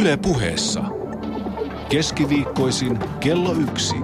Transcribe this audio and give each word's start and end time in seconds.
Yle 0.00 0.16
puheessa. 0.16 0.84
Keskiviikkoisin 1.88 2.98
kello 3.20 3.52
yksi. 3.52 3.94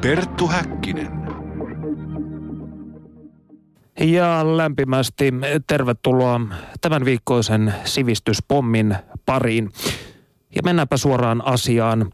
Perttu 0.00 0.48
Häkkinen. 0.48 1.10
Ja 4.00 4.56
lämpimästi 4.56 5.32
tervetuloa 5.66 6.40
tämän 6.80 7.04
viikkoisen 7.04 7.74
sivistyspommin 7.84 8.96
pariin. 9.26 9.70
Ja 10.56 10.62
mennäänpä 10.64 10.96
suoraan 10.96 11.44
asiaan. 11.44 12.12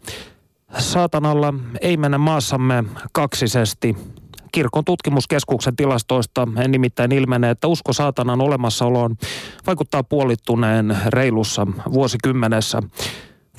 Saatanalla 0.79 1.55
ei 1.81 1.97
mennä 1.97 2.19
maassamme 2.19 2.85
kaksisesti. 3.13 3.97
Kirkon 4.57 4.85
tutkimuskeskuksen 4.85 5.77
tilastoista 5.77 6.49
nimittäin 6.69 7.13
ilmenee, 7.13 7.51
että 7.51 7.67
usko 7.67 7.93
saatanan 7.93 8.41
olemassaoloon 8.41 9.17
vaikuttaa 9.67 10.03
puolittuneen 10.03 10.97
reilussa 11.07 11.67
vuosikymmenessä. 11.93 12.83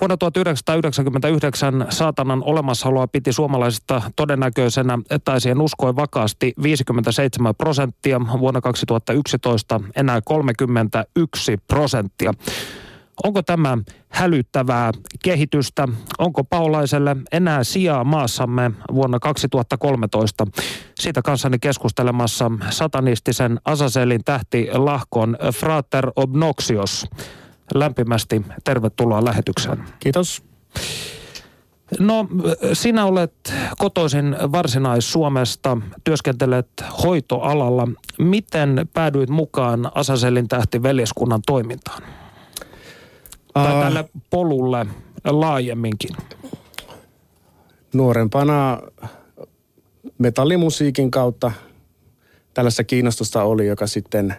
Vuonna 0.01 0.17
1999 0.17 1.85
saatanan 1.89 2.43
olemassaoloa 2.43 3.07
piti 3.07 3.33
suomalaisista 3.33 4.01
todennäköisenä 4.15 4.99
tai 5.23 5.41
siihen 5.41 5.61
uskoi 5.61 5.95
vakaasti 5.95 6.53
57 6.63 7.55
prosenttia, 7.55 8.21
vuonna 8.39 8.61
2011 8.61 9.81
enää 9.95 10.21
31 10.21 11.57
prosenttia. 11.67 12.33
Onko 13.23 13.41
tämä 13.41 13.77
hälyttävää 14.09 14.91
kehitystä? 15.23 15.87
Onko 16.17 16.43
paolaiselle 16.43 17.15
enää 17.31 17.63
sijaa 17.63 18.03
maassamme 18.03 18.71
vuonna 18.93 19.19
2013? 19.19 20.47
Siitä 20.99 21.21
kanssani 21.21 21.59
keskustelemassa 21.59 22.51
satanistisen 22.69 23.59
Asaselin 23.65 24.23
tähti 24.25 24.67
lahkon 24.73 25.37
Frater 25.53 26.11
Obnoxios. 26.15 27.05
Lämpimästi 27.73 28.41
tervetuloa 28.63 29.25
lähetykseen. 29.25 29.83
Kiitos. 29.99 30.43
No, 31.99 32.27
sinä 32.73 33.05
olet 33.05 33.53
kotoisin 33.77 34.35
Varsinais-Suomesta, 34.51 35.77
työskentelet 36.03 36.67
hoitoalalla. 37.03 37.87
Miten 38.19 38.89
päädyit 38.93 39.29
mukaan 39.29 39.91
Asaselin 39.95 40.47
tähti 40.47 40.83
veljeskunnan 40.83 41.41
toimintaan? 41.45 42.03
Tai 43.63 43.83
tälle 43.83 44.09
polulle 44.29 44.85
laajemminkin? 45.25 46.09
Nuorempana 47.93 48.81
metallimusiikin 50.17 51.11
kautta 51.11 51.51
tällaista 52.53 52.83
kiinnostusta 52.83 53.43
oli, 53.43 53.67
joka 53.67 53.87
sitten, 53.87 54.35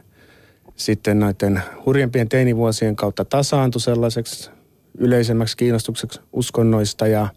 sitten 0.77 1.19
näiden 1.19 1.63
hurjempien 1.87 2.29
teinivuosien 2.29 2.97
kautta 2.97 3.25
tasaantui 3.25 3.81
sellaiseksi 3.81 4.51
yleisemmäksi 4.99 5.57
kiinnostukseksi 5.57 6.21
uskonnoista 6.33 7.07
ja, 7.07 7.29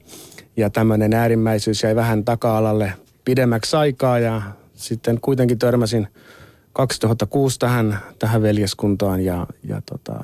ja 0.58 0.70
tämmöinen 0.70 1.14
äärimmäisyys 1.14 1.84
jäi 1.84 1.96
vähän 1.96 2.26
taka-alalle 2.26 2.94
pidemmäksi 3.26 3.76
aikaa 3.76 4.20
ja 4.20 4.42
sitten 4.74 5.22
kuitenkin 5.22 5.59
törmäsin 5.59 6.08
2006 6.74 7.59
tähän, 7.59 8.00
tähän 8.20 8.42
veljeskuntaan 8.42 9.22
ja, 9.22 9.48
ja 9.64 9.82
tota, 9.82 10.20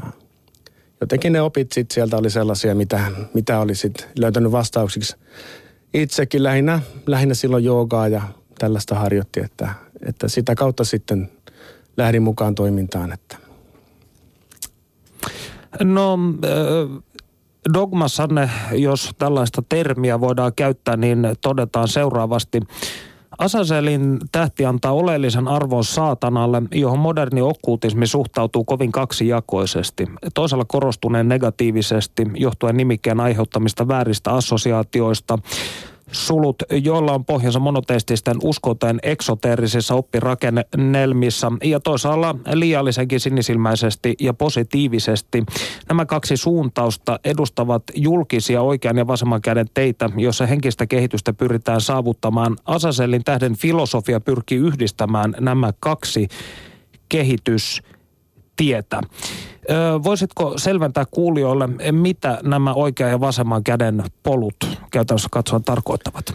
jotenkin 1.01 1.33
ne 1.33 1.41
opit 1.41 1.71
sit 1.71 1.91
sieltä 1.91 2.17
oli 2.17 2.29
sellaisia, 2.29 2.75
mitä, 2.75 3.11
mitä 3.33 3.59
oli 3.59 3.75
sitten 3.75 4.07
löytänyt 4.19 4.51
vastauksiksi 4.51 5.15
itsekin 5.93 6.43
lähinnä, 6.43 6.81
lähinnä 7.05 7.33
silloin 7.33 7.63
joogaa 7.63 8.07
ja 8.07 8.21
tällaista 8.59 8.95
harjoitti, 8.95 9.39
että, 9.39 9.73
että 10.07 10.27
sitä 10.27 10.55
kautta 10.55 10.83
sitten 10.83 11.31
lähdin 11.97 12.23
mukaan 12.23 12.55
toimintaan. 12.55 13.11
Että. 13.11 13.37
No 15.83 16.17
dogmassanne, 17.73 18.49
jos 18.71 19.09
tällaista 19.17 19.63
termiä 19.69 20.19
voidaan 20.19 20.51
käyttää, 20.55 20.97
niin 20.97 21.27
todetaan 21.41 21.87
seuraavasti. 21.87 22.61
Asaselin 23.37 24.17
tähti 24.31 24.65
antaa 24.65 24.91
oleellisen 24.91 25.47
arvon 25.47 25.83
saatanalle, 25.83 26.61
johon 26.71 26.99
moderni 26.99 27.41
okkultismi 27.41 28.07
suhtautuu 28.07 28.63
kovin 28.63 28.91
kaksijakoisesti. 28.91 30.07
Toisella 30.33 30.65
korostuneen 30.65 31.29
negatiivisesti, 31.29 32.27
johtuen 32.35 32.77
nimikkeen 32.77 33.19
aiheuttamista 33.19 33.87
vääristä 33.87 34.31
assosiaatioista 34.31 35.39
sulut, 36.11 36.63
joilla 36.71 37.13
on 37.13 37.25
pohjansa 37.25 37.59
monoteististen 37.59 38.37
uskoteen 38.43 38.99
eksoteerisissa 39.03 39.95
oppirakennelmissa 39.95 41.51
ja 41.63 41.79
toisaalla 41.79 42.35
liiallisenkin 42.53 43.19
sinisilmäisesti 43.19 44.15
ja 44.19 44.33
positiivisesti. 44.33 45.43
Nämä 45.89 46.05
kaksi 46.05 46.37
suuntausta 46.37 47.19
edustavat 47.23 47.83
julkisia 47.95 48.61
oikean 48.61 48.97
ja 48.97 49.07
vasemman 49.07 49.41
käden 49.41 49.67
teitä, 49.73 50.09
joissa 50.17 50.45
henkistä 50.45 50.87
kehitystä 50.87 51.33
pyritään 51.33 51.81
saavuttamaan. 51.81 52.55
Asasellin 52.65 53.23
tähden 53.23 53.55
filosofia 53.55 54.19
pyrkii 54.19 54.57
yhdistämään 54.57 55.35
nämä 55.39 55.73
kaksi 55.79 56.27
kehitystietä. 58.57 59.01
Voisitko 60.03 60.57
selventää 60.57 61.05
kuulijoille, 61.11 61.67
mitä 61.91 62.39
nämä 62.43 62.73
oikean 62.73 63.11
ja 63.11 63.19
vasemman 63.19 63.63
käden 63.63 64.03
polut 64.23 64.55
käytännössä 64.91 65.27
katsoen 65.31 65.63
tarkoittavat? 65.63 66.33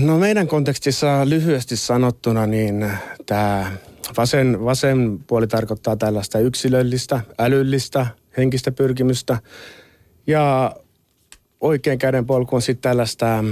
No 0.00 0.18
meidän 0.18 0.48
kontekstissa 0.48 1.28
lyhyesti 1.28 1.76
sanottuna, 1.76 2.46
niin 2.46 2.90
tämä 3.26 3.72
vasen, 4.16 4.64
vasen 4.64 5.18
puoli 5.26 5.46
tarkoittaa 5.46 5.96
tällaista 5.96 6.38
yksilöllistä, 6.38 7.20
älyllistä, 7.38 8.06
henkistä 8.36 8.72
pyrkimystä. 8.72 9.38
Ja 10.26 10.76
oikean 11.60 11.98
käden 11.98 12.26
polku 12.26 12.56
on 12.56 12.62
sitten 12.62 12.90
tällaista 12.90 13.44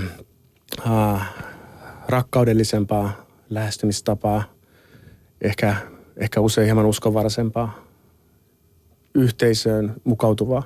äh, 0.87 1.29
rakkaudellisempaa 2.09 3.27
lähestymistapaa, 3.51 4.43
ehkä, 5.43 5.77
ehkä 6.21 6.41
usein 6.41 6.65
hieman 6.65 6.87
uskonvaraisempaa 6.87 7.85
yhteisöön 9.15 9.95
mukautuvaa. 10.05 10.63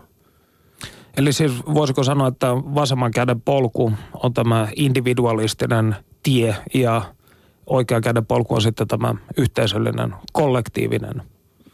Eli 1.17 1.33
siis 1.33 1.53
voisiko 1.75 2.05
sanoa, 2.05 2.29
että 2.29 2.47
vasemman 2.55 3.11
käden 3.11 3.41
polku 3.41 3.93
on 4.23 4.35
tämä 4.35 4.69
individualistinen 4.77 5.97
tie 6.23 6.57
ja 6.75 7.03
oikean 7.67 8.03
käden 8.03 8.27
polku 8.27 8.55
on 8.55 8.63
sitten 8.63 8.89
tämä 8.89 9.15
yhteisöllinen, 9.37 10.15
kollektiivinen? 10.33 11.23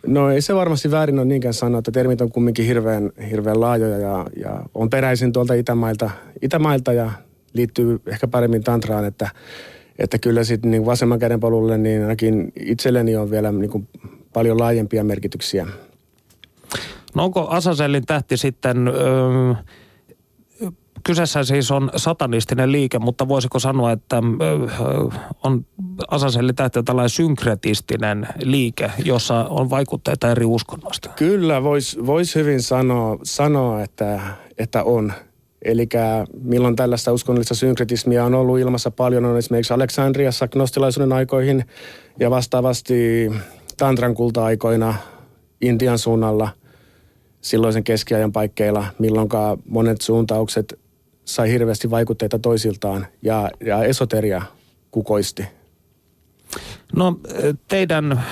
No 0.06 0.30
ei 0.30 0.42
se 0.42 0.54
varmasti 0.54 0.90
väärin 0.90 1.18
ole 1.18 1.26
niinkään 1.26 1.54
sanoa, 1.54 1.78
että 1.78 1.90
termit 1.90 2.20
on 2.20 2.32
kumminkin 2.32 2.66
hirveän, 2.66 3.10
hirveän 3.30 3.60
laajoja 3.60 3.98
ja, 3.98 4.26
ja 4.36 4.62
on 4.74 4.90
peräisin 4.90 5.32
tuolta 5.32 5.54
Itämailta, 5.54 6.10
Itämailta 6.42 6.92
ja 6.92 7.10
liittyy 7.52 8.00
ehkä 8.06 8.28
paremmin 8.28 8.64
tantraan, 8.64 9.04
että, 9.04 9.30
että 10.00 10.18
kyllä 10.18 10.44
sitten 10.44 10.70
niin 10.70 10.86
vasemman 10.86 11.18
käden 11.18 11.40
polulle 11.40 11.78
niin 11.78 12.02
ainakin 12.02 12.52
itselleni 12.56 13.16
on 13.16 13.30
vielä 13.30 13.52
niin 13.52 13.70
kuin 13.70 13.88
paljon 14.32 14.60
laajempia 14.60 15.04
merkityksiä 15.04 15.66
No 17.14 17.24
onko 17.24 17.48
Asasellin 17.48 18.06
tähti 18.06 18.36
sitten, 18.36 18.88
öö, 18.88 19.54
kyseessä 21.04 21.44
siis 21.44 21.70
on 21.70 21.90
satanistinen 21.96 22.72
liike, 22.72 22.98
mutta 22.98 23.28
voisiko 23.28 23.58
sanoa, 23.58 23.92
että 23.92 24.16
öö, 24.16 25.18
on 25.44 25.66
Asasellin 26.10 26.54
tähti 26.54 26.82
tällainen 26.82 27.10
synkretistinen 27.10 28.28
liike, 28.42 28.90
jossa 29.04 29.44
on 29.44 29.70
vaikutteita 29.70 30.30
eri 30.30 30.44
uskonnoista? 30.44 31.10
Kyllä, 31.16 31.62
voisi 31.62 32.06
vois 32.06 32.34
hyvin 32.34 32.62
sanoa, 32.62 33.18
sanoa 33.22 33.82
että, 33.82 34.20
että 34.58 34.84
on. 34.84 35.12
Eli 35.62 35.88
milloin 36.42 36.76
tällaista 36.76 37.12
uskonnollista 37.12 37.54
synkretismia 37.54 38.24
on 38.24 38.34
ollut 38.34 38.58
ilmassa 38.58 38.90
paljon, 38.90 39.24
on 39.24 39.38
esimerkiksi 39.38 39.72
Aleksandriassa 39.72 40.48
gnostilaisuuden 40.48 41.12
aikoihin 41.12 41.64
ja 42.18 42.30
vastaavasti 42.30 43.30
Tantran 43.76 44.14
kulta-aikoina 44.14 44.94
Intian 45.60 45.98
suunnalla– 45.98 46.48
silloisen 47.40 47.84
keskiajan 47.84 48.32
paikkeilla, 48.32 48.86
milloin 48.98 49.28
monet 49.68 50.00
suuntaukset 50.00 50.78
sai 51.24 51.50
hirveästi 51.50 51.90
vaikutteita 51.90 52.38
toisiltaan 52.38 53.06
ja, 53.22 53.50
ja 53.66 53.84
esoteria 53.84 54.42
kukoisti. 54.90 55.44
No 56.96 57.20
teidän 57.68 58.22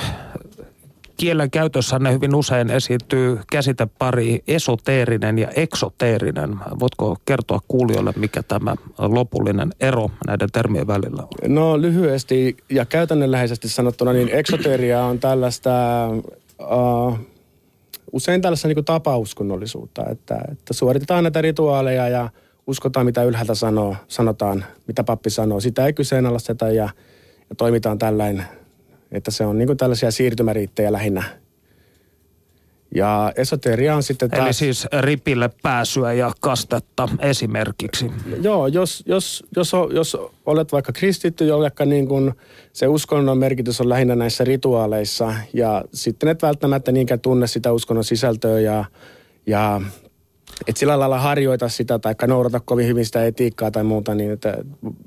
kielen 1.18 1.50
käytössänne 1.50 2.12
hyvin 2.12 2.34
usein 2.34 2.70
esiintyy 2.70 3.38
käsitepari 3.52 4.42
esoteerinen 4.48 5.38
ja 5.38 5.48
eksoteerinen. 5.56 6.56
Voitko 6.80 7.16
kertoa 7.24 7.58
kuulijoille, 7.68 8.12
mikä 8.16 8.42
tämä 8.42 8.76
lopullinen 8.98 9.70
ero 9.80 10.10
näiden 10.26 10.48
termien 10.52 10.86
välillä 10.86 11.22
on? 11.22 11.54
No 11.54 11.80
lyhyesti 11.80 12.56
ja 12.70 12.84
käytännönläheisesti 12.84 13.68
sanottuna, 13.68 14.12
niin 14.12 14.28
eksoteria 14.32 15.04
on 15.04 15.18
tällaista 15.18 15.70
uh, 16.60 17.18
usein 18.12 18.42
tällaista 18.42 18.68
niin 18.68 18.84
tapauskonnollisuutta, 18.84 20.06
että, 20.10 20.38
että 20.52 20.74
suoritetaan 20.74 21.24
näitä 21.24 21.42
rituaaleja 21.42 22.08
ja 22.08 22.30
uskotaan, 22.66 23.06
mitä 23.06 23.22
ylhäältä 23.22 23.54
sanoo, 23.54 23.96
sanotaan, 24.08 24.64
mitä 24.86 25.04
pappi 25.04 25.30
sanoo. 25.30 25.60
Sitä 25.60 25.86
ei 25.86 25.92
kyseenalaisteta 25.92 26.68
ja, 26.68 26.88
ja 27.50 27.56
toimitaan 27.56 27.98
tällainen, 27.98 28.44
että 29.12 29.30
se 29.30 29.46
on 29.46 29.58
niin 29.58 29.76
tällaisia 29.76 30.10
siirtymäriittejä 30.10 30.92
lähinnä. 30.92 31.22
Ja 32.94 33.32
esoteria 33.36 33.96
on 33.96 34.02
sitten 34.02 34.30
taas... 34.30 34.42
Eli 34.42 34.52
siis 34.52 34.86
ripille 35.00 35.50
pääsyä 35.62 36.12
ja 36.12 36.32
kastetta 36.40 37.08
esimerkiksi. 37.18 38.10
Joo, 38.42 38.66
jos, 38.66 39.04
jos, 39.06 39.44
jos, 39.56 39.72
jos 39.92 40.16
olet 40.46 40.72
vaikka 40.72 40.92
kristitty, 40.92 41.46
jolle 41.46 41.72
niin 41.86 42.08
kun 42.08 42.34
se 42.72 42.86
uskonnon 42.86 43.38
merkitys 43.38 43.80
on 43.80 43.88
lähinnä 43.88 44.16
näissä 44.16 44.44
rituaaleissa 44.44 45.34
ja 45.52 45.84
sitten 45.94 46.28
et 46.28 46.42
välttämättä 46.42 46.92
niinkään 46.92 47.20
tunne 47.20 47.46
sitä 47.46 47.72
uskonnon 47.72 48.04
sisältöä 48.04 48.60
ja, 48.60 48.84
ja 49.46 49.80
et 50.66 50.76
sillä 50.76 50.98
lailla 50.98 51.18
harjoita 51.18 51.68
sitä 51.68 51.98
tai 51.98 52.14
noudata 52.26 52.60
kovin 52.60 52.86
hyvin 52.86 53.06
sitä 53.06 53.24
etiikkaa 53.24 53.70
tai 53.70 53.84
muuta, 53.84 54.14
niin 54.14 54.32
että, 54.32 54.56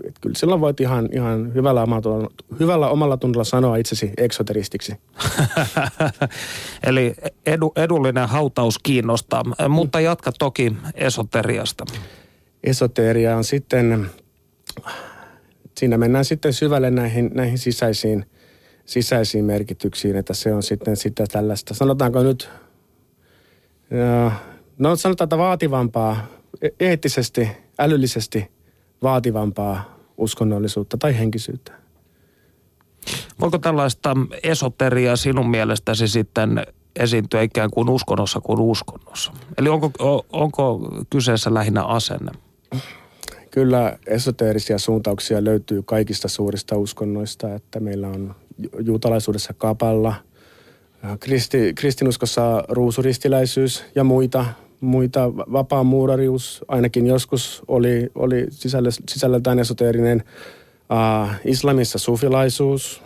et 0.07 0.19
kyllä 0.21 0.35
silloin 0.35 0.61
voit 0.61 0.79
ihan, 0.79 1.09
ihan 1.11 1.53
hyvällä, 1.53 1.83
omalla, 1.83 2.29
hyvällä 2.59 2.87
omalla 2.87 3.17
tunnolla 3.17 3.43
sanoa 3.43 3.75
itsesi 3.75 4.11
eksoteristiksi. 4.17 4.95
Eli 6.87 7.13
edu, 7.45 7.71
edullinen 7.75 8.27
hautaus 8.27 8.79
kiinnostaa, 8.79 9.43
mutta 9.69 9.99
jatka 9.99 10.31
toki 10.39 10.75
esoteriasta. 10.93 11.85
Esoteria 12.63 13.37
on 13.37 13.43
sitten, 13.43 14.09
siinä 15.77 15.97
mennään 15.97 16.25
sitten 16.25 16.53
syvälle 16.53 16.91
näihin, 16.91 17.31
näihin 17.33 17.57
sisäisiin, 17.57 18.25
sisäisiin 18.85 19.45
merkityksiin, 19.45 20.15
että 20.15 20.33
se 20.33 20.53
on 20.53 20.63
sitten 20.63 20.97
sitä 20.97 21.25
tällaista, 21.31 21.73
sanotaanko 21.73 22.23
nyt, 22.23 22.49
no 24.81 24.95
sanotaan, 24.95 25.25
että 25.25 25.37
vaativampaa, 25.37 26.27
e- 26.61 26.69
eettisesti, 26.79 27.47
älyllisesti 27.79 28.51
vaativampaa 29.03 29.97
uskonnollisuutta 30.17 30.97
tai 30.97 31.17
henkisyyttä. 31.19 31.71
Voiko 33.39 33.57
tällaista 33.57 34.17
esoteriaa 34.43 35.15
sinun 35.15 35.49
mielestäsi 35.49 36.07
sitten 36.07 36.65
esiintyä 36.95 37.41
ikään 37.41 37.71
kuin 37.71 37.89
uskonnossa 37.89 38.41
kuin 38.41 38.59
uskonnossa? 38.59 39.33
Eli 39.57 39.69
onko, 39.69 39.91
onko 40.33 40.89
kyseessä 41.09 41.53
lähinnä 41.53 41.83
asenne? 41.83 42.31
Kyllä 43.51 43.97
esoteerisia 44.07 44.79
suuntauksia 44.79 45.43
löytyy 45.43 45.83
kaikista 45.83 46.27
suurista 46.27 46.77
uskonnoista, 46.77 47.55
että 47.55 47.79
meillä 47.79 48.07
on 48.07 48.35
juutalaisuudessa 48.79 49.53
kapalla, 49.53 50.15
kristi, 51.19 51.73
kristinuskossa 51.75 52.63
ruusuristiläisyys 52.69 53.83
ja 53.95 54.03
muita 54.03 54.45
muita. 54.81 55.35
Vapaamuurarius 55.35 56.65
ainakin 56.67 57.07
joskus 57.07 57.61
oli, 57.67 58.09
oli 58.15 58.45
sisällä, 58.49 58.89
sisällöltään 59.09 59.59
esoteerinen. 59.59 60.23
Uh, 60.91 61.29
islamissa 61.45 61.99
sufilaisuus. 61.99 63.01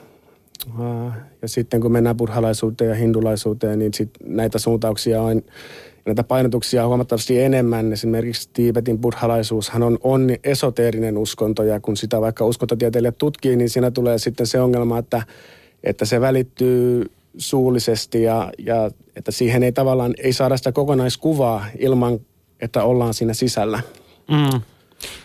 Uh, 0.79 1.11
ja 1.41 1.47
sitten 1.47 1.81
kun 1.81 1.91
mennään 1.91 2.17
burhalaisuuteen 2.17 2.89
ja 2.89 2.95
hindulaisuuteen, 2.95 3.79
niin 3.79 3.93
sit 3.93 4.09
näitä 4.23 4.59
suuntauksia 4.59 5.21
on, 5.21 5.41
näitä 6.05 6.23
painotuksia 6.23 6.83
on 6.83 6.87
huomattavasti 6.87 7.41
enemmän. 7.41 7.93
Esimerkiksi 7.93 8.49
Tiibetin 8.53 8.99
burhalaisuushan 8.99 9.83
on, 9.83 9.97
on 10.03 10.29
esoteerinen 10.43 11.17
uskonto 11.17 11.63
ja 11.63 11.79
kun 11.79 11.97
sitä 11.97 12.21
vaikka 12.21 12.45
uskontotieteilijät 12.45 13.17
tutkii, 13.17 13.55
niin 13.55 13.69
siinä 13.69 13.91
tulee 13.91 14.17
sitten 14.17 14.47
se 14.47 14.61
ongelma, 14.61 14.97
että, 14.97 15.23
että 15.83 16.05
se 16.05 16.21
välittyy 16.21 17.05
suullisesti 17.37 18.23
ja, 18.23 18.51
ja 18.57 18.91
että 19.15 19.31
siihen 19.31 19.63
ei 19.63 19.71
tavallaan, 19.71 20.13
ei 20.17 20.33
saada 20.33 20.57
sitä 20.57 20.71
kokonaiskuvaa 20.71 21.65
ilman, 21.79 22.19
että 22.61 22.83
ollaan 22.83 23.13
siinä 23.13 23.33
sisällä. 23.33 23.81
Mm. 24.31 24.61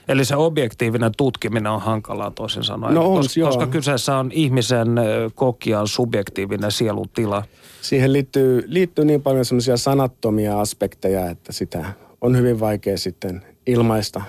Eli 0.09 0.25
se 0.25 0.37
objektiivinen 0.37 1.13
tutkiminen 1.17 1.73
on 1.73 1.81
hankalaa 1.81 2.31
toisin 2.31 2.65
sanoen, 2.65 2.95
no 2.95 3.13
on, 3.13 3.17
koska, 3.17 3.41
koska 3.41 3.67
kyseessä 3.67 4.17
on 4.17 4.31
ihmisen 4.33 4.89
kokijan 5.35 5.89
subjektiivinen 5.89 6.73
sielutila. 6.73 7.43
Siihen 7.83 8.13
liittyy, 8.13 8.63
liittyy 8.67 9.05
niin 9.05 9.23
paljon 9.23 9.45
semmoisia 9.45 9.77
sanattomia 9.77 10.61
aspekteja, 10.61 11.31
että 11.31 11.53
sitä 11.53 11.85
on 12.21 12.37
hyvin 12.37 12.61
vaikea 12.61 12.99
sitten 12.99 13.45
ilmaista, 13.67 14.23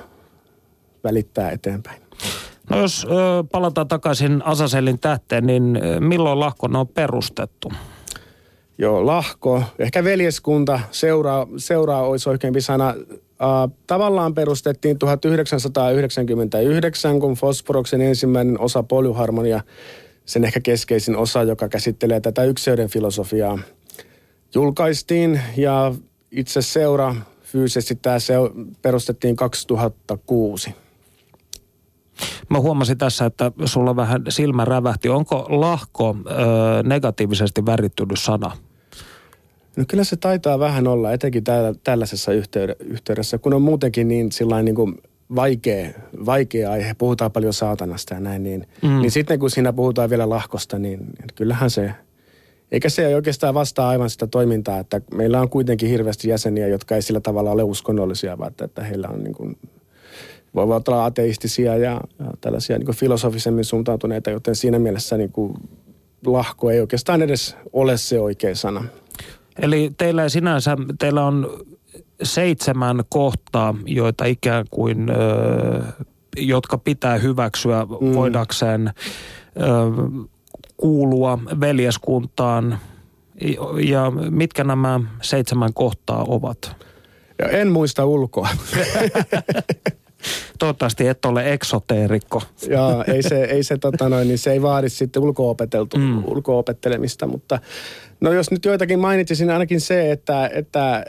välittää 1.04 1.52
eteenpäin. 1.52 2.02
No 2.70 2.80
jos 2.80 3.06
ö, 3.06 3.08
palataan 3.52 3.88
takaisin 3.88 4.46
Asaselin 4.46 5.00
tähteen, 5.00 5.46
niin 5.46 5.80
milloin 6.00 6.40
lahkona 6.40 6.80
on 6.80 6.88
perustettu? 6.88 7.72
Joo, 8.82 9.06
lahko. 9.06 9.64
Ehkä 9.80 10.04
veljeskunta, 10.04 10.80
seuraa, 10.92 11.48
seuraa 11.58 12.02
olisi 12.02 12.30
oikeampi 12.30 12.62
sana. 12.62 12.96
Uh, 12.98 13.76
tavallaan 13.88 14.34
perustettiin 14.34 15.00
1999, 15.00 17.20
kun 17.20 17.34
Fosforoksen 17.34 18.02
ensimmäinen 18.02 18.60
osa 18.60 18.84
polyharmonia, 18.84 19.62
sen 20.26 20.44
ehkä 20.44 20.60
keskeisin 20.60 21.18
osa, 21.18 21.44
joka 21.44 21.70
käsittelee 21.70 22.20
tätä 22.20 22.44
ykseyden 22.44 22.90
filosofiaa, 22.90 23.60
julkaistiin. 24.56 25.42
Ja 25.58 25.94
itse 26.32 26.62
seura 26.62 27.16
fyysisesti 27.44 27.96
tämä 27.96 28.20
se 28.20 28.34
perustettiin 28.82 29.36
2006. 29.36 30.76
Mä 32.50 32.60
huomasin 32.60 32.98
tässä, 32.98 33.26
että 33.26 33.52
sulla 33.66 33.96
vähän 33.96 34.22
silmä 34.30 34.66
rävähti. 34.66 35.10
Onko 35.10 35.46
lahko 35.50 36.16
ö, 36.26 36.34
negatiivisesti 36.84 37.66
värittynyt 37.66 38.20
sana? 38.20 38.52
No 39.76 39.84
kyllä 39.88 40.04
se 40.04 40.16
taitaa 40.16 40.60
vähän 40.60 40.88
olla, 40.88 41.12
etenkin 41.12 41.44
täällä, 41.44 41.74
tällaisessa 41.84 42.32
yhteydessä, 42.80 43.38
kun 43.38 43.54
on 43.54 43.62
muutenkin 43.62 44.08
niin 44.08 44.32
sillain 44.32 44.66
niin 44.66 44.76
kuin 44.76 45.02
vaikea, 45.36 45.90
vaikea 46.26 46.72
aihe, 46.72 46.94
puhutaan 46.94 47.32
paljon 47.32 47.54
saatanasta 47.54 48.14
ja 48.14 48.20
näin, 48.20 48.44
niin, 48.44 48.68
mm. 48.82 48.90
niin 48.90 49.12
sitten 49.12 49.40
kun 49.40 49.50
siinä 49.50 49.74
puhutaan 49.74 50.10
vielä 50.10 50.30
lahkosta, 50.30 50.80
niin 50.80 51.00
kyllähän 51.36 51.70
se, 51.70 51.92
eikä 52.72 52.90
se 52.90 53.08
ei 53.08 53.16
oikeastaan 53.16 53.54
vastaa 53.54 53.90
aivan 53.90 54.10
sitä 54.10 54.28
toimintaa, 54.28 54.80
että 54.80 55.02
meillä 55.14 55.42
on 55.42 55.50
kuitenkin 55.50 55.90
hirveästi 55.90 56.30
jäseniä, 56.30 56.68
jotka 56.68 56.96
ei 56.96 57.02
sillä 57.02 57.20
tavalla 57.20 57.52
ole 57.52 57.64
uskonnollisia, 57.64 58.38
vaan 58.38 58.52
että, 58.52 58.66
että 58.66 58.84
heillä 58.84 59.08
on 59.08 59.24
niin 59.24 59.34
kuin 59.34 59.58
voivat 60.56 60.88
olla 60.88 61.06
ateistisia 61.06 61.78
ja, 61.78 62.02
ja 62.20 62.26
tällaisia 62.42 62.78
niin 62.78 62.96
filosofisemmin 62.96 63.66
suuntautuneita, 63.66 64.30
joten 64.30 64.56
siinä 64.56 64.80
mielessä 64.80 65.18
niin 65.18 65.32
kuin 65.32 65.54
lahko 66.26 66.72
ei 66.72 66.80
oikeastaan 66.82 67.22
edes 67.22 67.56
ole 67.74 67.98
se 67.98 68.20
oikea 68.20 68.56
sana. 68.56 68.84
Eli 69.60 69.92
teillä 69.98 70.30
sinänsä, 70.30 70.78
teillä 71.00 71.26
on 71.26 71.50
seitsemän 72.24 73.04
kohtaa, 73.10 73.76
joita 73.86 74.26
ikään 74.26 74.66
kuin, 74.72 75.10
ö, 75.10 75.84
jotka 76.38 76.78
pitää 76.78 77.18
hyväksyä 77.18 77.86
mm. 77.86 78.14
voidakseen 78.14 78.88
ö, 78.88 78.94
kuulua 80.78 81.40
veljeskuntaan. 81.60 82.80
Ja 83.84 84.12
mitkä 84.30 84.64
nämä 84.64 85.00
seitsemän 85.22 85.74
kohtaa 85.74 86.26
ovat? 86.28 86.76
Ja 87.40 87.48
en 87.48 87.72
muista 87.72 88.06
ulkoa. 88.06 88.50
Toivottavasti 90.60 91.08
et 91.08 91.26
ole 91.26 91.54
eksoteerikko. 91.54 92.42
Joo, 92.68 93.04
ei 93.08 93.24
se, 93.24 93.44
ei 93.44 93.64
se, 93.64 93.78
tota 93.78 94.10
noin, 94.10 94.28
niin 94.28 94.38
se 94.38 94.52
ei 94.52 94.62
vaadi 94.62 94.90
sitten 94.90 95.24
ulko-opeteltu, 95.24 95.98
mm. 95.98 96.24
ulko-opettelemista, 96.26 97.28
mutta 97.28 97.60
no 98.22 98.34
jos 98.34 98.52
nyt 98.52 98.66
joitakin 98.66 99.00
mainitsisin, 99.00 99.50
ainakin 99.50 99.82
se, 99.82 100.12
että, 100.12 100.50
että, 100.54 101.06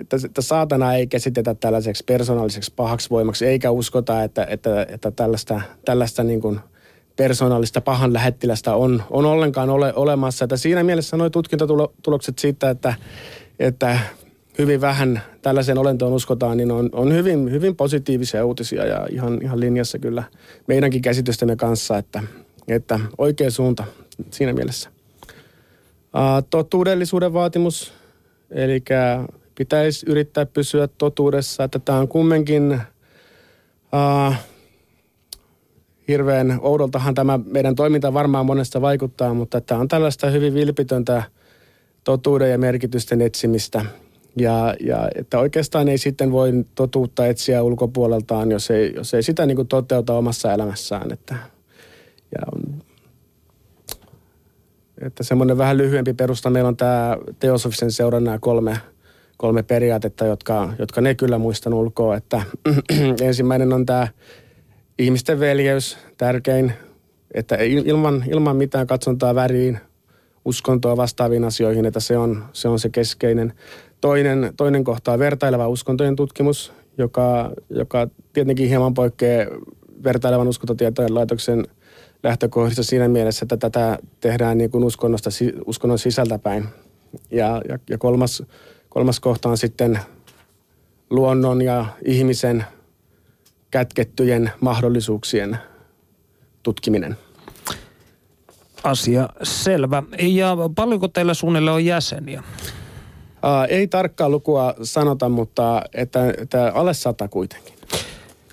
että, 0.00 0.16
että 0.24 0.42
saatana 0.42 0.94
ei 0.94 1.06
käsitetä 1.06 1.54
tällaiseksi 1.54 2.04
persoonalliseksi 2.04 2.72
pahaksi 2.76 3.10
voimaksi, 3.10 3.46
eikä 3.46 3.70
uskota, 3.70 4.22
että, 4.22 4.46
että, 4.50 4.86
että 4.88 5.10
tällaista, 5.10 5.60
tällaista 5.84 6.24
niin 6.24 6.40
kuin 6.40 6.60
persoonallista 7.16 7.80
pahan 7.80 8.12
lähettilästä 8.12 8.74
on, 8.74 9.02
on 9.10 9.26
ollenkaan 9.26 9.70
ole, 9.70 9.94
olemassa. 9.94 10.44
Että 10.44 10.56
siinä 10.56 10.82
mielessä 10.82 11.16
nuo 11.16 11.30
tutkintatulokset 11.30 12.38
siitä, 12.38 12.70
että, 12.70 12.94
että 13.58 13.98
hyvin 14.58 14.80
vähän 14.80 15.22
tällaiseen 15.42 15.78
olentoon 15.78 16.12
uskotaan, 16.12 16.56
niin 16.56 16.70
on, 16.70 16.88
on 16.92 17.12
hyvin, 17.12 17.50
hyvin 17.50 17.76
positiivisia 17.76 18.46
uutisia 18.46 18.86
ja 18.86 19.06
ihan, 19.10 19.38
ihan 19.42 19.60
linjassa 19.60 19.98
kyllä 19.98 20.22
meidänkin 20.66 21.02
käsitystemme 21.02 21.56
kanssa, 21.56 21.98
että, 21.98 22.22
että 22.68 23.00
oikea 23.18 23.50
suunta 23.50 23.84
siinä 24.30 24.52
mielessä. 24.52 24.90
Totuudellisuuden 26.50 27.32
vaatimus, 27.32 27.92
eli 28.50 28.82
pitäisi 29.54 30.06
yrittää 30.08 30.46
pysyä 30.46 30.88
totuudessa, 30.88 31.64
että 31.64 31.78
tämä 31.78 31.98
on 31.98 32.08
kumminkin 32.08 32.72
uh, 32.72 34.34
hirveän 36.08 36.58
oudoltahan 36.62 37.14
tämä 37.14 37.38
meidän 37.46 37.74
toiminta 37.74 38.14
varmaan 38.14 38.46
monesta 38.46 38.80
vaikuttaa, 38.80 39.34
mutta 39.34 39.60
tämä 39.60 39.80
on 39.80 39.88
tällaista 39.88 40.30
hyvin 40.30 40.54
vilpitöntä 40.54 41.22
totuuden 42.04 42.50
ja 42.50 42.58
merkitysten 42.58 43.22
etsimistä– 43.22 43.84
ja, 44.36 44.74
ja 44.80 45.08
että 45.14 45.38
oikeastaan 45.38 45.88
ei 45.88 45.98
sitten 45.98 46.32
voi 46.32 46.52
totuutta 46.74 47.26
etsiä 47.26 47.62
ulkopuoleltaan, 47.62 48.50
jos 48.50 48.70
ei, 48.70 48.92
jos 48.96 49.14
ei 49.14 49.22
sitä 49.22 49.46
niin 49.46 49.56
kuin 49.56 49.68
toteuta 49.68 50.14
omassa 50.14 50.52
elämässään. 50.52 51.12
Että, 51.12 51.34
ja 52.32 52.46
on, 52.52 52.82
että 55.00 55.22
semmoinen 55.22 55.58
vähän 55.58 55.76
lyhyempi 55.76 56.12
perusta 56.12 56.50
meillä 56.50 56.68
on 56.68 56.76
tämä 56.76 57.16
teosofisen 57.38 57.92
seuran 57.92 58.24
nämä 58.24 58.38
kolme, 58.38 58.76
kolme 59.36 59.62
periaatetta, 59.62 60.24
jotka, 60.24 60.72
jotka 60.78 61.00
ne 61.00 61.14
kyllä 61.14 61.38
muistan 61.38 61.74
ulkoa. 61.74 62.16
Että 62.16 62.42
ensimmäinen 63.22 63.72
on 63.72 63.86
tämä 63.86 64.08
ihmisten 64.98 65.40
veljeys, 65.40 65.98
tärkein, 66.18 66.72
että 67.34 67.56
ilman, 67.60 68.24
ilman 68.28 68.56
mitään 68.56 68.86
katsontaa 68.86 69.34
väriin, 69.34 69.80
uskontoa 70.44 70.96
vastaaviin 70.96 71.44
asioihin, 71.44 71.86
että 71.86 72.00
se 72.00 72.18
on 72.18 72.44
se, 72.52 72.68
on 72.68 72.78
se 72.78 72.88
keskeinen. 72.88 73.52
Toinen, 74.00 74.52
toinen 74.56 74.84
kohta 74.84 75.12
on 75.12 75.18
vertaileva 75.18 75.68
uskontojen 75.68 76.16
tutkimus, 76.16 76.72
joka, 76.98 77.50
joka 77.70 78.08
tietenkin 78.32 78.68
hieman 78.68 78.94
poikkeaa 78.94 79.46
vertailevan 80.04 80.48
uskontotieteen 80.48 81.14
laitoksen 81.14 81.66
lähtökohdista 82.22 82.82
siinä 82.82 83.08
mielessä, 83.08 83.44
että 83.44 83.56
tätä 83.56 83.98
tehdään 84.20 84.58
niin 84.58 84.70
kuin 84.70 84.84
uskonnosta, 84.84 85.30
uskonnon 85.66 85.98
sisältäpäin. 85.98 86.64
Ja, 87.30 87.62
ja, 87.68 87.78
ja 87.90 87.98
kolmas, 87.98 88.42
kolmas 88.88 89.20
kohta 89.20 89.48
on 89.48 89.58
sitten 89.58 89.98
luonnon 91.10 91.62
ja 91.62 91.86
ihmisen 92.04 92.64
kätkettyjen 93.70 94.50
mahdollisuuksien 94.60 95.58
tutkiminen. 96.62 97.16
Asia 98.82 99.28
selvä. 99.42 100.02
Ja 100.18 100.56
paljonko 100.74 101.08
teillä 101.08 101.34
suunnilleen 101.34 101.74
on 101.74 101.84
jäseniä? 101.84 102.42
Aa, 103.42 103.66
ei 103.66 103.88
tarkkaa 103.88 104.28
lukua 104.28 104.74
sanota, 104.82 105.28
mutta 105.28 105.82
että, 105.94 106.34
että 106.38 106.72
alle 106.74 106.94
sata 106.94 107.28
kuitenkin. 107.28 107.74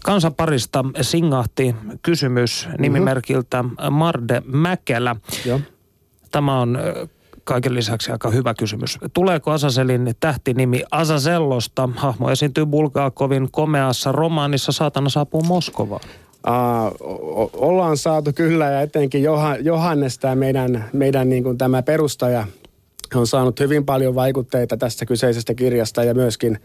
Kansanparista 0.03 0.86
singahti 1.01 1.75
kysymys 2.01 2.67
nimimerkiltä 2.79 3.65
Marde 3.91 4.41
Mäkelä. 4.46 5.15
Joo. 5.46 5.60
Tämä 6.32 6.60
on 6.62 6.77
kaiken 7.44 7.75
lisäksi 7.75 8.12
aika 8.12 8.29
hyvä 8.29 8.53
kysymys. 8.53 8.98
Tuleeko 9.13 9.51
Asaselin 9.51 10.15
tähtinimi 10.20 10.84
Asasellosta? 10.91 11.89
Hahmo 11.96 12.32
esiintyy 12.32 12.65
Bulgaakovin 12.65 13.48
komeassa 13.51 14.12
romaanissa 14.12 14.72
Saatana 14.72 15.10
saapuu 15.10 15.44
Moskovaan. 15.44 16.01
Uh, 16.48 17.50
ollaan 17.53 17.98
saatu 17.98 18.32
kyllä 18.36 18.65
ja 18.65 18.82
etenkin 18.82 19.24
Johannes, 19.62 20.20
tämä 20.20 20.36
meidän, 20.36 20.89
meidän 20.94 21.29
niin 21.29 21.44
kuin 21.44 21.58
tämä 21.58 21.84
perustaja, 21.84 22.48
on 23.15 23.27
saanut 23.27 23.59
hyvin 23.59 23.85
paljon 23.85 24.15
vaikutteita 24.15 24.77
tästä 24.77 25.05
kyseisestä 25.05 25.53
kirjasta 25.53 26.03
ja 26.03 26.13
myöskin 26.13 26.59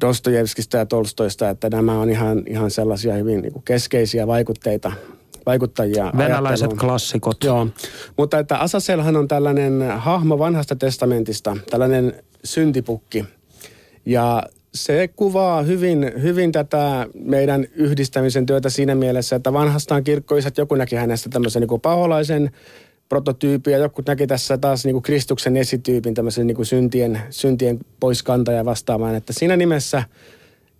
Dostojevskista 0.00 0.76
ja 0.76 0.86
Tolstoista, 0.86 1.50
että 1.50 1.70
nämä 1.70 2.00
on 2.00 2.10
ihan, 2.10 2.42
ihan 2.46 2.70
sellaisia 2.70 3.14
hyvin 3.14 3.40
niin 3.40 3.62
keskeisiä 3.64 4.26
vaikutteita 4.26 4.92
vaikuttajia. 5.46 6.12
Venäläiset 6.16 6.74
klassikot. 6.74 7.44
Joo, 7.44 7.68
mutta 8.16 8.38
että 8.38 8.58
Asaselhan 8.58 9.16
on 9.16 9.28
tällainen 9.28 9.84
hahmo 9.96 10.38
vanhasta 10.38 10.76
testamentista, 10.76 11.56
tällainen 11.70 12.14
syntipukki. 12.44 13.24
Ja 14.06 14.42
se 14.74 15.08
kuvaa 15.16 15.62
hyvin, 15.62 16.12
hyvin 16.22 16.52
tätä 16.52 17.06
meidän 17.14 17.66
yhdistämisen 17.74 18.46
työtä 18.46 18.70
siinä 18.70 18.94
mielessä, 18.94 19.36
että 19.36 19.52
vanhastaan 19.52 20.04
kirkkoisat 20.04 20.58
joku 20.58 20.74
näki 20.74 20.96
hänestä 20.96 21.28
tämmöisen 21.28 21.62
niin 21.62 21.80
paholaisen 21.80 22.50
prototyypin 23.08 23.72
ja 23.72 23.78
joku 23.78 24.02
näki 24.06 24.26
tässä 24.26 24.58
taas 24.58 24.84
niin 24.84 24.94
kuin 24.94 25.02
Kristuksen 25.02 25.56
esityypin, 25.56 26.14
tämmöisen 26.14 26.46
niin 26.46 26.56
kuin 26.56 26.66
syntien, 26.66 27.20
syntien 27.30 27.78
poiskantaja 28.00 28.64
vastaamaan. 28.64 29.14
Että 29.14 29.32
siinä 29.32 29.56
nimessä 29.56 30.02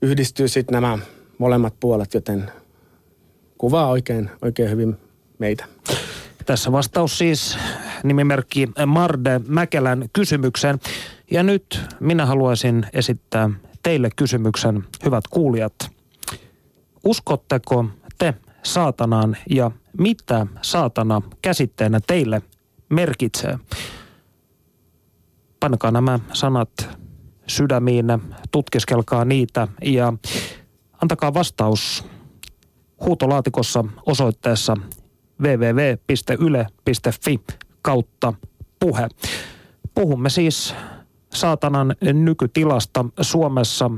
yhdistyy 0.02 0.48
sitten 0.48 0.72
nämä 0.72 0.98
molemmat 1.38 1.74
puolet, 1.80 2.14
joten 2.14 2.50
kuvaa 3.58 3.88
oikein, 3.88 4.30
oikein 4.42 4.70
hyvin 4.70 4.96
meitä. 5.38 5.64
Tässä 6.46 6.72
vastaus 6.72 7.18
siis 7.18 7.58
nimimerkki 8.04 8.68
Marde 8.86 9.40
Mäkelän 9.48 10.08
kysymykseen. 10.12 10.78
Ja 11.30 11.42
nyt 11.42 11.80
minä 12.00 12.26
haluaisin 12.26 12.86
esittää 12.92 13.50
teille 13.82 14.10
kysymyksen, 14.16 14.84
hyvät 15.04 15.24
kuulijat. 15.30 15.74
Uskotteko 17.04 17.84
te 18.18 18.34
saatanaan 18.62 19.36
ja 19.50 19.70
mitä 19.98 20.46
saatana 20.62 21.22
käsitteenä 21.42 22.00
teille 22.06 22.42
merkitsee? 22.88 23.58
Painakaa 25.60 25.90
nämä 25.90 26.18
sanat 26.32 26.98
sydämiin, 27.46 28.06
tutkiskelkaa 28.50 29.24
niitä 29.24 29.68
ja 29.82 30.12
antakaa 31.02 31.34
vastaus 31.34 32.04
huutolaatikossa 33.00 33.84
osoitteessa 34.06 34.76
www.yle.fi 35.42 37.40
kautta 37.82 38.32
puhe. 38.80 39.08
Puhumme 39.94 40.30
siis 40.30 40.74
saatanan 41.32 41.96
nykytilasta 42.12 43.04
Suomessa 43.20 43.90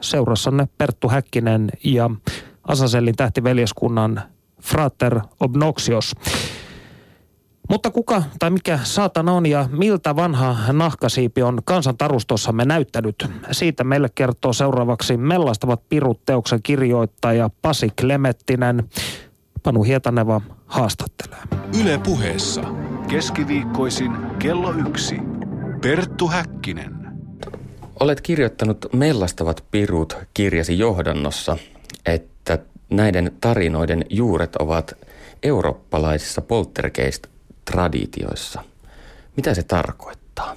seurassanne 0.00 0.68
Perttu 0.78 1.08
Häkkinen 1.08 1.70
ja 1.84 2.10
Asasellin 2.64 3.16
tähtiveljeskunnan 3.16 4.22
Frater 4.62 5.20
Obnoxios. 5.40 6.12
Mutta 7.68 7.90
kuka 7.90 8.22
tai 8.38 8.50
mikä 8.50 8.78
saatana 8.82 9.32
on 9.32 9.46
ja 9.46 9.68
miltä 9.72 10.16
vanha 10.16 10.56
nahkasiipi 10.72 11.42
on 11.42 11.60
kansantarustossamme 11.64 12.64
näyttänyt? 12.64 13.28
Siitä 13.50 13.84
meille 13.84 14.08
kertoo 14.14 14.52
seuraavaksi 14.52 15.16
Mellastavat 15.16 15.88
pirut 15.88 16.24
teoksen 16.26 16.60
kirjoittaja 16.62 17.50
Pasi 17.62 17.88
Klemettinen. 18.00 18.88
Panu 19.62 19.82
Hietaneva 19.82 20.40
haastattelee. 20.66 21.38
Yle 21.80 21.98
puheessa. 21.98 22.62
Keskiviikkoisin 23.08 24.12
kello 24.38 24.72
yksi. 24.88 25.16
Perttu 25.80 26.28
Häkkinen. 26.28 26.94
Olet 28.00 28.20
kirjoittanut 28.20 28.86
Mellastavat 28.92 29.64
pirut 29.70 30.16
kirjasi 30.34 30.78
johdannossa, 30.78 31.56
että 32.06 32.58
näiden 32.96 33.32
tarinoiden 33.40 34.04
juuret 34.10 34.56
ovat 34.56 34.92
eurooppalaisissa 35.42 36.40
poltergeist-traditioissa. 36.40 38.62
Mitä 39.36 39.54
se 39.54 39.62
tarkoittaa? 39.62 40.56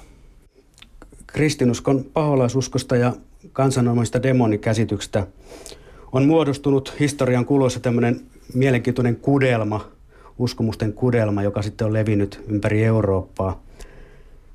Kristinuskon 1.26 2.04
paholaisuskosta 2.12 2.96
ja 2.96 3.12
kansanomaista 3.52 4.22
demonikäsityksestä 4.22 5.26
on 6.12 6.26
muodostunut 6.26 6.94
historian 7.00 7.46
kuluessa 7.46 7.80
tämmöinen 7.80 8.20
mielenkiintoinen 8.54 9.16
kudelma, 9.16 9.88
uskomusten 10.38 10.92
kudelma, 10.92 11.42
joka 11.42 11.62
sitten 11.62 11.86
on 11.86 11.92
levinnyt 11.92 12.44
ympäri 12.48 12.84
Eurooppaa. 12.84 13.62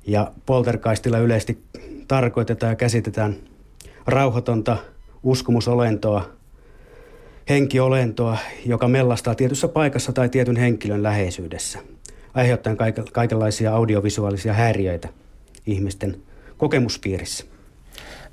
Ja 0.06 0.32
poltergeistilla 0.46 1.18
yleisesti 1.18 1.58
tarkoitetaan 2.08 2.72
ja 2.72 2.76
käsitetään 2.76 3.36
rauhatonta 4.06 4.76
uskomusolentoa, 5.22 6.30
henkiolentoa, 7.48 8.38
joka 8.66 8.88
mellastaa 8.88 9.34
tietyssä 9.34 9.68
paikassa 9.68 10.12
tai 10.12 10.28
tietyn 10.28 10.56
henkilön 10.56 11.02
läheisyydessä, 11.02 11.78
aiheuttaen 12.34 12.76
kaikenlaisia 13.12 13.74
audiovisuaalisia 13.74 14.52
häiriöitä 14.52 15.08
ihmisten 15.66 16.16
kokemuspiirissä. 16.58 17.44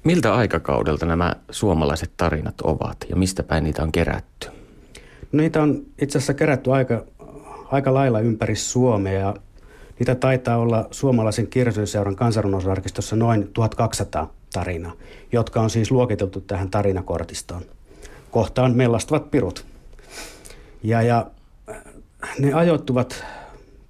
Miltä 0.03 0.33
aikakaudelta 0.33 1.05
nämä 1.05 1.35
suomalaiset 1.51 2.11
tarinat 2.17 2.61
ovat 2.61 2.97
ja 3.09 3.15
mistä 3.15 3.43
päin 3.43 3.63
niitä 3.63 3.83
on 3.83 3.91
kerätty? 3.91 4.47
No, 5.31 5.37
niitä 5.37 5.61
on 5.61 5.85
itse 6.01 6.17
asiassa 6.17 6.33
kerätty 6.33 6.73
aika, 6.73 7.05
aika 7.71 7.93
lailla 7.93 8.19
ympäri 8.19 8.55
Suomea 8.55 9.19
ja 9.19 9.35
niitä 9.99 10.15
taitaa 10.15 10.57
olla 10.57 10.87
suomalaisen 10.91 11.47
kirjallisuusseuran 11.47 12.15
kansanrunousarkistossa 12.15 13.15
noin 13.15 13.49
1200 13.53 14.33
tarinaa, 14.53 14.93
jotka 15.31 15.61
on 15.61 15.69
siis 15.69 15.91
luokiteltu 15.91 16.41
tähän 16.41 16.69
tarinakortistoon. 16.69 17.61
Kohtaan 18.31 18.75
mellastavat 18.75 19.31
pirut. 19.31 19.65
Ja, 20.83 21.01
ja 21.01 21.31
ne 22.39 22.53
ajoittuvat 22.53 23.23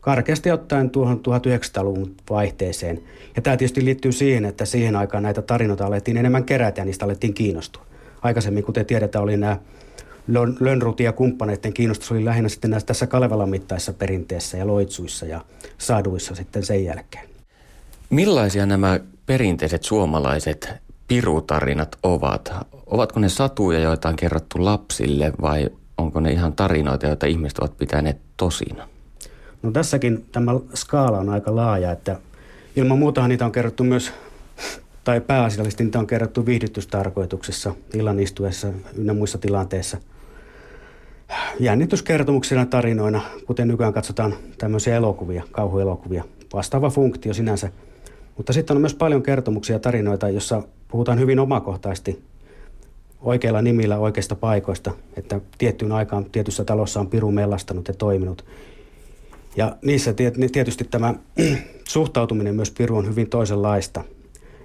karkeasti 0.02 0.52
ottaen 0.52 0.90
tuohon 0.90 1.18
1900-luvun 1.18 2.16
vaihteeseen. 2.30 3.04
Ja 3.36 3.42
tämä 3.42 3.58
tietysti 3.58 3.86
liittyy 3.86 4.12
siihen, 4.12 4.46
että 4.46 4.66
siihen 4.66 4.96
aikaan 4.96 5.24
näitä 5.24 5.42
tarinoita 5.42 5.86
alettiin 5.86 6.18
enemmän 6.18 6.44
kerätä 6.44 6.82
ja 6.82 6.86
niistä 6.86 7.06
alettiin 7.06 7.34
kiinnostua. 7.34 7.86
Aikaisemmin, 8.22 8.64
kuten 8.64 8.86
tiedetään, 8.86 9.24
oli 9.24 9.38
nämä 9.38 9.58
Lönnrutin 10.60 11.04
ja 11.04 11.14
kumppaneiden 11.14 11.74
kiinnostus 11.74 12.12
oli 12.12 12.26
lähinnä 12.26 12.50
sitten 12.50 12.72
näissä 12.72 12.88
tässä 12.88 13.08
Kalevalan 13.08 13.50
mittaisessa 13.50 13.94
perinteessä 13.94 14.58
ja 14.58 14.68
loitsuissa 14.68 15.26
ja 15.26 15.42
saduissa 15.78 16.36
sitten 16.36 16.66
sen 16.66 16.86
jälkeen. 16.86 17.30
Millaisia 18.10 18.66
nämä 18.66 19.00
perinteiset 19.26 19.84
suomalaiset 19.84 20.70
pirutarinat 21.10 21.96
ovat? 22.04 22.54
Ovatko 22.86 23.20
ne 23.20 23.30
satuja, 23.30 23.80
joita 23.80 24.10
on 24.10 24.16
kerrottu 24.16 24.66
lapsille 24.66 25.34
vai 25.42 25.70
onko 25.98 26.20
ne 26.20 26.32
ihan 26.32 26.54
tarinoita, 26.54 27.08
joita 27.08 27.26
ihmiset 27.26 27.60
ovat 27.60 27.78
pitäneet 27.78 28.18
tosina? 28.38 28.88
No 29.64 29.72
tässäkin 29.72 30.26
tämä 30.32 30.52
skaala 30.74 31.20
on 31.20 31.30
aika 31.30 31.56
laaja, 31.56 31.92
että 31.92 32.20
ilman 32.76 33.00
muutahan 33.00 33.30
niitä 33.30 33.46
on 33.46 33.52
kerrottu 33.52 33.84
myös, 33.84 34.14
tai 35.04 35.22
pääasiallisesti 35.22 35.84
niitä 35.84 36.00
on 36.00 36.08
kerrottu 36.08 36.46
viihdytystarkoituksessa, 36.46 37.76
illan 37.94 38.20
istuessa 38.20 38.68
ynnä 38.98 39.14
muissa 39.14 39.38
tilanteissa– 39.38 39.98
jännityskertomuksina 41.60 42.66
tarinoina, 42.66 43.22
kuten 43.48 43.68
nykyään 43.68 43.94
katsotaan 43.94 44.36
tämmöisiä 44.58 44.96
elokuvia, 44.96 45.44
kauhuelokuvia. 45.52 46.24
Vastaava 46.54 46.90
funktio 46.90 47.34
sinänsä. 47.34 47.72
Mutta 48.40 48.54
sitten 48.54 48.78
on 48.78 48.82
myös 48.82 48.94
paljon 48.94 49.24
kertomuksia 49.24 49.76
ja 49.76 49.80
tarinoita, 49.80 50.30
jossa 50.30 50.64
puhutaan 50.88 51.20
hyvin 51.20 51.40
omakohtaisesti 51.40 52.24
oikeilla 53.22 53.62
nimillä 53.62 53.98
oikeista 53.98 54.36
paikoista, 54.36 54.92
että 55.18 55.42
tiettyyn 55.58 55.92
aikaan 55.92 56.26
tietyssä 56.26 56.64
talossa 56.64 57.00
on 57.00 57.08
piru 57.08 57.32
mellastanut 57.32 57.88
ja 57.88 57.94
toiminut. 57.94 58.46
Ja 59.56 59.76
niissä 59.82 60.14
tietysti 60.52 60.84
tämä 60.84 61.14
suhtautuminen 61.90 62.56
myös 62.56 62.72
Piru 62.72 62.98
on 62.98 63.08
hyvin 63.08 63.30
toisenlaista. 63.30 64.04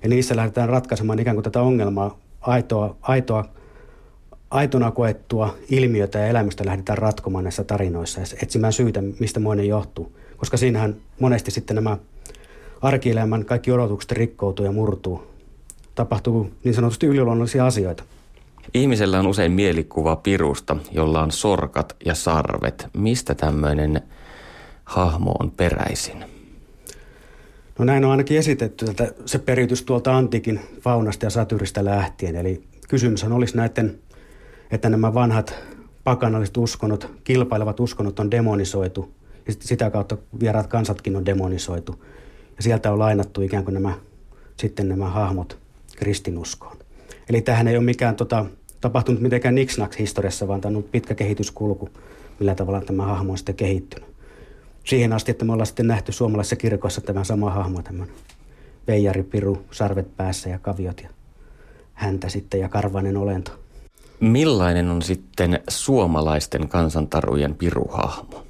Ja 0.02 0.08
niissä 0.08 0.36
lähdetään 0.36 0.68
ratkaisemaan 0.68 1.18
ikään 1.18 1.36
kuin 1.36 1.44
tätä 1.44 1.62
ongelmaa, 1.62 2.18
aitoa, 2.40 2.96
aitoa, 3.02 3.44
aitona 4.50 4.90
koettua 4.90 5.54
ilmiötä 5.70 6.18
ja 6.18 6.26
elämystä 6.26 6.66
lähdetään 6.66 6.98
ratkomaan 6.98 7.44
näissä 7.44 7.64
tarinoissa 7.64 8.20
ja 8.20 8.26
etsimään 8.42 8.72
syytä, 8.72 9.02
mistä 9.20 9.40
moinen 9.40 9.68
johtuu. 9.68 10.12
Koska 10.36 10.56
siinähän 10.56 10.96
monesti 11.20 11.50
sitten 11.50 11.74
nämä 11.74 11.96
arkielämän 12.84 13.44
kaikki 13.44 13.72
odotukset 13.72 14.12
rikkoutuu 14.12 14.66
ja 14.66 14.72
murtuu. 14.72 15.22
Tapahtuu 15.94 16.50
niin 16.64 16.74
sanotusti 16.74 17.06
yliluonnollisia 17.06 17.66
asioita. 17.66 18.04
Ihmisellä 18.74 19.18
on 19.18 19.26
usein 19.26 19.52
mielikuva 19.52 20.16
pirusta, 20.16 20.76
jolla 20.92 21.22
on 21.22 21.32
sorkat 21.32 21.96
ja 22.04 22.14
sarvet. 22.14 22.86
Mistä 22.96 23.34
tämmöinen 23.34 24.00
hahmo 24.84 25.34
on 25.40 25.50
peräisin? 25.50 26.24
No 27.78 27.84
näin 27.84 28.04
on 28.04 28.10
ainakin 28.10 28.38
esitetty, 28.38 28.86
että 28.90 29.12
se 29.26 29.38
periytys 29.38 29.82
tuolta 29.82 30.16
antiikin 30.16 30.60
faunasta 30.80 31.26
ja 31.26 31.30
satyristä 31.30 31.84
lähtien. 31.84 32.36
Eli 32.36 32.62
kysymys 32.88 33.24
olisi 33.24 33.56
näiden, 33.56 33.98
että 34.70 34.88
nämä 34.88 35.14
vanhat 35.14 35.54
pakanalliset 36.04 36.56
uskonnot, 36.56 37.10
kilpailevat 37.24 37.80
uskonnot 37.80 38.20
on 38.20 38.30
demonisoitu. 38.30 39.12
Ja 39.46 39.54
sitä 39.60 39.90
kautta 39.90 40.16
vieraat 40.40 40.66
kansatkin 40.66 41.16
on 41.16 41.26
demonisoitu. 41.26 42.04
Ja 42.56 42.62
sieltä 42.62 42.92
on 42.92 42.98
lainattu 42.98 43.42
ikään 43.42 43.64
kuin 43.64 43.74
nämä, 43.74 43.94
sitten 44.56 44.88
nämä 44.88 45.08
hahmot 45.08 45.58
kristinuskoon. 45.96 46.76
Eli 47.28 47.40
tähän 47.40 47.68
ei 47.68 47.76
ole 47.76 47.84
mikään 47.84 48.16
tota, 48.16 48.46
tapahtunut 48.80 49.20
mitenkään 49.20 49.54
niksnaks 49.54 49.98
historiassa, 49.98 50.48
vaan 50.48 50.60
tämä 50.60 50.76
on 50.76 50.82
pitkä 50.82 51.14
kehityskulku, 51.14 51.88
millä 52.40 52.54
tavalla 52.54 52.80
tämä 52.80 53.04
hahmo 53.04 53.32
on 53.32 53.38
sitten 53.38 53.54
kehittynyt. 53.54 54.08
Siihen 54.84 55.12
asti, 55.12 55.30
että 55.30 55.44
me 55.44 55.52
ollaan 55.52 55.66
sitten 55.66 55.86
nähty 55.86 56.12
suomalaisessa 56.12 56.56
kirkossa 56.56 57.00
tämä 57.00 57.24
sama 57.24 57.50
hahmo, 57.50 57.82
tämmöinen 57.82 58.14
veijari, 58.86 59.22
piru, 59.22 59.64
sarvet 59.70 60.16
päässä 60.16 60.48
ja 60.48 60.58
kaviot 60.58 61.02
ja 61.02 61.08
häntä 61.92 62.28
sitten 62.28 62.60
ja 62.60 62.68
karvainen 62.68 63.16
olento. 63.16 63.52
Millainen 64.20 64.88
on 64.88 65.02
sitten 65.02 65.60
suomalaisten 65.68 66.68
kansantarujen 66.68 67.54
piruhahmo? 67.54 68.44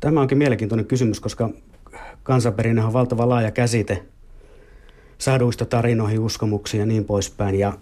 Tämä 0.00 0.20
onkin 0.20 0.38
mielenkiintoinen 0.38 0.86
kysymys, 0.86 1.20
koska 1.20 1.50
kansanperinne 2.22 2.84
on 2.84 2.92
valtava 2.92 3.28
laaja 3.28 3.50
käsite– 3.50 4.02
saduista 5.18 5.64
tarinoihin, 5.64 6.20
uskomuksiin 6.20 6.78
ja 6.80 6.86
niin 6.86 7.04
poispäin. 7.04 7.58
Ja 7.58 7.72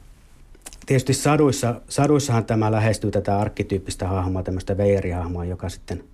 tietysti 0.87 1.15
saduissa, 1.15 1.81
saduissahan 1.89 2.45
tämä 2.45 2.73
lähestyy 2.73 3.11
tätä 3.11 3.39
arkkityyppistä 3.39 4.09
hahmoa, 4.09 4.43
tämmöistä 4.43 4.77
veijerihahmoa, 4.77 5.45
joka 5.45 5.69
sitten 5.69 6.05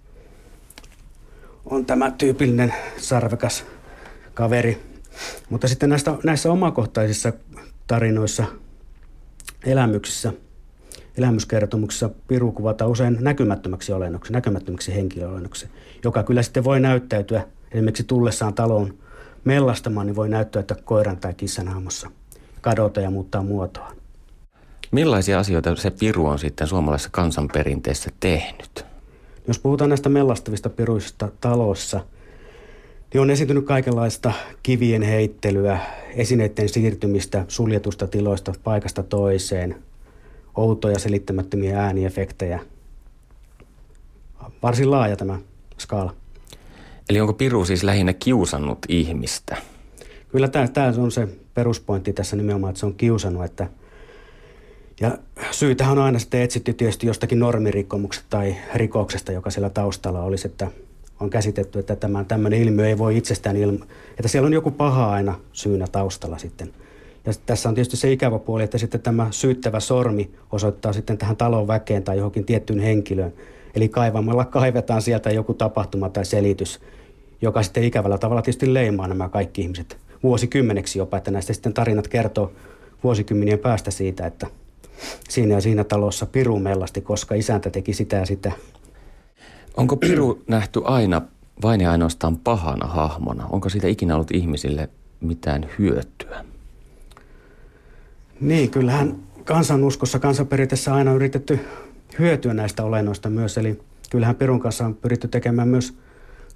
on 1.66 1.86
tämä 1.86 2.10
tyypillinen 2.10 2.74
sarvekas 2.96 3.64
kaveri. 4.34 4.80
Mutta 5.50 5.68
sitten 5.68 5.88
näistä, 5.88 6.14
näissä 6.24 6.52
omakohtaisissa 6.52 7.32
tarinoissa, 7.86 8.44
elämyksissä, 9.66 10.32
elämyskertomuksissa 11.18 12.10
Piru 12.28 12.52
kuvataan 12.52 12.90
usein 12.90 13.16
näkymättömäksi 13.20 13.92
olennoksi, 13.92 14.32
näkymättömäksi 14.32 14.94
henkilöolennoksi, 14.94 15.68
joka 16.04 16.22
kyllä 16.22 16.42
sitten 16.42 16.64
voi 16.64 16.80
näyttäytyä 16.80 17.46
esimerkiksi 17.72 18.04
tullessaan 18.04 18.54
taloon– 18.54 18.94
mellastamaan, 19.44 20.06
niin 20.06 20.16
voi 20.16 20.28
näyttää, 20.28 20.60
että 20.60 20.74
koiran 20.84 21.16
tai 21.16 21.34
kissan 21.34 21.68
hahmossa 21.68 22.10
kadota 22.60 23.00
ja 23.00 23.10
muuttaa 23.10 23.42
muotoa. 23.42 23.92
Millaisia 24.90 25.38
asioita 25.38 25.76
se 25.76 25.90
piru 25.90 26.26
on 26.26 26.38
sitten 26.38 26.66
suomalaisessa 26.66 27.10
kansanperinteessä 27.12 28.10
tehnyt? 28.20 28.84
Jos 29.48 29.58
puhutaan 29.58 29.90
näistä 29.90 30.08
mellastavista 30.08 30.68
piruista 30.68 31.28
talossa, 31.40 32.00
niin 33.14 33.20
on 33.20 33.30
esiintynyt 33.30 33.64
kaikenlaista 33.64 34.32
kivien 34.62 35.02
heittelyä, 35.02 35.78
esineiden 36.14 36.68
siirtymistä 36.68 37.44
suljetusta 37.48 38.06
tiloista 38.06 38.52
paikasta 38.64 39.02
toiseen, 39.02 39.82
outoja 40.54 40.98
selittämättömiä 40.98 41.80
ääniefektejä. 41.80 42.60
Varsin 44.62 44.90
laaja 44.90 45.16
tämä 45.16 45.38
skaala. 45.78 46.19
Eli 47.10 47.20
onko 47.20 47.32
Piru 47.32 47.64
siis 47.64 47.82
lähinnä 47.82 48.12
kiusannut 48.12 48.78
ihmistä? 48.88 49.56
Kyllä 50.28 50.48
tämä, 50.48 50.68
tämä 50.68 50.92
on 50.98 51.10
se 51.10 51.28
peruspointti 51.54 52.12
tässä 52.12 52.36
nimenomaan, 52.36 52.70
että 52.70 52.80
se 52.80 52.86
on 52.86 52.94
kiusannut. 52.94 53.44
Että 53.44 53.66
ja 55.00 55.18
syytähän 55.50 55.98
on 55.98 56.04
aina 56.04 56.18
sitten 56.18 56.42
etsitty 56.42 56.72
tietysti 56.72 57.06
jostakin 57.06 57.38
normirikkomuksesta 57.38 58.26
tai 58.30 58.56
rikoksesta, 58.74 59.32
joka 59.32 59.50
siellä 59.50 59.70
taustalla 59.70 60.22
olisi, 60.22 60.48
että 60.48 60.68
on 61.20 61.30
käsitetty, 61.30 61.78
että 61.78 61.96
tämä, 61.96 62.24
tämmöinen 62.24 62.62
ilmiö 62.62 62.88
ei 62.88 62.98
voi 62.98 63.16
itsestään 63.16 63.56
ilma, 63.56 63.86
että 64.10 64.28
siellä 64.28 64.46
on 64.46 64.52
joku 64.52 64.70
paha 64.70 65.10
aina 65.10 65.34
syynä 65.52 65.86
taustalla 65.92 66.38
sitten. 66.38 66.72
Ja 67.26 67.32
tässä 67.46 67.68
on 67.68 67.74
tietysti 67.74 67.96
se 67.96 68.12
ikävä 68.12 68.38
puoli, 68.38 68.62
että 68.62 68.78
sitten 68.78 69.00
tämä 69.00 69.26
syyttävä 69.30 69.80
sormi 69.80 70.30
osoittaa 70.52 70.92
sitten 70.92 71.18
tähän 71.18 71.36
talon 71.36 71.68
väkeen 71.68 72.02
tai 72.02 72.16
johonkin 72.16 72.44
tiettyyn 72.44 72.80
henkilöön. 72.80 73.32
Eli 73.74 73.88
kaivamalla 73.88 74.44
kaivetaan 74.44 75.02
sieltä 75.02 75.30
joku 75.30 75.54
tapahtuma 75.54 76.08
tai 76.08 76.24
selitys, 76.24 76.80
joka 77.42 77.62
sitten 77.62 77.84
ikävällä 77.84 78.18
tavalla 78.18 78.42
tietysti 78.42 78.74
leimaa 78.74 79.08
nämä 79.08 79.28
kaikki 79.28 79.60
ihmiset 79.60 79.98
vuosikymmeneksi 80.22 80.98
jopa, 80.98 81.16
että 81.16 81.30
näistä 81.30 81.52
sitten 81.52 81.74
tarinat 81.74 82.08
kertoo 82.08 82.52
vuosikymmenien 83.04 83.58
päästä 83.58 83.90
siitä, 83.90 84.26
että 84.26 84.46
siinä 85.28 85.54
ja 85.54 85.60
siinä 85.60 85.84
talossa 85.84 86.26
Piru 86.26 86.58
mellasti, 86.58 87.00
koska 87.00 87.34
isäntä 87.34 87.70
teki 87.70 87.92
sitä 87.92 88.16
ja 88.16 88.26
sitä. 88.26 88.52
Onko 89.76 89.96
Piru 89.96 90.42
nähty 90.48 90.80
aina 90.84 91.22
vain 91.62 91.80
ja 91.80 91.90
ainoastaan 91.90 92.38
pahana 92.38 92.86
hahmona? 92.86 93.46
Onko 93.50 93.68
siitä 93.68 93.88
ikinä 93.88 94.14
ollut 94.14 94.30
ihmisille 94.30 94.88
mitään 95.20 95.68
hyötyä? 95.78 96.44
Niin, 98.40 98.70
kyllähän 98.70 99.16
kansanuskossa, 99.44 100.18
kansanperinteessä 100.18 100.94
aina 100.94 101.12
yritetty 101.12 101.60
hyötyä 102.18 102.54
näistä 102.54 102.84
olennoista 102.84 103.30
myös. 103.30 103.58
Eli 103.58 103.80
kyllähän 104.10 104.36
Pirun 104.36 104.60
kanssa 104.60 104.86
on 104.86 104.94
pyritty 104.94 105.28
tekemään 105.28 105.68
myös– 105.68 105.94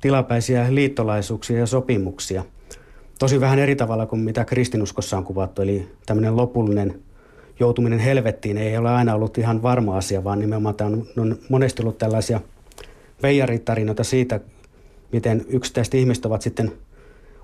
tilapäisiä 0.00 0.74
liittolaisuuksia 0.74 1.58
ja 1.58 1.66
sopimuksia. 1.66 2.44
Tosi 3.18 3.40
vähän 3.40 3.58
eri 3.58 3.76
tavalla 3.76 4.06
kuin 4.06 4.20
mitä 4.20 4.44
kristinuskossa 4.44 5.16
on 5.16 5.24
kuvattu, 5.24 5.62
eli 5.62 5.88
tämmöinen 6.06 6.36
lopullinen 6.36 7.02
joutuminen 7.60 7.98
helvettiin 7.98 8.58
ei 8.58 8.76
ole 8.76 8.90
aina 8.90 9.14
ollut 9.14 9.38
ihan 9.38 9.62
varma 9.62 9.96
asia, 9.96 10.24
vaan 10.24 10.38
nimenomaan 10.38 10.74
tämä 10.74 10.90
on, 10.90 11.06
on 11.16 11.38
monesti 11.48 11.82
ollut 11.82 11.98
tällaisia 11.98 12.40
veijaritarinoita 13.22 14.04
siitä, 14.04 14.40
miten 15.12 15.44
yksittäiset 15.48 15.94
ihmiset 15.94 16.26
ovat 16.26 16.42
sitten 16.42 16.72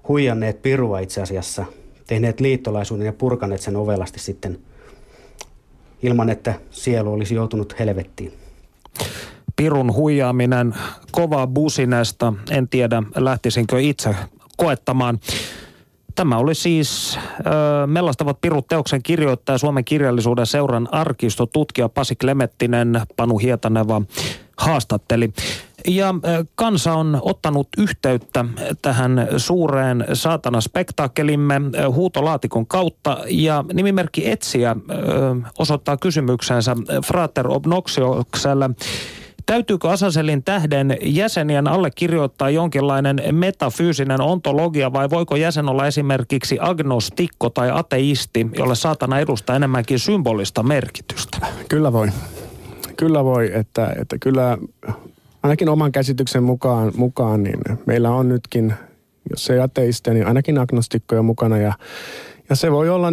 huijanneet 0.08 0.62
pirua 0.62 0.98
itse 0.98 1.22
asiassa, 1.22 1.64
tehneet 2.06 2.40
liittolaisuuden 2.40 3.06
ja 3.06 3.12
purkaneet 3.12 3.60
sen 3.60 3.76
ovelasti 3.76 4.20
sitten 4.20 4.58
ilman, 6.02 6.30
että 6.30 6.54
sielu 6.70 7.12
olisi 7.12 7.34
joutunut 7.34 7.78
helvettiin. 7.78 8.32
Pirun 9.60 9.94
huijaaminen 9.94 10.74
kovaa 11.10 11.46
businesta. 11.46 12.32
En 12.50 12.68
tiedä, 12.68 13.02
lähtisinkö 13.16 13.80
itse 13.80 14.16
koettamaan. 14.56 15.20
Tämä 16.14 16.38
oli 16.38 16.54
siis 16.54 17.18
ö, 17.18 17.86
Mellastavat 17.86 18.40
pirut 18.40 18.68
teoksen 18.68 19.02
kirjoittaja 19.02 19.58
Suomen 19.58 19.84
kirjallisuuden 19.84 20.46
seuran 20.46 20.88
arkistotutkija 20.92 21.88
Pasi 21.88 22.16
Klemettinen, 22.16 23.00
Panu 23.16 23.38
Hietaneva 23.38 24.02
haastatteli. 24.56 25.32
Ja 25.88 26.14
kansa 26.54 26.94
on 26.94 27.18
ottanut 27.22 27.68
yhteyttä 27.78 28.44
tähän 28.82 29.28
suureen 29.36 30.04
saatana-spektaakkelimme 30.12 31.60
huutolaatikon 31.92 32.66
kautta 32.66 33.18
ja 33.28 33.64
nimimerkki 33.72 34.30
Etsiä 34.30 34.76
osoittaa 35.58 35.96
kysymyksensä 35.96 36.76
Frater 37.06 37.48
Obnoxiokselle. 37.48 38.70
Täytyykö 39.46 39.88
Asaselin 39.88 40.42
tähden 40.44 40.96
jäsenien 41.02 41.68
allekirjoittaa 41.68 42.50
jonkinlainen 42.50 43.22
metafyysinen 43.32 44.20
ontologia 44.20 44.92
vai 44.92 45.10
voiko 45.10 45.36
jäsen 45.36 45.68
olla 45.68 45.86
esimerkiksi 45.86 46.58
agnostikko 46.60 47.50
tai 47.50 47.70
ateisti, 47.70 48.46
jolle 48.58 48.74
saatana 48.74 49.18
edustaa 49.18 49.56
enemmänkin 49.56 49.98
symbolista 49.98 50.62
merkitystä? 50.62 51.46
Kyllä 51.68 51.92
voi. 51.92 52.08
Kyllä 52.96 53.24
voi, 53.24 53.50
että, 53.54 53.94
että 54.00 54.18
kyllä 54.18 54.58
ainakin 55.42 55.68
oman 55.68 55.92
käsityksen 55.92 56.42
mukaan, 56.42 56.92
mukaan 56.96 57.42
niin 57.42 57.60
meillä 57.86 58.10
on 58.10 58.28
nytkin, 58.28 58.74
jos 59.30 59.50
ei 59.50 59.60
ateisteja, 59.60 60.14
niin 60.14 60.26
ainakin 60.26 60.58
agnostikkoja 60.58 61.22
mukana 61.22 61.58
ja 61.58 61.72
ja 62.50 62.56
se 62.56 62.72
voi 62.72 62.88
olla 62.88 63.08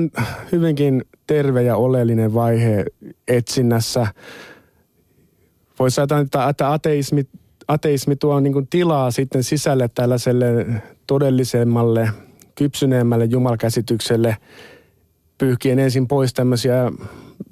hyvinkin 0.51 1.05
terve 1.27 1.63
ja 1.63 1.75
oleellinen 1.75 2.33
vaihe 2.33 2.85
etsinnässä 3.27 4.07
voisi 5.79 6.01
ajatella, 6.01 6.49
että 6.49 6.71
ateismi, 6.71 7.23
ateismi 7.67 8.15
tuo 8.15 8.39
niin 8.39 8.67
tilaa 8.67 9.11
sitten 9.11 9.43
sisälle 9.43 9.87
tällaiselle 9.87 10.65
todellisemmalle, 11.07 12.09
kypsyneemmälle 12.55 13.25
jumalkäsitykselle, 13.25 14.37
pyyhkien 15.37 15.79
ensin 15.79 16.07
pois 16.07 16.33
tämmöisiä 16.33 16.91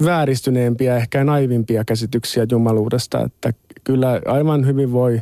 vääristyneempiä, 0.05 0.97
ehkä 0.97 1.23
naivimpia 1.23 1.85
käsityksiä 1.85 2.45
jumaluudesta, 2.51 3.21
että 3.21 3.53
kyllä 3.83 4.21
aivan 4.25 4.65
hyvin 4.65 4.91
voi, 4.91 5.21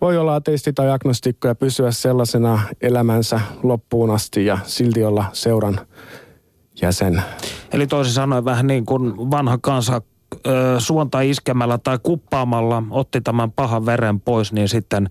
voi 0.00 0.16
olla 0.16 0.34
ateisti 0.34 0.72
tai 0.72 0.90
agnostikko 0.90 1.48
ja 1.48 1.54
pysyä 1.54 1.90
sellaisena 1.90 2.60
elämänsä 2.80 3.40
loppuun 3.62 4.10
asti 4.10 4.46
ja 4.46 4.58
silti 4.64 5.04
olla 5.04 5.24
seuran 5.32 5.80
jäsen. 6.82 7.22
Eli 7.72 7.86
toisin 7.86 8.14
sanoen 8.14 8.44
vähän 8.44 8.66
niin 8.66 8.86
kuin 8.86 9.30
vanha 9.30 9.58
kansa 9.62 10.02
suonta 10.78 11.20
iskemällä 11.20 11.78
tai 11.78 11.98
kuppaamalla 12.02 12.82
otti 12.90 13.20
tämän 13.20 13.52
pahan 13.52 13.86
veren 13.86 14.20
pois, 14.20 14.52
niin 14.52 14.68
sitten 14.68 15.08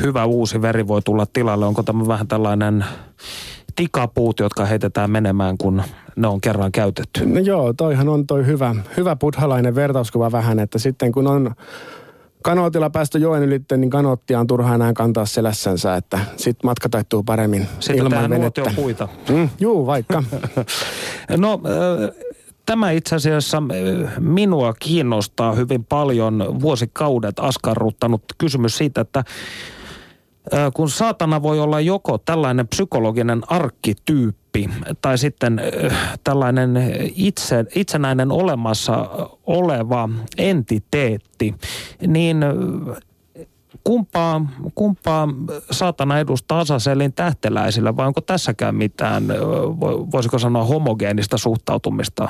hyvä 0.00 0.24
uusi 0.24 0.62
veri 0.62 0.88
voi 0.88 1.02
tulla 1.02 1.26
tilalle. 1.32 1.66
Onko 1.66 1.82
tämä 1.82 2.06
vähän 2.06 2.28
tällainen 2.28 2.84
tikapuut, 3.76 4.40
jotka 4.40 4.64
heitetään 4.64 5.10
menemään, 5.10 5.58
kun 5.58 5.82
ne 6.16 6.28
on 6.28 6.40
kerran 6.40 6.72
käytetty? 6.72 7.26
No 7.26 7.40
joo, 7.40 7.72
toihan 7.72 8.08
on 8.08 8.26
toi 8.26 8.46
hyvä, 8.46 8.74
hyvä 8.96 9.16
buddhalainen 9.16 9.74
vertauskuva 9.74 10.32
vähän, 10.32 10.58
että 10.58 10.78
sitten 10.78 11.12
kun 11.12 11.26
on 11.26 11.54
kanootilla 12.42 12.90
päästä 12.90 13.18
joen 13.18 13.42
ylitte, 13.42 13.76
niin 13.76 13.90
kanoottia 13.90 14.40
on 14.40 14.46
turha 14.46 14.74
enää 14.74 14.92
kantaa 14.92 15.26
selässänsä, 15.26 15.96
että 15.96 16.18
sitten 16.36 16.68
matka 16.68 16.88
taittuu 16.88 17.22
paremmin 17.22 17.66
Sitten 17.80 18.06
ilman 18.06 18.30
venettä. 18.30 18.72
puita. 18.76 19.08
Mm, 19.28 19.48
juu, 19.60 19.86
vaikka. 19.86 20.22
no, 21.36 21.60
tämä 22.70 22.90
itse 22.90 23.16
asiassa 23.16 23.62
minua 24.18 24.74
kiinnostaa 24.78 25.52
hyvin 25.52 25.84
paljon 25.84 26.60
vuosikaudet 26.60 27.38
askarruttanut 27.38 28.22
kysymys 28.38 28.76
siitä, 28.76 29.00
että 29.00 29.24
kun 30.74 30.90
saatana 30.90 31.42
voi 31.42 31.60
olla 31.60 31.80
joko 31.80 32.18
tällainen 32.18 32.68
psykologinen 32.68 33.42
arkkityyppi 33.46 34.70
tai 35.02 35.18
sitten 35.18 35.60
tällainen 36.24 36.70
itse, 37.16 37.64
itsenäinen 37.74 38.32
olemassa 38.32 39.08
oleva 39.46 40.08
entiteetti, 40.38 41.54
niin 42.06 42.44
kumpaa, 43.84 44.46
kumpaa 44.74 45.28
saatana 45.70 46.18
edustaa 46.18 46.60
Asaselin 46.60 47.12
tähteläisillä 47.12 47.96
vai 47.96 48.06
onko 48.06 48.20
tässäkään 48.20 48.74
mitään, 48.74 49.28
voisiko 50.12 50.38
sanoa 50.38 50.64
homogeenista 50.64 51.38
suhtautumista? 51.38 52.28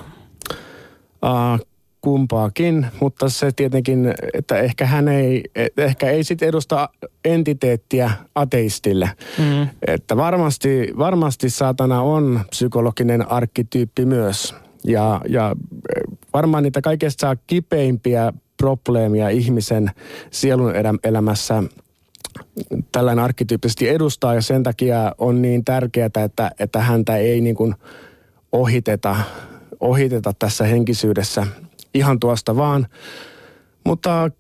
Uh, 1.24 1.66
kumpaakin, 2.00 2.87
mutta 3.00 3.28
se 3.28 3.52
tietenkin, 3.56 4.14
että 4.35 4.59
ehkä 4.59 4.87
hän 4.87 5.09
ei, 5.09 5.44
ehkä 5.76 6.11
ei 6.11 6.24
sitten 6.24 6.48
edusta 6.48 6.88
entiteettiä 7.24 8.11
ateistille. 8.35 9.11
Mm. 9.38 9.68
Että 9.87 10.16
varmasti, 10.16 10.92
varmasti 10.98 11.50
saatana 11.50 12.02
on 12.02 12.40
psykologinen 12.50 13.30
arkkityyppi 13.30 14.04
myös. 14.04 14.54
Ja, 14.85 15.20
ja 15.28 15.56
varmaan 16.35 16.62
niitä 16.62 16.80
kaikista 16.80 17.37
kipeimpiä 17.46 18.33
probleemia 18.56 19.28
ihmisen 19.28 19.90
sielun 20.30 20.72
elämässä 21.04 21.62
tällainen 22.92 23.24
arkkityyppisesti 23.24 23.88
edustaa 23.88 24.35
ja 24.35 24.42
sen 24.42 24.62
takia 24.62 25.14
on 25.18 25.42
niin 25.42 25.64
tärkeää, 25.64 26.11
että, 26.24 26.50
että 26.59 26.80
häntä 26.80 27.16
ei 27.16 27.40
niin 27.40 27.56
kuin 27.56 27.74
ohiteta, 28.52 29.16
ohiteta 29.80 30.32
tässä 30.38 30.64
henkisyydessä– 30.64 31.46
ihan 31.94 32.20
tuosta 32.20 32.56
vaan. 32.56 32.86
Mutta 33.84 34.30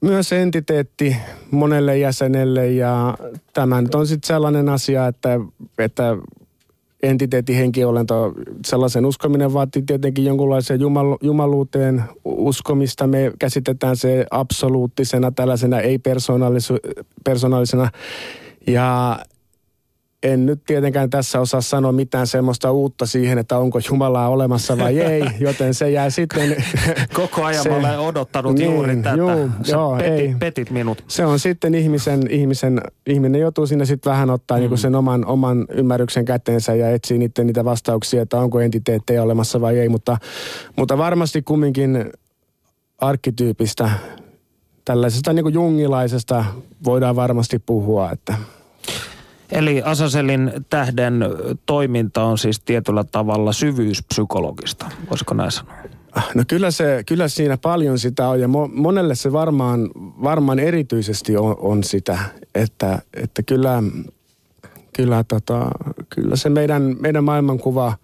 myös 0.00 0.32
entiteetti 0.32 1.16
monelle 1.50 1.98
jäsenelle 1.98 2.70
ja 2.70 3.18
tämä 3.52 3.82
nyt 3.82 3.94
on 3.94 4.06
sitten 4.06 4.26
sellainen 4.26 4.68
asia, 4.68 5.06
että, 5.06 5.40
että 5.78 6.16
entiteetin 7.02 7.56
henkiolento, 7.56 8.32
sellaisen 8.66 9.06
uskominen 9.06 9.52
vaatii 9.52 9.82
tietenkin 9.82 10.24
jonkunlaisen 10.24 10.80
jumal, 10.80 11.16
jumaluuteen 11.22 12.02
uskomista. 12.24 13.06
Me 13.06 13.32
käsitetään 13.38 13.96
se 13.96 14.26
absoluuttisena, 14.30 15.30
tällaisena 15.30 15.80
ei-persoonallisena. 15.80 17.90
Ja 18.66 19.18
en 20.22 20.46
nyt 20.46 20.64
tietenkään 20.66 21.10
tässä 21.10 21.40
osaa 21.40 21.60
sanoa 21.60 21.92
mitään 21.92 22.26
semmoista 22.26 22.72
uutta 22.72 23.06
siihen, 23.06 23.38
että 23.38 23.58
onko 23.58 23.78
Jumalaa 23.88 24.28
olemassa 24.28 24.78
vai 24.78 25.00
ei, 25.00 25.24
joten 25.40 25.74
se 25.74 25.90
jää 25.90 26.10
sitten... 26.10 26.56
Koko 27.14 27.44
ajan 27.44 27.62
se, 27.62 27.68
mä 27.68 27.76
olen 27.76 27.98
odottanut 27.98 28.54
niin, 28.54 28.72
juuri 28.72 28.96
tätä. 28.96 29.16
Juu, 29.16 29.50
Sä 29.62 29.72
joo, 29.72 29.96
petit, 29.96 30.12
ei. 30.12 30.34
petit 30.38 30.70
minut. 30.70 31.04
Se 31.08 31.26
on 31.26 31.38
sitten 31.38 31.74
ihmisen, 31.74 32.22
ihmisen 32.30 32.80
ihminen 33.06 33.40
joutuu 33.40 33.66
sinne 33.66 33.84
sitten 33.84 34.10
vähän 34.10 34.30
ottaa 34.30 34.58
niinku 34.58 34.68
mm. 34.68 34.76
niin 34.76 34.82
sen 34.82 34.94
oman, 34.94 35.26
oman 35.26 35.66
ymmärryksen 35.74 36.24
käteensä 36.24 36.74
ja 36.74 36.90
etsii 36.90 37.18
niitä, 37.18 37.44
niitä 37.44 37.64
vastauksia, 37.64 38.22
että 38.22 38.38
onko 38.38 38.60
entiteettejä 38.60 39.22
olemassa 39.22 39.60
vai 39.60 39.78
ei, 39.78 39.88
mutta, 39.88 40.18
mutta 40.76 40.98
varmasti 40.98 41.42
kumminkin 41.42 42.12
arkkityypistä, 42.98 43.90
tällaisesta 44.84 45.32
niin 45.32 45.42
kuin 45.42 45.54
jungilaisesta 45.54 46.44
voidaan 46.84 47.16
varmasti 47.16 47.58
puhua, 47.58 48.10
että... 48.10 48.34
Eli 49.52 49.82
Asaselin 49.84 50.52
tähden 50.70 51.24
toiminta 51.66 52.24
on 52.24 52.38
siis 52.38 52.60
tietyllä 52.60 53.04
tavalla 53.04 53.52
syvyyspsykologista, 53.52 54.90
voisiko 55.10 55.34
näin 55.34 55.50
sanoa? 55.50 55.74
No 56.34 56.44
kyllä, 56.48 56.70
se, 56.70 57.02
kyllä 57.06 57.28
siinä 57.28 57.56
paljon 57.56 57.98
sitä 57.98 58.28
on 58.28 58.40
ja 58.40 58.48
monelle 58.72 59.14
se 59.14 59.32
varmaan, 59.32 59.90
varmaan 60.22 60.58
erityisesti 60.58 61.36
on, 61.36 61.56
on 61.58 61.84
sitä, 61.84 62.18
että, 62.54 62.98
että 63.14 63.42
kyllä, 63.42 63.82
kyllä, 64.92 65.24
tota, 65.28 65.70
kyllä 66.08 66.36
se 66.36 66.48
meidän, 66.48 66.96
meidän 67.00 67.24
maailmankuva 67.24 67.94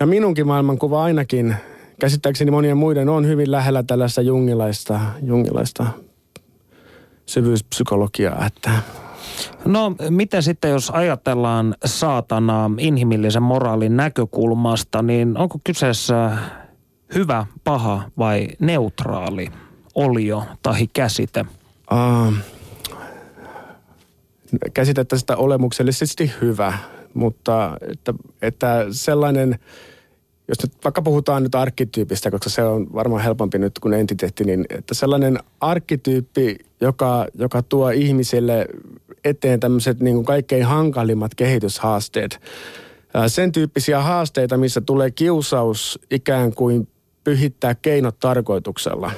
ja 0.00 0.06
minunkin 0.06 0.46
maailmankuva 0.46 1.02
ainakin, 1.02 1.56
käsittääkseni 2.00 2.50
monien 2.50 2.76
muiden 2.76 3.08
on 3.08 3.26
hyvin 3.26 3.50
lähellä 3.50 3.82
tällaista 3.82 4.22
jungilaista, 4.22 5.00
jungilaista 5.22 5.86
syvyyspsykologiaa, 7.26 8.46
että 8.46 8.70
No 9.64 9.94
miten 10.10 10.42
sitten, 10.42 10.70
jos 10.70 10.90
ajatellaan 10.90 11.74
saatanaa 11.84 12.70
inhimillisen 12.78 13.42
moraalin 13.42 13.96
näkökulmasta, 13.96 15.02
niin 15.02 15.38
onko 15.38 15.58
kyseessä 15.64 16.38
hyvä, 17.14 17.46
paha 17.64 18.02
vai 18.18 18.48
neutraali 18.58 19.48
olio 19.94 20.44
tai 20.62 20.86
käsite? 20.92 21.44
Uh, 21.92 22.34
käsitettä 24.74 25.18
sitä 25.18 25.36
olemuksellisesti 25.36 26.32
hyvä, 26.40 26.78
mutta 27.14 27.76
että, 27.92 28.14
että 28.42 28.86
sellainen– 28.90 29.58
jos 30.50 30.62
nyt 30.62 30.72
vaikka 30.84 31.02
puhutaan 31.02 31.42
nyt 31.42 31.54
arkkityypistä, 31.54 32.30
koska 32.30 32.50
se 32.50 32.62
on 32.62 32.94
varmaan 32.94 33.22
helpompi 33.22 33.58
nyt 33.58 33.78
kuin 33.78 33.94
entiteetti, 33.94 34.44
niin 34.44 34.66
että 34.70 34.94
sellainen 34.94 35.38
arkkityyppi, 35.60 36.56
joka, 36.80 37.26
joka 37.34 37.62
tuo 37.62 37.90
ihmisille 37.90 38.66
eteen 39.24 39.60
tämmöiset 39.60 40.00
niin 40.00 40.14
kuin 40.16 40.26
kaikkein 40.26 40.64
hankalimmat 40.64 41.34
kehityshaasteet. 41.34 42.40
Sen 43.26 43.52
tyyppisiä 43.52 44.02
haasteita, 44.02 44.56
missä 44.56 44.80
tulee 44.80 45.10
kiusaus 45.10 45.98
ikään 46.10 46.54
kuin 46.54 46.88
pyhittää 47.24 47.74
keinot 47.74 48.18
tarkoituksella. 48.20 49.10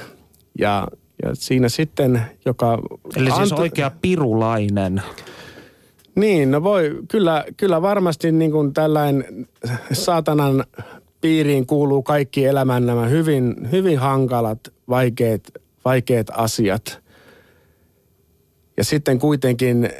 Ja, 0.59 0.88
ja 1.23 1.31
siinä 1.35 1.68
sitten, 1.68 2.23
joka... 2.47 2.79
Eli 3.16 3.31
siis 3.31 3.53
antu... 3.53 3.62
oikea 3.62 3.90
pirulainen. 4.03 5.03
Niin, 6.14 6.51
no 6.51 6.62
voi, 6.62 6.99
kyllä, 7.11 7.45
kyllä 7.57 7.83
varmasti 7.83 8.33
niin 8.33 8.51
kuin 8.51 8.73
tällainen 8.75 9.49
saatanan 9.92 10.64
piiriin 11.22 11.66
kuuluu 11.66 12.02
kaikki 12.02 12.44
elämän 12.44 12.87
nämä 12.87 13.06
hyvin, 13.06 13.68
hyvin 13.72 13.98
hankalat, 13.98 14.58
vaikeat, 14.88 15.42
vaikeat 15.85 16.26
asiat. 16.32 17.02
Ja 18.76 18.85
sitten 18.85 19.18
kuitenkin, 19.18 19.90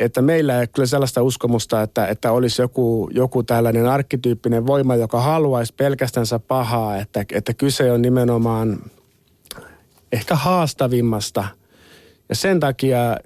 että 0.00 0.22
meillä 0.22 0.60
ei 0.60 0.66
kyllä 0.66 0.86
sellaista 0.86 1.22
uskomusta, 1.22 1.82
että, 1.82 2.06
että 2.06 2.32
olisi 2.32 2.62
joku, 2.62 3.10
joku 3.14 3.42
tällainen 3.42 3.86
arkkityyppinen 3.86 4.66
voima, 4.66 4.96
joka 4.96 5.20
haluaisi 5.20 5.74
pelkästänsä 5.74 6.38
pahaa, 6.38 6.96
että, 6.96 7.24
että 7.32 7.54
kyse 7.54 7.92
on 7.92 8.02
nimenomaan 8.02 8.78
ehkä 10.12 10.34
haastavimmasta. 10.34 11.44
Ja 12.28 12.34
sen 12.34 12.60
takia 12.60 13.16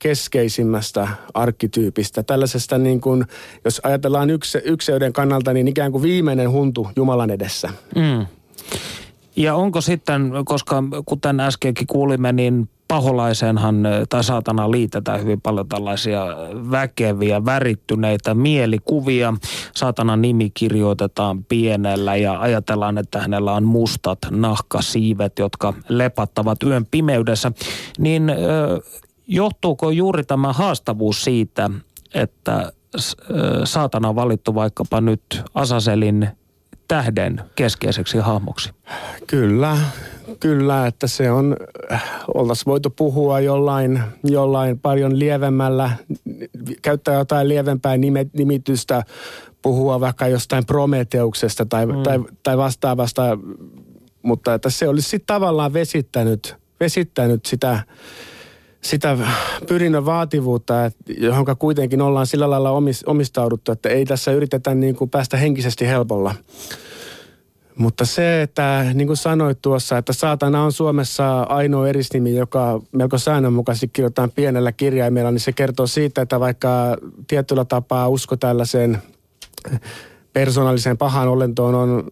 keskeisimmästä 0.00 1.08
arkkityypistä. 1.34 2.22
Tällaisesta 2.22 2.78
niin 2.78 3.00
kuin, 3.00 3.24
jos 3.64 3.80
ajatellaan 3.84 4.30
yks, 4.30 4.56
ykseyden 4.64 5.12
kannalta, 5.12 5.52
niin 5.52 5.68
ikään 5.68 5.92
kuin 5.92 6.02
viimeinen 6.02 6.50
huntu 6.50 6.88
Jumalan 6.96 7.30
edessä. 7.30 7.68
Mm. 7.94 8.26
Ja 9.36 9.54
onko 9.54 9.80
sitten, 9.80 10.32
koska 10.44 10.82
kuten 11.06 11.40
äskenkin 11.40 11.86
kuulimme, 11.86 12.32
niin 12.32 12.68
paholaisenhan 12.88 13.88
tai 14.08 14.24
saatana 14.24 14.70
liitetään 14.70 15.20
hyvin 15.20 15.40
paljon 15.40 15.68
tällaisia 15.68 16.26
väkeviä, 16.70 17.44
värittyneitä 17.44 18.34
mielikuvia. 18.34 19.34
Saatanan 19.74 20.22
nimi 20.22 20.50
kirjoitetaan 20.54 21.44
pienellä 21.44 22.16
ja 22.16 22.40
ajatellaan, 22.40 22.98
että 22.98 23.20
hänellä 23.20 23.52
on 23.52 23.64
mustat 23.64 24.18
nahkasiivet, 24.30 25.38
jotka 25.38 25.74
lepattavat 25.88 26.62
yön 26.62 26.86
pimeydessä. 26.90 27.52
Niin 27.98 28.32
johtuuko 29.30 29.90
juuri 29.90 30.24
tämä 30.24 30.52
haastavuus 30.52 31.24
siitä, 31.24 31.70
että 32.14 32.72
saatana 33.64 34.08
on 34.08 34.16
valittu 34.16 34.54
vaikkapa 34.54 35.00
nyt 35.00 35.22
Asaselin 35.54 36.28
tähden 36.88 37.40
keskeiseksi 37.56 38.18
hahmoksi? 38.18 38.70
Kyllä, 39.26 39.76
kyllä, 40.40 40.86
että 40.86 41.06
se 41.06 41.30
on, 41.30 41.56
oltaisiin 42.34 42.66
voitu 42.66 42.90
puhua 42.90 43.40
jollain, 43.40 44.02
jollain 44.24 44.78
paljon 44.78 45.18
lievemmällä, 45.18 45.90
käyttää 46.82 47.14
jotain 47.14 47.48
lievempää 47.48 47.94
nimitystä, 48.32 49.02
puhua 49.62 50.00
vaikka 50.00 50.26
jostain 50.26 50.66
Prometeuksesta 50.66 51.66
tai, 51.66 51.86
mm. 51.86 52.02
tai, 52.02 52.18
tai 52.42 52.58
vastaavasta, 52.58 53.38
mutta 54.22 54.54
että 54.54 54.70
se 54.70 54.88
olisi 54.88 55.08
sitten 55.08 55.34
tavallaan 55.34 55.72
vesittänyt, 55.72 56.56
vesittänyt 56.80 57.46
sitä, 57.46 57.82
sitä 58.82 59.18
pyrinnön 59.68 60.04
vaativuutta, 60.04 60.74
johon 61.18 61.46
kuitenkin 61.58 62.02
ollaan 62.02 62.26
sillä 62.26 62.50
lailla 62.50 62.70
omistauduttu, 63.06 63.72
että 63.72 63.88
ei 63.88 64.04
tässä 64.04 64.32
yritetä 64.32 64.74
niin 64.74 64.96
kuin 64.96 65.10
päästä 65.10 65.36
henkisesti 65.36 65.86
helpolla. 65.86 66.34
Mutta 67.76 68.04
se, 68.04 68.42
että 68.42 68.86
niin 68.94 69.06
kuin 69.06 69.16
sanoit 69.16 69.58
tuossa, 69.62 69.98
että 69.98 70.12
saatana 70.12 70.64
on 70.64 70.72
Suomessa 70.72 71.40
ainoa 71.42 71.88
erisnimi, 71.88 72.34
joka 72.34 72.80
melko 72.92 73.18
säännönmukaisesti 73.18 73.88
kirjoitetaan 73.88 74.30
pienellä 74.30 74.72
kirjaimella, 74.72 75.30
niin 75.30 75.40
se 75.40 75.52
kertoo 75.52 75.86
siitä, 75.86 76.22
että 76.22 76.40
vaikka 76.40 76.96
tietyllä 77.26 77.64
tapaa 77.64 78.08
usko 78.08 78.36
tällaiseen 78.36 79.02
persoonalliseen 80.32 80.98
pahaan 80.98 81.28
olentoon 81.28 81.74
on 81.74 82.10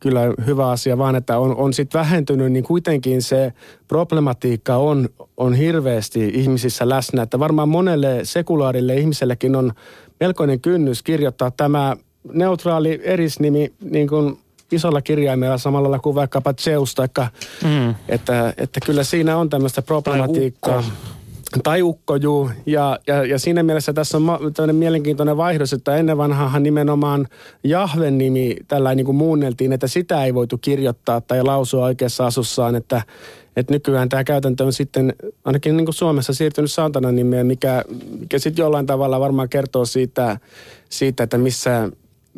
kyllä 0.00 0.20
hyvä 0.46 0.70
asia, 0.70 0.98
vaan 0.98 1.16
että 1.16 1.38
on, 1.38 1.56
on 1.56 1.72
sitten 1.72 1.98
vähentynyt, 1.98 2.52
niin 2.52 2.64
kuitenkin 2.64 3.22
se 3.22 3.52
problematiikka 3.88 4.76
on, 4.76 5.08
on 5.36 5.54
hirveästi 5.54 6.30
ihmisissä 6.34 6.88
läsnä. 6.88 7.22
Että 7.22 7.38
varmaan 7.38 7.68
monelle 7.68 8.20
sekulaarille 8.22 8.96
ihmisellekin 8.96 9.56
on 9.56 9.72
melkoinen 10.20 10.60
kynnys 10.60 11.02
kirjoittaa 11.02 11.50
tämä 11.50 11.96
neutraali 12.32 13.00
erisnimi 13.02 13.72
niin 13.90 14.08
kuin 14.08 14.38
isolla 14.72 15.02
kirjaimella 15.02 15.58
samalla 15.58 15.90
lailla 15.90 16.02
kuin 16.02 16.14
vaikkapa 16.14 16.54
Zeus, 16.54 16.94
taikka, 16.94 17.26
mm. 17.64 17.94
että, 18.08 18.54
että 18.56 18.80
kyllä 18.86 19.04
siinä 19.04 19.36
on 19.36 19.50
tämmöistä 19.50 19.82
problematiikkaa. 19.82 20.84
Tai 21.62 21.82
ukko, 21.82 22.16
juu. 22.16 22.50
Ja, 22.66 22.98
ja, 23.06 23.26
ja 23.26 23.38
siinä 23.38 23.62
mielessä 23.62 23.92
tässä 23.92 24.18
on 24.18 24.24
tämmöinen 24.54 24.76
mielenkiintoinen 24.76 25.36
vaihdos, 25.36 25.72
että 25.72 25.96
ennen 25.96 26.18
vanhaahan 26.18 26.62
nimenomaan 26.62 27.28
Jahven 27.64 28.18
nimi 28.18 28.56
tällä 28.68 28.94
niin 28.94 29.06
kuin 29.06 29.16
muunneltiin, 29.16 29.72
että 29.72 29.86
sitä 29.86 30.24
ei 30.24 30.34
voitu 30.34 30.58
kirjoittaa 30.58 31.20
tai 31.20 31.42
lausua 31.42 31.84
oikeassa 31.84 32.26
asussaan, 32.26 32.74
että, 32.74 33.02
että 33.56 33.72
nykyään 33.72 34.08
tämä 34.08 34.24
käytäntö 34.24 34.64
on 34.64 34.72
sitten 34.72 35.14
ainakin 35.44 35.76
niin 35.76 35.84
kuin 35.84 35.94
Suomessa 35.94 36.34
siirtynyt 36.34 36.72
saatanan 36.72 37.16
nimeen, 37.16 37.46
mikä, 37.46 37.84
mikä 38.20 38.38
sitten 38.38 38.62
jollain 38.62 38.86
tavalla 38.86 39.20
varmaan 39.20 39.48
kertoo 39.48 39.84
siitä, 39.84 40.38
siitä 40.88 41.22
että 41.22 41.38
missä, 41.38 41.90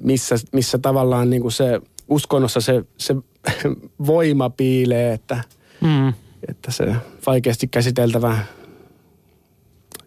missä, 0.03 0.37
missä 0.53 0.79
tavallaan 0.79 1.31
niin 1.31 1.43
kuin 1.43 1.53
se 1.53 1.81
uskonnossa 2.09 2.61
se, 2.61 2.85
se 2.99 3.15
voima 4.07 4.51
piilee, 4.51 5.13
että, 5.13 5.45
mm. 5.81 6.09
että 6.49 6.71
se 6.71 6.95
vaikeasti 7.27 7.67
käsiteltävä 7.67 8.39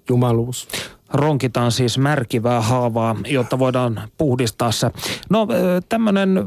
jumaluus. 0.10 0.67
Ronkitaan 1.13 1.72
siis 1.72 1.98
märkivää 1.98 2.62
haavaa, 2.62 3.15
jotta 3.28 3.60
voidaan 3.60 4.02
puhdistaa 4.17 4.72
se. 4.72 4.91
No 5.30 5.48
tämmöinen 5.89 6.46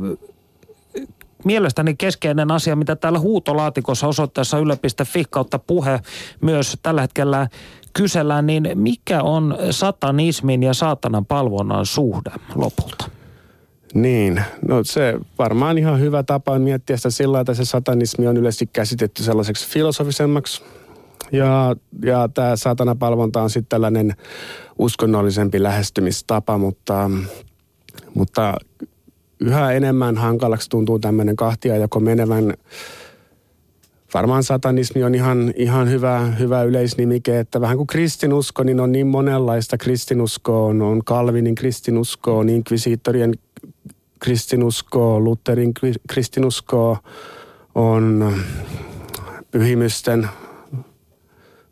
mielestäni 1.44 1.94
keskeinen 1.96 2.51
asia, 2.51 2.77
mitä 2.77 2.96
täällä 2.96 3.18
huutolaatikossa 3.18 4.07
osoitteessa 4.07 4.59
yle.fi 4.59 5.25
kautta 5.31 5.59
puhe 5.59 6.01
myös 6.40 6.79
tällä 6.83 7.01
hetkellä 7.01 7.49
kysellään, 7.92 8.46
niin 8.46 8.70
mikä 8.75 9.23
on 9.23 9.59
satanismin 9.70 10.62
ja 10.62 10.75
saatanan 10.75 11.27
palvonnan 11.27 11.87
suhde 11.87 12.31
lopulta? 12.55 13.11
Niin, 13.94 14.44
no 14.68 14.85
se 14.85 15.18
varmaan 15.38 15.79
ihan 15.79 16.01
hyvä 16.01 16.23
tapa 16.23 16.53
on 16.53 16.62
miettiä 16.62 16.96
sitä 16.96 17.11
sillä 17.11 17.40
että 17.40 17.55
se 17.55 17.64
satanismi 17.64 18.27
on 18.27 18.37
yleisesti 18.37 18.70
käsitetty 18.73 19.23
sellaiseksi 19.23 19.68
filosofisemmaksi 19.68 20.62
ja, 21.33 21.77
ja 22.05 22.29
tämä 22.35 22.57
saatanapalvonta 22.57 23.43
on 23.43 23.51
sitten 23.51 23.69
tällainen 23.69 24.14
uskonnollisempi 24.79 25.62
lähestymistapa, 25.62 26.59
mutta, 26.59 27.11
mutta 28.14 28.55
yhä 29.40 29.73
enemmän 29.73 30.16
hankalaksi 30.16 30.71
tuntuu 30.71 30.99
tämmöinen 30.99 31.37
kahtiajako 31.37 32.01
menevän. 32.01 32.55
Varmaan 34.14 34.45
satanismi 34.45 35.05
on 35.05 35.14
ihan, 35.14 35.53
ihan 35.57 35.90
hyvä, 35.90 36.21
hyvä 36.21 36.62
yleisnimike, 36.62 37.38
että 37.38 37.61
vähän 37.61 37.77
kuin 37.77 37.87
kristinusko, 37.87 38.62
niin 38.62 38.81
on 38.81 38.93
niin 38.93 39.07
monenlaista 39.07 39.79
kristinuskoa. 39.79 40.66
On, 40.66 40.83
on 40.83 41.05
Calvinin 41.05 41.55
kristinuskoa, 41.55 42.38
on 42.38 42.49
inkvisiittorien 42.49 43.35
kristinuskoa, 44.19 45.21
Lutherin 45.21 45.73
kristinuskoa, 46.09 46.97
on 47.75 48.35
pyhimysten 49.51 50.29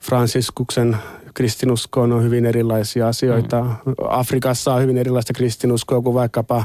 Fransiskuksen 0.00 0.96
kristinuskoon 1.34 2.12
on 2.12 2.22
hyvin 2.22 2.46
erilaisia 2.46 3.08
asioita. 3.08 3.62
Mm. 3.62 3.94
Afrikassa 4.08 4.74
on 4.74 4.82
hyvin 4.82 4.98
erilaista 4.98 5.32
kristinuskoa 5.32 6.00
kuin 6.00 6.14
vaikkapa 6.14 6.64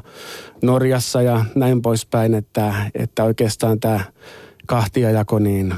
Norjassa 0.61 1.21
ja 1.21 1.45
näin 1.55 1.81
poispäin, 1.81 2.33
että, 2.33 2.73
että 2.95 3.23
oikeastaan 3.23 3.79
tämä 3.79 3.99
kahtiajako, 4.65 5.39
niin 5.39 5.73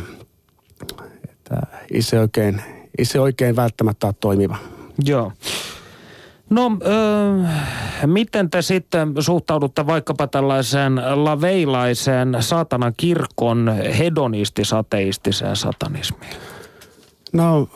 että 1.24 1.62
ei 1.94 2.02
se 2.02 2.20
oikein, 2.20 2.62
ei 2.98 3.06
se 3.06 3.20
oikein 3.20 3.56
välttämättä 3.56 4.08
ole 4.08 4.16
toimiva. 4.20 4.58
Joo. 5.06 5.32
No, 6.50 6.72
äh, 7.46 7.52
miten 8.06 8.50
te 8.50 8.62
sitten 8.62 9.14
suhtaudutte 9.20 9.88
vaikkapa 9.88 10.28
tällaiseen 10.28 10.96
laveilaiseen 10.96 12.38
saatanan 12.40 12.94
kirkon 12.98 13.72
hedonistisateistiseen 13.98 15.56
satanismiin? 15.56 16.34
No 17.36 17.70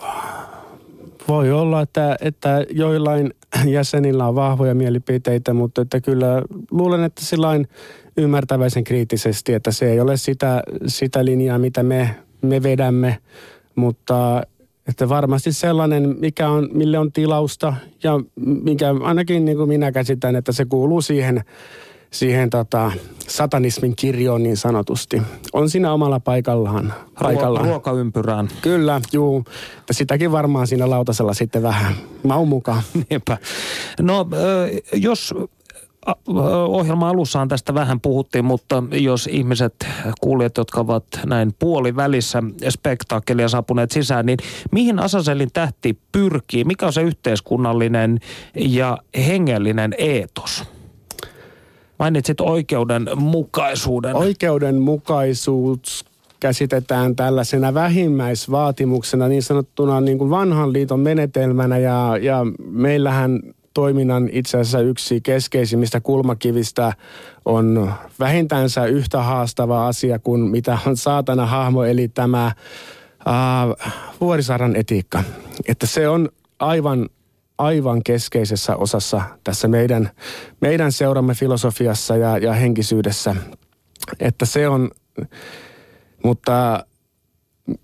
voi 1.28 1.52
olla, 1.52 1.80
että, 1.80 2.16
että 2.20 2.64
joillain 2.70 3.34
jäsenillä 3.66 4.26
on 4.26 4.34
vahvoja 4.34 4.74
mielipiteitä, 4.74 5.54
mutta 5.54 5.82
että 5.82 6.00
kyllä 6.00 6.42
luulen, 6.70 7.04
että 7.04 7.24
sillain 7.24 7.68
ymmärtäväisen 8.16 8.84
kriittisesti, 8.84 9.54
että 9.54 9.72
se 9.72 9.90
ei 9.90 10.00
ole 10.00 10.16
sitä, 10.16 10.62
sitä 10.86 11.24
linjaa, 11.24 11.58
mitä 11.58 11.82
me, 11.82 12.16
me 12.42 12.62
vedämme, 12.62 13.18
mutta 13.74 14.42
että 14.88 15.08
varmasti 15.08 15.52
sellainen, 15.52 16.16
mikä 16.18 16.48
on, 16.48 16.68
mille 16.72 16.98
on 16.98 17.12
tilausta 17.12 17.74
ja 18.02 18.20
mikä 18.62 18.94
ainakin 19.02 19.44
niin 19.44 19.56
kuin 19.56 19.68
minä 19.68 19.92
käsitän, 19.92 20.36
että 20.36 20.52
se 20.52 20.64
kuuluu 20.64 21.02
siihen 21.02 21.44
siihen 22.10 22.50
tota, 22.50 22.92
satanismin 23.28 23.96
kirjoon 23.96 24.42
niin 24.42 24.56
sanotusti. 24.56 25.22
On 25.52 25.70
siinä 25.70 25.92
omalla 25.92 26.20
paikallaan. 26.20 26.94
paikallaan. 27.22 27.66
Ruokaympyrään. 27.66 28.48
Kyllä, 28.62 29.00
juu. 29.12 29.44
Ja 29.88 29.94
sitäkin 29.94 30.32
varmaan 30.32 30.66
siinä 30.66 30.90
lautasella 30.90 31.34
sitten 31.34 31.62
vähän 31.62 31.94
maun 32.22 32.48
mukaan. 32.48 32.82
Niinpä. 33.10 33.38
No, 34.00 34.26
jos 34.92 35.34
ohjelma 36.68 37.08
alussaan 37.08 37.48
tästä 37.48 37.74
vähän 37.74 38.00
puhuttiin, 38.00 38.44
mutta 38.44 38.82
jos 38.90 39.26
ihmiset, 39.26 39.86
kuulijat, 40.20 40.56
jotka 40.56 40.80
ovat 40.80 41.04
näin 41.26 41.54
puolivälissä 41.58 42.42
spektaakkelia 42.70 43.48
saapuneet 43.48 43.90
sisään, 43.90 44.26
niin 44.26 44.38
mihin 44.72 44.98
Asaselin 44.98 45.50
tähti 45.52 45.98
pyrkii? 46.12 46.64
Mikä 46.64 46.86
on 46.86 46.92
se 46.92 47.02
yhteiskunnallinen 47.02 48.18
ja 48.54 48.98
hengellinen 49.26 49.94
eetos? 49.98 50.64
Mainitsit 52.00 52.40
oikeudenmukaisuuden. 52.40 54.16
Oikeudenmukaisuus 54.16 56.04
käsitetään 56.40 57.16
tällaisena 57.16 57.74
vähimmäisvaatimuksena 57.74 59.28
niin 59.28 59.42
sanottuna 59.42 60.00
niin 60.00 60.18
kuin 60.18 60.30
vanhan 60.30 60.72
liiton 60.72 61.00
menetelmänä 61.00 61.78
ja, 61.78 62.18
ja 62.20 62.46
meillähän 62.64 63.40
toiminnan 63.74 64.28
itse 64.32 64.58
asiassa 64.58 64.80
yksi 64.80 65.20
keskeisimmistä 65.20 66.00
kulmakivistä 66.00 66.92
on 67.44 67.92
vähintänsä 68.20 68.84
yhtä 68.84 69.22
haastava 69.22 69.86
asia 69.86 70.18
kuin 70.18 70.40
mitä 70.40 70.78
on 70.86 70.96
saatana 70.96 71.46
hahmo, 71.46 71.84
eli 71.84 72.08
tämä 72.08 72.46
äh, 72.46 72.54
vuorisaran 74.20 74.76
etiikka. 74.76 75.24
Että 75.68 75.86
se 75.86 76.08
on 76.08 76.28
aivan 76.58 77.08
aivan 77.60 78.02
keskeisessä 78.02 78.76
osassa 78.76 79.22
tässä 79.44 79.68
meidän, 79.68 80.10
meidän 80.60 80.92
seuramme 80.92 81.34
filosofiassa 81.34 82.16
ja, 82.16 82.38
ja 82.38 82.52
henkisyydessä. 82.52 83.36
Että 84.20 84.46
se 84.46 84.68
on, 84.68 84.90
mutta 86.24 86.84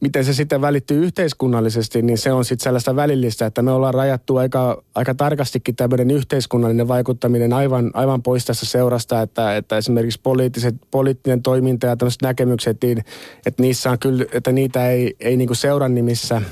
miten 0.01 0.25
se 0.25 0.35
sitten 0.35 0.61
välittyy 0.61 1.05
yhteiskunnallisesti, 1.05 2.03
niin 2.03 2.19
se 2.19 2.33
on 2.33 2.45
sitten 2.45 2.65
sellaista 2.65 2.97
välillistä, 2.97 3.47
että 3.47 3.63
me 3.63 3.71
ollaan 3.71 3.95
rajattu 3.95 4.37
aika, 4.37 4.83
aika 4.95 5.15
tarkastikin 5.15 5.77
tämmöinen 5.77 6.11
yhteiskunnallinen 6.11 6.89
vaikuttaminen 6.89 7.53
aivan, 7.53 7.91
aivan 7.95 8.23
pois 8.23 8.45
tässä 8.45 8.67
seurasta, 8.67 9.23
että, 9.23 9.57
että 9.57 9.77
esimerkiksi 9.77 10.21
poliittiset, 10.23 10.75
poliittinen 10.91 11.43
toiminta 11.43 11.87
ja 11.87 11.97
tämmöiset 11.97 12.23
näkemykset, 12.23 12.77
niin, 12.83 13.05
että 13.47 13.63
niissä 13.63 13.91
on 13.91 13.99
kyllä, 13.99 14.25
että 14.33 14.53
niitä 14.53 14.91
ei, 14.91 15.17
ei 15.21 15.37
niin 15.37 15.57
seuran 15.57 15.95
nimissä, 15.95 16.43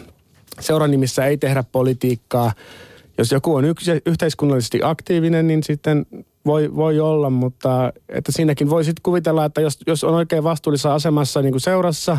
seuran 0.61 0.91
nimissä 0.91 1.27
ei 1.27 1.37
tehdä 1.37 1.65
politiikkaa, 1.73 2.53
jos 3.19 3.33
joku 3.33 3.55
on 3.55 3.65
yhteiskunnallisesti 4.07 4.81
aktiivinen, 4.83 5.47
niin 5.47 5.63
sitten 5.63 6.07
voi, 6.47 6.77
voi 6.77 7.01
olla, 7.01 7.31
mutta 7.31 7.93
että 8.09 8.33
siinäkin 8.33 8.71
voi 8.71 8.85
sitten 8.85 9.03
kuvitella, 9.03 9.45
että 9.45 9.61
jos, 9.61 9.79
jos 9.87 10.05
on 10.05 10.15
oikein 10.15 10.45
vastuullisessa 10.45 10.95
asemassa 10.95 11.43
niin 11.43 11.53
kuin 11.53 11.61
seurassa 11.61 12.19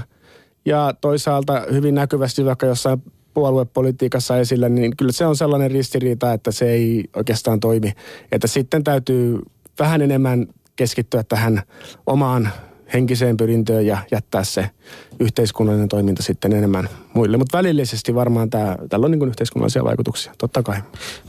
ja 0.66 0.94
toisaalta 1.02 1.64
hyvin 1.72 1.96
näkyvästi 1.96 2.46
vaikka 2.46 2.66
jossain 2.66 3.04
puoluepolitiikassa 3.34 4.38
esillä, 4.38 4.70
niin 4.70 4.98
kyllä 4.98 5.12
se 5.12 5.26
on 5.26 5.36
sellainen 5.36 5.72
ristiriita, 5.72 6.34
että 6.34 6.52
se 6.52 6.70
ei 6.70 7.04
oikeastaan 7.16 7.60
toimi. 7.60 7.94
Että 8.32 8.48
sitten 8.48 8.84
täytyy 8.84 9.40
vähän 9.80 10.02
enemmän 10.02 10.48
keskittyä 10.76 11.24
tähän 11.24 11.62
omaan 12.06 12.50
henkiseen 12.94 13.38
pyrintöön 13.38 13.86
ja 13.86 13.98
jättää 14.12 14.44
se 14.44 14.70
yhteiskunnallinen 15.20 15.90
toiminta 15.90 16.24
sitten 16.24 16.54
enemmän 16.54 16.90
muille. 17.14 17.38
Mutta 17.38 17.58
välillisesti 17.58 18.16
varmaan 18.16 18.50
tää, 18.50 18.78
tällä 18.90 19.06
on 19.06 19.12
niin 19.12 19.28
yhteiskunnallisia 19.28 19.84
vaikutuksia, 19.84 20.34
totta 20.38 20.64
kai. 20.64 20.78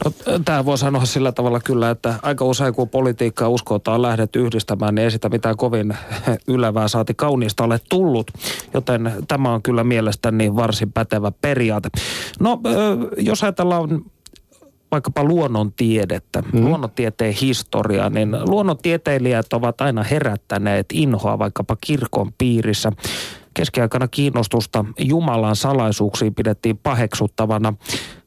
No, 0.05 0.13
tämä 0.45 0.65
voi 0.65 0.79
sanoa 0.79 1.05
sillä 1.05 1.33
tavalla 1.33 1.61
kyllä, 1.61 1.91
että 1.91 2.15
aika 2.23 2.45
usein 2.45 2.75
kun 2.75 2.89
politiikkaa 2.89 3.49
uskotaan 3.49 4.03
lähdetty 4.03 4.41
yhdistämään, 4.41 4.95
niin 4.95 5.05
ei 5.05 5.11
sitä 5.11 5.29
mitään 5.29 5.57
kovin 5.57 5.97
ylevää 6.49 6.89
saati 6.89 7.15
kauniista 7.15 7.65
ole 7.65 7.81
tullut. 7.89 8.31
Joten 8.75 9.13
tämä 9.29 9.55
on 9.55 9.63
kyllä 9.63 9.85
mielestäni 9.85 10.57
varsin 10.57 10.93
pätevä 10.93 11.33
periaate. 11.41 11.89
No, 12.41 12.61
jos 13.19 13.43
ajatellaan 13.43 14.03
vaikkapa 14.97 15.25
luonnontiedettä, 15.25 16.43
mm. 16.53 16.65
luonnontieteen 16.65 17.33
historiaa, 17.33 18.11
niin 18.11 18.37
luonnontieteilijät 18.49 19.53
ovat 19.53 19.81
aina 19.81 20.03
herättäneet 20.03 20.87
inhoa 20.93 21.39
vaikkapa 21.39 21.77
kirkon 21.81 22.33
piirissä. 22.39 22.93
Keskiaikana 23.55 24.09
kiinnostusta 24.09 24.85
Jumalan 24.99 25.57
salaisuuksiin 25.57 26.35
pidettiin 26.35 26.79
paheksuttavana. 26.79 27.75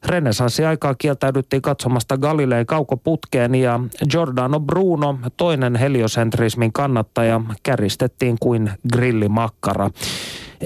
Renesanssiaikaa 0.06 0.94
kieltäydyttiin 0.94 1.62
katsomasta 1.62 2.18
Galileen 2.18 2.66
kaukoputkeen 2.66 3.54
ja 3.54 3.80
Giordano 4.10 4.60
Bruno, 4.60 5.18
toinen 5.36 5.76
heliosentrismin 5.76 6.72
kannattaja, 6.72 7.40
käristettiin 7.62 8.36
kuin 8.40 8.70
grillimakkara. 8.92 9.90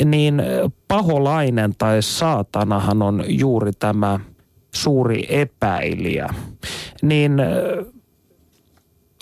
Niin 0.04 0.42
paholainen 0.88 1.74
tai 1.78 2.02
saatanahan 2.02 3.02
on 3.02 3.24
juuri 3.28 3.72
tämä– 3.72 4.20
suuri 4.74 5.26
epäilijä, 5.28 6.28
niin 7.02 7.32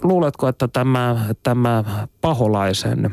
luuletko, 0.03 0.49
että 0.49 0.69
tämä, 0.69 1.27
tämä 1.43 1.85
paholaisen 2.21 3.11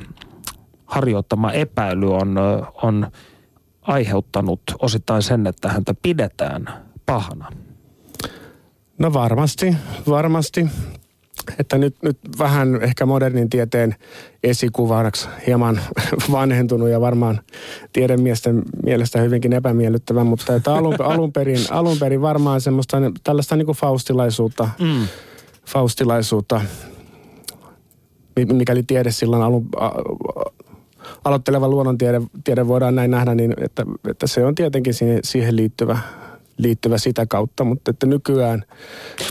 harjoittama 0.86 1.52
epäily 1.52 2.14
on, 2.14 2.36
on 2.84 3.08
aiheuttanut 3.82 4.62
osittain 4.80 5.24
sen, 5.24 5.48
että 5.48 5.70
häntä 5.70 5.94
pidetään 6.02 6.66
pahana? 7.06 7.52
No 8.98 9.14
varmasti, 9.14 9.76
varmasti 10.10 10.68
että 11.60 11.78
nyt, 11.78 11.96
nyt 12.02 12.18
vähän 12.40 12.82
ehkä 12.82 13.06
modernin 13.06 13.50
tieteen 13.50 13.96
esikuvaksi 14.44 15.28
hieman 15.48 15.82
vanhentunut 16.32 16.90
ja 16.90 17.02
varmaan 17.02 17.40
tiedemiesten 17.94 18.64
mielestä 18.84 19.22
hyvinkin 19.22 19.54
epämiellyttävä, 19.54 20.24
mutta 20.24 20.56
että 20.56 20.74
alun, 20.74 20.96
alun, 21.14 21.34
perin, 21.34 21.60
alun 21.70 21.98
perin 22.00 22.22
varmaan 22.22 22.62
semmoista 22.62 22.98
tällaista 23.24 23.56
niin 23.56 23.66
kuin 23.66 23.78
faustilaisuutta, 23.78 24.70
mm. 24.80 25.08
faustilaisuutta, 25.66 26.62
mikäli 28.54 28.84
tiede 28.84 29.12
silloin 29.12 29.42
alun, 29.42 29.66
a, 29.78 29.90
aloitteleva 31.24 31.68
luonnontiede 31.68 32.22
tiede 32.44 32.68
voidaan 32.68 32.96
näin 32.96 33.12
nähdä, 33.12 33.36
niin 33.36 33.54
että, 33.62 33.86
että 34.10 34.28
se 34.28 34.46
on 34.46 34.56
tietenkin 34.56 34.94
siihen, 34.94 35.20
siihen 35.24 35.56
liittyvä, 35.56 36.00
liittyvä 36.60 36.98
sitä 36.98 37.26
kautta, 37.26 37.64
mutta 37.64 37.92
että 37.92 38.06
nykyään, 38.06 38.64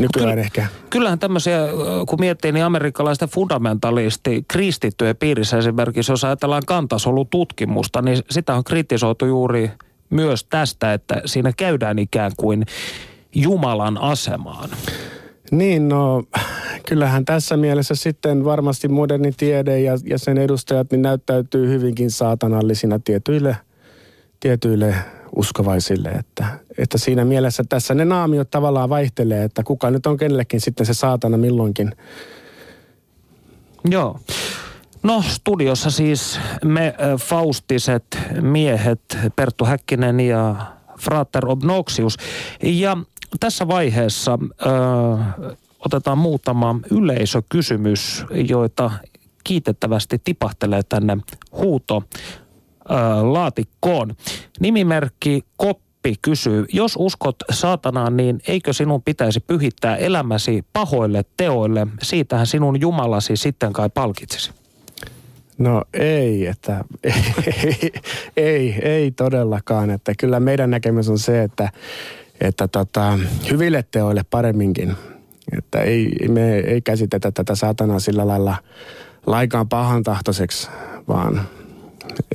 nykyään 0.01 0.29
Kyllä, 0.29 0.35
ehkä. 0.35 0.67
Kyllähän 0.91 1.19
tämmöisiä, 1.19 1.61
kun 2.09 2.21
miettii, 2.21 2.53
niin 2.53 2.65
amerikkalaisten 2.65 3.29
fundamentalisti 3.29 4.45
kristittyjen 4.49 5.17
piirissä 5.17 5.59
esimerkiksi, 5.59 6.13
jos 6.13 6.25
ajatellaan 6.25 6.63
kantasolututkimusta, 6.67 8.03
niin 8.03 8.19
sitä 8.31 8.55
on 8.55 8.65
kritisoitu 8.65 9.27
juuri 9.27 9.71
myös 10.11 10.45
tästä, 10.45 10.93
että 10.93 11.23
siinä 11.25 11.53
käydään 11.57 11.99
ikään 11.99 12.33
kuin 12.37 12.67
Jumalan 13.35 13.99
asemaan. 13.99 14.71
Niin, 15.51 15.89
no 15.89 16.23
kyllähän 16.89 17.25
tässä 17.25 17.57
mielessä 17.57 17.95
sitten 17.95 18.45
varmasti 18.45 18.89
moderni 18.89 19.33
tiede 19.33 19.81
ja, 19.81 19.93
ja 20.05 20.19
sen 20.19 20.39
edustajat 20.39 20.91
niin 20.91 21.03
näyttäytyy 21.03 21.69
hyvinkin 21.69 22.11
saatanallisina 22.11 22.99
tietyille, 22.99 23.57
tietyille 24.41 24.95
uskovaisille. 25.37 26.09
Että, 26.09 26.47
että 26.79 26.99
siinä 26.99 27.25
mielessä 27.25 27.65
tässä 27.69 27.95
ne 27.95 28.05
naamiot 28.05 28.51
tavallaan 28.51 28.89
vaihtelee, 28.89 29.45
että 29.45 29.63
kuka 29.63 29.91
nyt 29.91 30.07
on 30.07 30.17
kenellekin 30.17 30.61
sitten 30.61 30.87
se 30.87 30.95
saatana 30.95 31.37
milloinkin. 31.37 31.93
Joo. 33.91 34.21
No 35.03 35.23
studiossa 35.29 35.91
siis 35.91 36.41
me 36.65 36.95
faustiset 37.21 38.19
miehet, 38.41 39.19
Perttu 39.37 39.65
Häkkinen 39.65 40.21
ja 40.21 40.57
Frater 41.01 41.49
Obnoxius. 41.49 42.17
Ja 42.63 42.97
tässä 43.41 43.69
vaiheessa 43.69 44.39
ö, 44.43 44.67
otetaan 45.85 46.19
muutama 46.19 46.81
yleisökysymys, 46.91 48.25
joita 48.31 48.91
kiitettävästi 49.45 50.21
tipahtelee 50.25 50.83
tänne 50.83 51.19
huuto 51.53 52.03
laatikkoon. 53.23 54.15
Nimimerkki 54.61 55.43
Koppi 55.57 56.15
kysyy, 56.23 56.67
jos 56.73 56.95
uskot 56.99 57.37
saatanaan, 57.51 58.17
niin 58.17 58.41
eikö 58.49 58.73
sinun 58.73 59.03
pitäisi 59.03 59.41
pyhittää 59.41 59.97
elämäsi 59.97 60.65
pahoille 60.73 61.25
teoille? 61.37 61.87
Siitähän 62.03 62.47
sinun 62.47 62.81
Jumalasi 62.81 63.37
sitten 63.37 63.73
kai 63.73 63.91
palkitsisi. 63.95 64.51
No 65.59 65.83
ei, 65.95 66.47
että 66.47 66.85
ei, 67.05 67.15
ei, 68.37 68.79
ei 68.83 69.11
todellakaan. 69.11 69.91
Että 69.91 70.13
kyllä 70.19 70.41
meidän 70.41 70.71
näkemys 70.71 71.09
on 71.09 71.19
se, 71.19 71.43
että, 71.43 71.73
että 72.41 72.69
tota, 72.69 73.19
hyville 73.51 73.85
teoille 73.91 74.23
paremminkin. 74.31 74.95
Että 75.59 75.81
ei, 75.81 76.29
me 76.29 76.59
ei 76.59 76.81
käsitetä 76.81 77.31
tätä 77.31 77.55
saatanaa 77.55 77.99
sillä 77.99 78.27
lailla 78.27 78.57
laikaan 79.27 79.69
pahantahtoiseksi, 79.69 80.69
vaan 81.09 81.49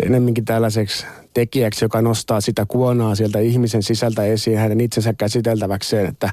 enemminkin 0.06 0.46
tällaiseksi 0.46 1.06
tekijäksi, 1.34 1.86
joka 1.86 2.02
nostaa 2.02 2.42
sitä 2.42 2.66
kuonaa 2.68 3.16
sieltä 3.16 3.40
ihmisen 3.40 3.84
sisältä 3.84 4.24
esiin 4.24 4.58
hänen 4.58 4.82
itsensä 4.82 5.14
käsiteltäväkseen. 5.14 6.06
Että, 6.06 6.30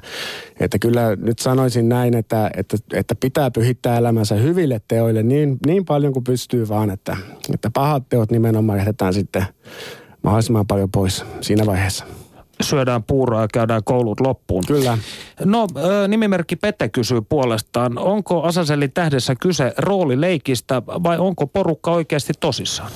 että 0.59 0.79
kyllä 0.79 1.15
nyt 1.15 1.39
sanoisin 1.39 1.89
näin, 1.89 2.15
että, 2.15 2.51
että, 2.57 2.77
että 2.93 3.15
pitää 3.15 3.51
pyhittää 3.51 3.97
elämänsä 3.97 4.35
hyville 4.35 4.81
teoille 4.87 5.23
niin, 5.23 5.57
niin 5.65 5.85
paljon 5.85 6.13
kuin 6.13 6.23
pystyy 6.23 6.67
vaan, 6.69 6.89
että, 6.89 7.17
että 7.53 7.69
pahat 7.73 8.09
teot 8.09 8.31
nimenomaan 8.31 8.79
jätetään 8.79 9.13
sitten 9.13 9.45
mahdollisimman 10.23 10.67
paljon 10.67 10.91
pois 10.91 11.25
siinä 11.41 11.65
vaiheessa 11.65 12.05
syödään 12.63 13.03
puuroa 13.03 13.41
ja 13.41 13.47
käydään 13.53 13.83
koulut 13.83 14.19
loppuun. 14.19 14.63
Kyllä. 14.67 14.97
No, 15.45 15.67
nimimerkki 16.07 16.55
Pete 16.55 16.89
kysyy 16.89 17.21
puolestaan, 17.21 17.97
onko 17.97 18.43
Asaselin 18.43 18.91
tähdessä 18.91 19.35
kyse 19.41 19.73
roolileikistä 19.77 20.81
vai 20.87 21.17
onko 21.17 21.47
porukka 21.47 21.91
oikeasti 21.91 22.33
tosissaan? 22.39 22.91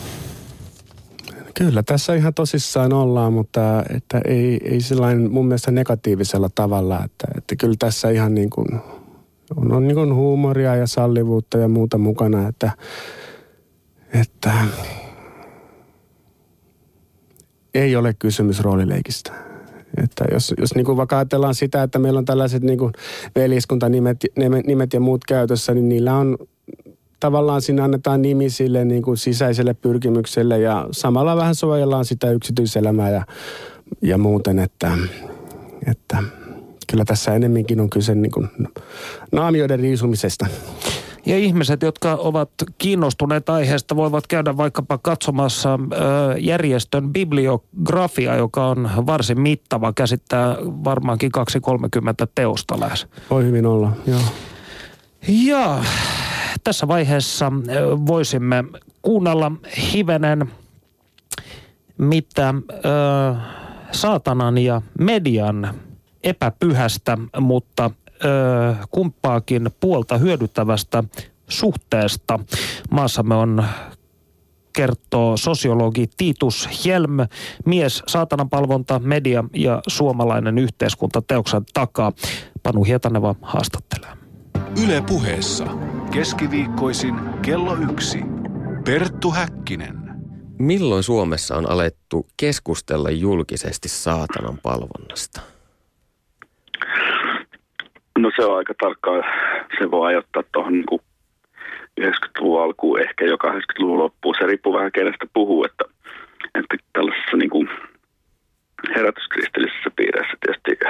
Kyllä 1.57 1.83
tässä 1.83 2.15
ihan 2.15 2.33
tosissaan 2.33 2.93
ollaan, 2.93 3.33
mutta 3.33 3.83
että 3.95 4.21
ei, 4.25 4.59
ei 4.63 4.81
sellainen 4.81 5.31
mun 5.31 5.47
mielestä 5.47 5.71
negatiivisella 5.71 6.49
tavalla. 6.55 7.03
Että, 7.05 7.27
että 7.37 7.55
kyllä 7.55 7.75
tässä 7.79 8.09
ihan 8.09 8.35
niin 8.35 8.49
kuin, 8.49 8.67
on, 9.55 9.71
on 9.71 9.87
niin 9.87 9.95
kuin 9.95 10.15
huumoria 10.15 10.75
ja 10.75 10.87
sallivuutta 10.87 11.57
ja 11.57 11.67
muuta 11.67 11.97
mukana, 11.97 12.47
että, 12.47 12.71
että 14.13 14.53
ei 17.73 17.95
ole 17.95 18.13
kysymys 18.19 18.59
roolileikistä. 18.59 19.31
Että 20.03 20.25
jos, 20.31 20.53
jos 20.57 20.75
niin 20.75 20.85
kuin 20.85 20.97
vaikka 20.97 21.17
ajatellaan 21.17 21.55
sitä, 21.55 21.83
että 21.83 21.99
meillä 21.99 22.17
on 22.17 22.25
tällaiset 22.25 22.63
niin 22.63 22.79
kuin 22.79 22.93
veljeskuntanimet 23.35 24.17
nimet 24.67 24.93
ja 24.93 24.99
muut 24.99 25.25
käytössä, 25.27 25.73
niin 25.73 25.89
niillä 25.89 26.15
on 26.15 26.37
tavallaan 27.25 27.61
siinä 27.61 27.83
annetaan 27.83 28.21
nimi 28.21 28.49
sille 28.49 28.85
niin 28.85 29.01
kuin 29.01 29.17
sisäiselle 29.17 29.73
pyrkimykselle 29.73 30.59
ja 30.59 30.87
samalla 30.91 31.35
vähän 31.35 31.55
suojellaan 31.55 32.05
sitä 32.05 32.31
yksityiselämää 32.31 33.09
ja, 33.09 33.25
ja 34.01 34.17
muuten, 34.17 34.59
että, 34.59 34.91
että 35.87 36.17
kyllä 36.91 37.05
tässä 37.05 37.35
enemminkin 37.35 37.79
on 37.79 37.89
kyse 37.89 38.15
niin 38.15 38.31
kuin 38.31 38.49
naamioiden 39.31 39.79
riisumisesta. 39.79 40.45
Ja 41.25 41.37
ihmiset, 41.37 41.81
jotka 41.81 42.15
ovat 42.15 42.49
kiinnostuneet 42.77 43.49
aiheesta, 43.49 43.95
voivat 43.95 44.27
käydä 44.27 44.57
vaikkapa 44.57 44.97
katsomassa 44.97 45.79
järjestön 46.39 47.13
bibliografia, 47.13 48.35
joka 48.35 48.67
on 48.67 48.89
varsin 49.05 49.41
mittava, 49.41 49.93
käsittää 49.93 50.55
varmaankin 50.61 51.31
230 51.31 52.27
teosta 52.35 52.79
lähes. 52.79 53.07
Voi 53.29 53.43
hyvin 53.43 53.65
olla, 53.65 53.91
joo. 54.07 54.19
Ja 55.27 55.83
tässä 56.63 56.87
vaiheessa 56.87 57.51
voisimme 58.07 58.63
kuunnella 59.01 59.51
hivenen, 59.93 60.51
mitä 61.97 62.53
ö, 62.69 63.35
saatanan 63.91 64.57
ja 64.57 64.81
median 64.99 65.75
epäpyhästä, 66.23 67.17
mutta 67.39 67.91
ö, 68.25 68.75
kumppaakin 68.91 69.69
puolta 69.79 70.17
hyödyttävästä 70.17 71.03
suhteesta. 71.47 72.39
Maassamme 72.91 73.35
on 73.35 73.63
kertoo 74.73 75.37
sosiologi 75.37 76.09
Titus 76.17 76.69
Helm, 76.85 77.17
mies 77.65 78.03
saatanapalvonta, 78.07 78.99
media 78.99 79.43
ja 79.53 79.81
suomalainen 79.87 80.57
yhteiskunta 80.57 81.21
teoksen 81.21 81.61
takaa. 81.73 82.11
Panu 82.63 82.83
Hietaneva 82.83 83.35
haastattelee. 83.41 84.09
Yle 84.83 85.01
puheessa. 85.01 85.65
Keskiviikkoisin 86.15 87.15
kello 87.41 87.77
yksi. 87.91 88.17
Perttu 88.85 89.31
Häkkinen. 89.31 89.95
Milloin 90.59 91.03
Suomessa 91.03 91.55
on 91.55 91.69
alettu 91.71 92.27
keskustella 92.39 93.09
julkisesti 93.09 93.89
saatanan 93.89 94.57
palvonnasta? 94.63 95.41
No 98.17 98.31
se 98.35 98.45
on 98.45 98.57
aika 98.57 98.73
tarkkaan, 98.81 99.23
se 99.79 99.91
voi 99.91 100.07
ajoittaa 100.07 100.43
tuohon 100.53 100.73
niin 100.73 100.99
90-luvun 102.01 102.61
alkuun, 102.61 103.01
ehkä 103.01 103.25
jo 103.25 103.35
80-luvun 103.35 103.99
loppuun. 103.99 104.35
Se 104.39 104.45
riippuu 104.45 104.73
vähän 104.73 104.91
kenestä 104.91 105.25
puhuu, 105.33 105.65
että, 105.65 105.83
että 106.55 106.77
tällaisessa 106.93 107.37
niin 107.37 107.49
kuin 107.49 107.69
herätyskristillisessä 108.95 109.91
piirissä 109.95 110.37
tietysti 110.41 110.85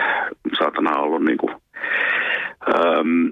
saatana 0.57 0.97
on 0.97 1.03
ollut 1.03 1.23
niin 1.23 1.38
kuin, 1.38 1.55
äm, 2.76 3.32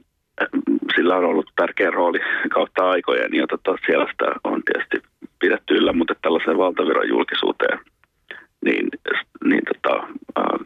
sillä 1.14 1.28
on 1.28 1.34
ollut 1.34 1.52
tärkeä 1.56 1.92
rooli 1.92 2.20
kautta 2.54 2.90
aikojen 2.90 3.34
ja 3.34 3.48
tota, 3.48 3.78
siellä 3.86 4.08
sitä 4.12 4.26
on 4.44 4.62
tietysti 4.64 5.10
pidetty 5.40 5.74
yllä, 5.74 5.94
mutta 5.94 6.16
tällaiseen 6.22 6.58
valtaviran 6.58 7.08
julkisuuteen 7.08 7.80
niin, 8.66 8.88
niin 9.44 9.62
tota, 9.66 10.08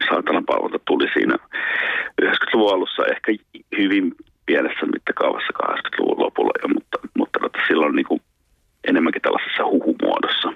saatanan 0.08 0.44
palvonta 0.44 0.78
tuli 0.86 1.08
siinä 1.12 1.36
90-luvun 2.22 2.74
alussa 2.74 3.02
ehkä 3.06 3.32
hyvin 3.78 4.14
pienessä 4.46 4.86
mittakaavassa 4.86 5.52
80-luvun 5.62 6.24
lopulla 6.24 6.52
jo, 6.62 6.68
mutta, 6.68 6.98
mutta 7.18 7.38
tota, 7.40 7.58
silloin 7.68 7.96
niin 7.96 8.06
kuin 8.06 8.20
enemmänkin 8.84 9.22
tällaisessa 9.22 9.64
huhumuodossa. 9.64 10.52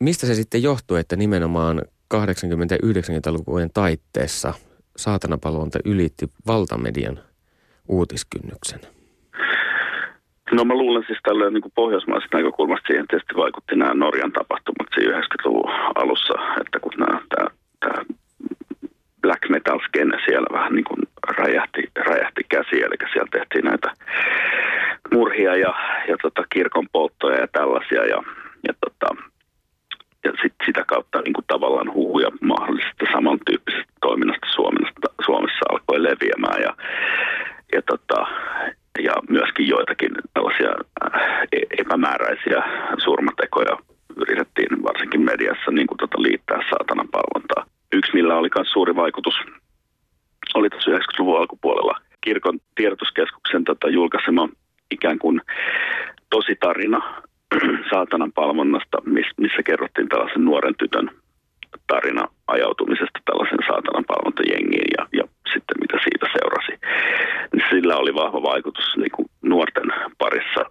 Mistä 0.00 0.26
se 0.26 0.34
sitten 0.34 0.62
johtuu, 0.62 0.96
että 0.96 1.16
nimenomaan 1.16 1.82
80-90-lukujen 2.14 3.70
taitteessa 3.74 4.54
saatanapalvonta 4.96 5.78
ylitti 5.84 6.26
valtamedian 6.46 7.20
uutiskynnyksen? 7.96 8.80
No 10.52 10.64
mä 10.64 10.74
luulen 10.74 11.04
siis 11.06 11.18
tällä 11.22 11.50
niin 11.50 11.74
pohjoismaisesta 11.74 12.36
näkökulmasta 12.36 12.86
siihen 12.86 13.08
tietysti 13.08 13.34
vaikutti 13.36 13.76
nämä 13.76 13.94
Norjan 13.94 14.32
tapahtumat 14.32 14.88
siinä 14.94 15.20
90-luvun 15.20 15.70
alussa, 15.94 16.34
että 16.60 16.80
kun 16.80 16.92
nämä, 16.98 17.20
tämä, 17.32 17.46
tämä 17.80 18.04
black 19.22 19.48
metal 19.48 19.80
skene 19.86 20.18
siellä 20.24 20.48
vähän 20.52 20.72
niin 20.72 20.84
kuin 20.84 21.02
räjähti, 21.38 21.82
räjähti 21.96 22.42
käsi, 22.48 22.76
eli 22.82 22.96
siellä 23.12 23.28
tehtiin 23.32 23.64
näitä 23.64 23.88
murhia 25.12 25.56
ja, 25.56 25.74
ja 26.08 26.16
tota, 26.22 26.42
kirkon 26.52 26.86
polttoja 26.92 27.40
ja 27.40 27.48
tällaisia 27.52 28.04
ja, 28.04 28.22
ja, 28.68 28.74
tota, 28.80 29.22
ja 30.24 30.32
sit 30.42 30.54
sitä 30.66 30.84
kautta 30.86 31.20
niin 31.20 31.32
kuin 31.32 31.44
tavallaan 31.46 31.94
huhuja 31.94 32.30
mahdollisesta 32.40 33.04
samantyyppisestä 33.12 33.92
toiminnasta 34.00 34.46
Suomessa, 34.54 34.94
Suomessa 35.24 35.64
alkoi 35.70 36.02
leviämään 36.02 36.62
ja, 36.62 36.76
ja, 37.74 37.82
tota, 37.82 38.26
ja 39.02 39.12
myöskin 39.28 39.68
joitakin 39.68 40.10
tällaisia 40.34 40.70
äh, 41.04 41.22
e-, 41.52 41.80
epämääräisiä 41.82 42.62
surmatekoja 43.04 43.76
yritettiin 44.16 44.82
varsinkin 44.82 45.20
mediassa 45.20 45.70
niin 45.70 45.86
kuin 45.86 45.98
tota 45.98 46.22
liittää 46.22 46.60
saatanan 46.70 47.08
palvontaa. 47.08 47.66
Yksi, 47.92 48.12
millä 48.14 48.36
oli 48.36 48.48
myös 48.56 48.68
suuri 48.70 48.96
vaikutus, 48.96 49.34
oli 50.54 50.70
tuossa 50.70 50.90
90-luvun 50.90 51.38
alkupuolella 51.38 52.00
kirkon 52.20 52.58
tiedotuskeskuksen 52.74 53.64
tota, 53.64 53.88
julkaisema 53.88 54.48
ikään 54.90 55.18
kuin 55.18 55.40
tositarina 56.30 57.22
saatanan 57.90 58.32
palvonnasta, 58.32 58.98
missä 59.36 59.62
kerrottiin 59.64 60.08
tällaisen 60.08 60.44
nuoren 60.44 60.74
tytön 60.78 61.10
tarina 61.86 62.28
ajautumisesta 62.46 63.18
tällaisen 63.24 63.58
saatanan 63.66 64.04
palvontajengiin 64.04 64.90
ja, 64.98 65.02
ja 65.18 65.24
sitten 65.52 65.76
mitä 65.80 65.96
siitä 66.04 66.26
seurasi. 66.36 66.72
Niin 67.52 67.66
sillä 67.70 67.96
oli 67.96 68.14
vahva 68.14 68.42
vaikutus 68.42 68.96
niin 68.96 69.10
kuin 69.10 69.28
nuorten 69.42 69.88
parissa 70.18 70.62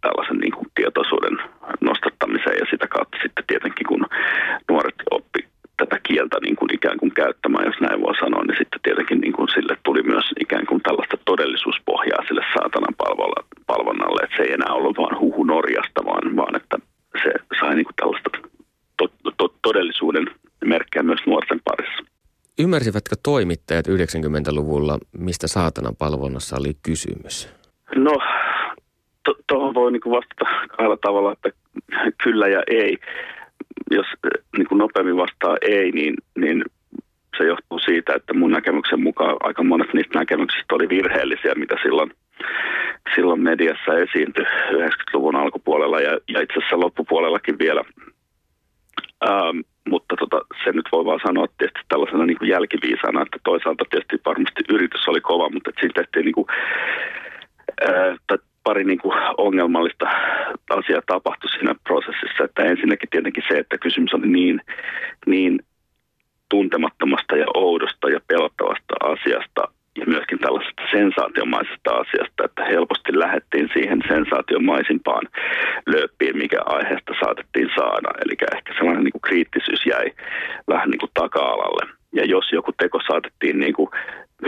tällaisen 0.00 0.38
niin 0.38 0.52
kuin 0.52 0.66
tietoisuuden 0.74 1.36
nostattamiseen 1.80 2.58
ja 2.60 2.66
sitä 2.70 2.86
kautta 2.88 3.18
sitten 3.22 3.44
tietenkin 3.46 3.86
kun 3.86 4.06
nuoret 4.68 5.00
oppi 5.10 5.40
tätä 5.76 5.96
kieltä 6.08 6.36
niin 6.42 6.56
kuin 6.56 6.74
ikään 6.74 6.98
kuin 6.98 7.12
käyttämään, 7.14 7.66
jos 7.66 7.80
näin 7.80 8.00
voi 8.02 8.16
sanoa, 8.16 8.42
niin 8.44 8.58
sitten 8.60 8.80
tietenkin 8.82 9.20
niin 9.20 9.32
kuin 9.32 9.48
sille 9.48 9.74
tuli 9.82 10.02
myös 10.02 10.26
ikään 10.40 10.66
kuin 10.66 10.80
tällaista 10.82 11.16
todellisuuspohjaa 11.24 12.26
sille 12.28 12.44
saatanan 12.54 12.94
palvonnalle, 13.66 14.21
että 14.32 14.42
se 14.42 14.48
ei 14.48 14.52
enää 14.52 14.72
ollut 14.72 14.96
vain 14.96 15.18
huhu 15.20 15.44
Norjasta, 15.44 16.04
vaan, 16.04 16.36
vaan 16.36 16.56
että 16.56 16.78
se 17.22 17.32
sai 17.60 17.74
niin 17.74 17.84
kuin 17.84 17.94
tällaista 17.96 18.30
to, 18.96 19.32
to, 19.36 19.54
todellisuuden 19.62 20.26
merkkejä 20.64 21.02
myös 21.02 21.20
nuorten 21.26 21.60
parissa. 21.64 22.04
Ymmärsivätkö 22.58 23.16
toimittajat 23.22 23.86
90-luvulla, 23.88 24.98
mistä 25.18 25.48
saatanan 25.48 25.96
palvonnassa 25.96 26.56
oli 26.60 26.72
kysymys? 26.82 27.48
No, 27.96 28.18
tuohon 29.48 29.74
to, 29.74 29.80
voi 29.80 29.92
niin 29.92 30.02
vastata 30.10 30.44
kahdella 30.68 30.96
tavalla, 30.96 31.32
että 31.32 31.50
kyllä 32.22 32.48
ja 32.48 32.62
ei 32.66 32.98
jos 33.90 34.06
eh, 34.06 34.44
niin 34.56 34.68
kuin 34.68 34.78
nopeammin 34.78 35.16
vastaa 35.16 35.56
ei, 35.60 35.90
niin, 35.90 36.14
niin 36.38 36.64
se 37.38 37.44
johtuu 37.44 37.78
siitä, 37.78 38.14
että 38.14 38.34
mun 38.34 38.50
näkemyksen 38.50 39.02
mukaan 39.02 39.36
aika 39.40 39.62
monet 39.62 39.94
niistä 39.94 40.18
näkemyksistä 40.18 40.74
oli 40.74 40.88
virheellisiä, 40.88 41.54
mitä 41.54 41.76
silloin, 41.82 42.10
silloin 43.14 43.40
mediassa 43.40 43.98
esiintyi 43.98 44.44
90-luvun 44.44 45.36
alkupuolella 45.36 46.00
ja, 46.00 46.18
ja 46.28 46.40
itse 46.40 46.58
asiassa 46.58 46.80
loppupuolellakin 46.80 47.58
vielä. 47.58 47.84
Ähm, 49.28 49.58
mutta 49.88 50.16
tota, 50.16 50.40
se 50.64 50.72
nyt 50.72 50.88
voi 50.92 51.04
vaan 51.04 51.20
sanoa 51.26 51.46
tietysti 51.58 51.80
tällaisena 51.88 52.26
niin 52.26 52.38
kuin 52.38 52.48
jälkiviisana, 52.48 53.22
että 53.22 53.38
toisaalta 53.44 53.84
tietysti 53.90 54.20
varmasti 54.26 54.62
yritys 54.68 55.08
oli 55.08 55.20
kova, 55.20 55.50
mutta 55.50 55.70
siinä 55.80 55.92
tehtiin 55.94 56.24
niin 56.24 56.34
kuin, 56.34 56.46
ää, 57.86 58.16
pari 58.64 58.84
niin 58.84 58.98
kuin 58.98 59.18
ongelmallista 59.38 60.06
asiaa 60.70 61.02
tapahtui 61.06 61.50
siinä 61.50 61.74
prosessissa. 61.84 62.44
Että 62.44 62.62
ensinnäkin 62.62 63.08
tietenkin 63.10 63.44
se, 63.48 63.58
että 63.58 63.78
kysymys 63.78 64.14
oli 64.14 64.26
niin, 64.26 64.60
niin 65.26 65.60
tuntemattomasta 66.48 67.36
ja 67.36 67.46
oudosta 67.54 68.10
ja 68.10 68.20
pelottavasta 68.26 68.94
asiasta 69.04 69.62
ja 69.98 70.04
myöskin 70.06 70.38
tällaisesta 70.38 70.82
sensaatiomaisesta 70.90 71.90
asiasta, 71.90 72.44
että 72.44 72.64
helposti 72.64 73.18
lähdettiin 73.18 73.68
siihen 73.72 74.02
sensaatiomaisimpaan 74.08 75.28
lööppiin, 75.86 76.36
mikä 76.38 76.58
aiheesta 76.66 77.12
saatettiin 77.20 77.70
saada. 77.76 78.10
Eli 78.24 78.34
ehkä 78.56 78.74
sellainen 78.74 79.04
niin 79.04 79.12
kuin 79.12 79.28
kriittisyys 79.28 79.86
jäi 79.86 80.06
vähän 80.68 80.90
niin 80.90 80.98
kuin 80.98 81.10
taka-alalle. 81.14 81.84
Ja 82.12 82.24
jos 82.24 82.52
joku 82.52 82.72
teko 82.72 82.98
saatettiin 83.06 83.58
niin 83.58 83.74
kuin 83.74 83.90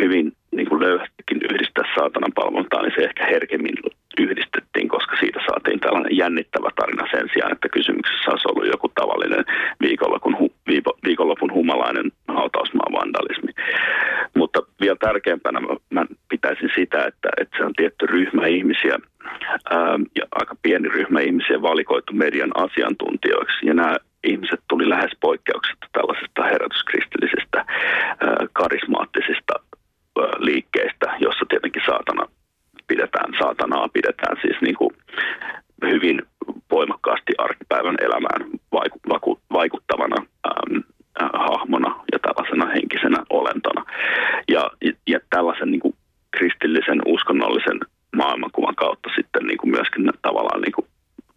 hyvin 0.00 0.32
niin 0.56 0.68
kuin 0.68 0.80
löyhästikin 0.80 1.40
yhdistää 1.50 1.84
saatanan 1.94 2.32
palvontaan, 2.34 2.84
niin 2.84 2.94
se 2.96 3.04
ehkä 3.04 3.26
herkemmin 3.26 3.76
yhdistettiin, 4.20 4.88
koska 4.88 5.16
siitä 5.20 5.40
saatiin 5.46 5.80
tällainen 5.80 6.16
jännittävä 6.16 6.70
tarina 6.76 7.04
sen 7.10 7.28
sijaan, 7.32 7.52
että 7.52 7.68
kysymyksessä 7.68 8.30
olisi 8.30 8.48
ollut 8.48 8.66
joku 8.66 8.88
tavallinen 8.88 9.44
viikonlopun, 9.80 10.38
hu, 10.38 10.54
viikonlopun 11.04 11.52
humalainen 11.52 12.12
hautausmaa 12.28 12.92
vandalismi. 12.92 13.52
Mutta 14.34 14.60
vielä 14.80 14.96
tärkeämpänä 15.00 15.60
mä, 15.90 16.06
pitäisin 16.28 16.70
sitä, 16.74 16.98
että, 17.06 17.28
että 17.40 17.56
se 17.58 17.64
on 17.64 17.72
tietty 17.76 18.06
ryhmä 18.06 18.46
ihmisiä 18.46 18.98
ää, 19.70 19.98
ja 20.16 20.24
aika 20.30 20.54
pieni 20.62 20.88
ryhmä 20.88 21.20
ihmisiä 21.20 21.62
valikoitu 21.62 22.12
median 22.12 22.52
asiantuntijoiksi. 22.54 23.66
Ja 23.66 23.74
nämä 23.74 23.96
ihmiset 24.24 24.60
tuli 24.68 24.88
lähes 24.88 25.10
poikkeuksetta 25.20 25.86
tällaisesta 25.92 26.42
herätyskristillisistä 26.42 27.64
karismaattisista 28.52 29.54
liikkeistä, 30.38 31.16
jossa 31.18 31.44
tietenkin 31.48 31.82
saatana 31.86 32.26
pidetään, 32.86 33.34
saatanaa 33.38 33.88
pidetään 33.88 34.36
siis 34.42 34.56
niin 34.60 34.76
kuin 34.76 34.90
hyvin 35.82 36.22
voimakkaasti 36.70 37.32
arkipäivän 37.38 37.96
elämään 38.00 38.50
vaikuttavana 39.52 40.16
äm, 40.46 40.82
äh, 41.22 41.30
hahmona 41.32 42.04
ja 42.12 42.18
tällaisena 42.18 42.66
henkisenä 42.66 43.24
olentona. 43.30 43.84
Ja, 44.48 44.70
ja 45.06 45.18
tällaisen 45.30 45.70
niin 45.70 45.80
kuin 45.80 45.94
kristillisen 46.36 47.00
uskonnollisen 47.06 47.80
maailmankuvan 48.16 48.74
kautta 48.74 49.10
sitten 49.16 49.46
niin 49.46 49.58
kuin 49.58 49.70
myöskin 49.70 50.10
tavallaan 50.22 50.60
niin 50.60 50.72
kuin 50.72 50.86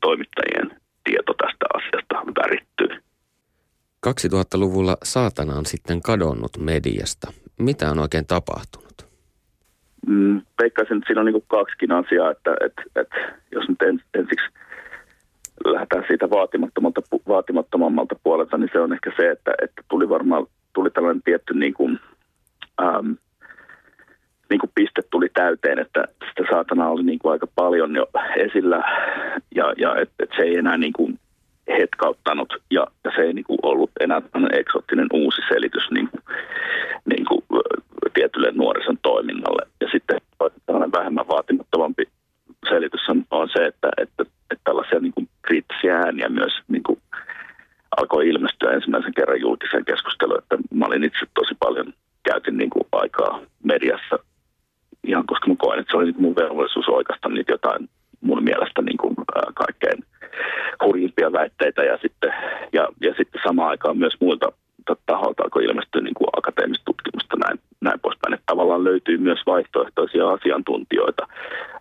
toimittajien 0.01 0.81
tieto 1.03 1.33
tästä 1.33 1.65
asiasta 1.73 2.15
värittyy. 2.41 2.89
2000-luvulla 4.07 4.97
saatana 5.03 5.53
on 5.55 5.65
sitten 5.65 6.01
kadonnut 6.01 6.57
mediasta. 6.59 7.33
Mitä 7.59 7.91
on 7.91 7.99
oikein 7.99 8.25
tapahtunut? 8.25 8.87
mm, 10.07 10.41
veikkaisin, 10.61 10.97
että 10.97 11.07
siinä 11.07 11.21
on 11.21 11.25
niin 11.25 11.43
kaksikin 11.47 11.91
asiaa, 11.91 12.31
että, 12.31 12.55
että, 12.65 12.81
että 12.95 13.15
jos 13.51 13.69
nyt 13.69 13.81
ens, 13.81 14.01
ensiksi 14.13 14.45
lähdetään 15.65 16.03
siitä 16.07 16.29
vaatimattomalta, 16.29 17.01
vaatimattomammalta 17.27 18.15
puolelta, 18.23 18.57
niin 18.57 18.69
se 18.73 18.79
on 18.79 18.93
ehkä 18.93 19.11
se, 19.17 19.31
että, 19.31 19.53
että 19.61 19.81
tuli 19.89 20.09
varmaan 20.09 20.45
tuli 20.73 20.89
tällainen 20.89 21.23
tietty 21.23 21.53
niin 21.53 21.73
kuin, 21.73 21.99
äm, 22.81 23.15
niin 24.49 24.59
kuin 24.59 24.71
piste 24.75 25.01
tuli 25.09 25.29
täyteen, 25.33 25.79
että 25.79 26.03
sitä 26.29 26.43
saatana 26.51 26.89
oli 26.89 27.03
niin 27.03 27.19
kuin 27.19 27.31
aika 27.31 27.47
paljon 27.55 27.95
jo 27.95 28.05
esillä 28.35 28.83
ja, 29.55 29.73
ja 29.77 29.95
että 29.95 30.23
et 30.23 30.29
se 30.35 30.43
ei 30.43 30.57
enää 30.57 30.77
niin 30.77 30.93
kuin 30.93 31.19
hetkauttanut 31.67 32.53
ja, 32.71 32.87
ja 33.03 33.11
se 33.15 33.21
ei 33.21 33.33
niin 33.33 33.45
kuin 33.45 33.59
ollut 33.63 33.91
enää 33.99 34.21
eksoottinen 34.53 35.07
uusi 35.13 35.41
selitys 35.49 35.91
niin 35.91 36.09
kuin, 36.09 36.23
niin 37.05 37.25
kuin, 37.25 37.41
tietylle 38.17 38.51
nuorison 38.51 38.97
toiminnalle. 39.01 39.63
Ja 39.81 39.87
sitten 39.91 40.21
tällainen 40.65 40.91
vähemmän 40.91 41.27
vaatimattomampi 41.27 42.03
selitys 42.69 43.09
on, 43.09 43.23
on 43.31 43.49
se, 43.49 43.65
että, 43.65 43.89
että, 43.97 44.23
että 44.51 44.63
tällaisia 44.63 44.99
niin 44.99 45.13
kuin 45.13 45.29
kriittisiä 45.41 45.95
ääniä 45.97 46.29
myös 46.29 46.53
niin 46.67 46.83
kuin 46.83 46.99
alkoi 47.97 48.27
ilmestyä 48.29 48.71
ensimmäisen 48.71 49.13
kerran 49.13 49.41
julkiseen 49.41 49.85
keskusteluun, 49.85 50.39
että 50.39 50.57
mä 50.73 50.85
olin 50.85 51.03
itse 51.03 51.25
tosi 51.33 51.55
paljon, 51.59 51.93
käytin 52.23 52.57
niin 52.57 52.69
kuin 52.69 52.85
aikaa 52.91 53.41
mediassa 53.63 54.19
ihan 55.07 55.25
koska 55.27 55.47
mä 55.47 55.55
koen, 55.57 55.79
että 55.79 55.91
se 55.91 55.97
oli 55.97 56.05
niin 56.05 56.21
mun 56.21 56.35
velvollisuus 56.35 56.87
oikeastaan 56.87 57.33
niitä 57.33 57.53
jotain 57.53 57.89
mun 58.21 58.43
mielestä 58.43 58.81
niin 58.81 58.97
kuin, 58.97 59.15
ää, 59.35 59.51
kaikkein 59.55 60.03
hurjimpia 60.83 61.31
väitteitä 61.31 61.83
ja 61.83 61.97
sitten, 62.01 62.33
ja, 62.73 62.87
ja 63.01 63.13
sitten 63.17 63.41
samaan 63.45 63.69
aikaan 63.69 63.97
myös 63.97 64.13
muilta 64.21 64.51
taholta 65.05 65.43
alkoi 65.43 65.63
ilmestyä 65.63 66.01
niin 66.01 66.13
kuin 66.13 66.27
akateemista 66.37 66.85
tutkimusta 66.85 67.37
näin, 67.43 67.59
näin 67.81 67.99
poispäin. 67.99 68.33
Että 68.33 68.43
tavallaan 68.45 68.83
löytyy 68.83 69.17
myös 69.17 69.39
vaihtoehtoisia 69.45 70.29
asiantuntijoita 70.29 71.27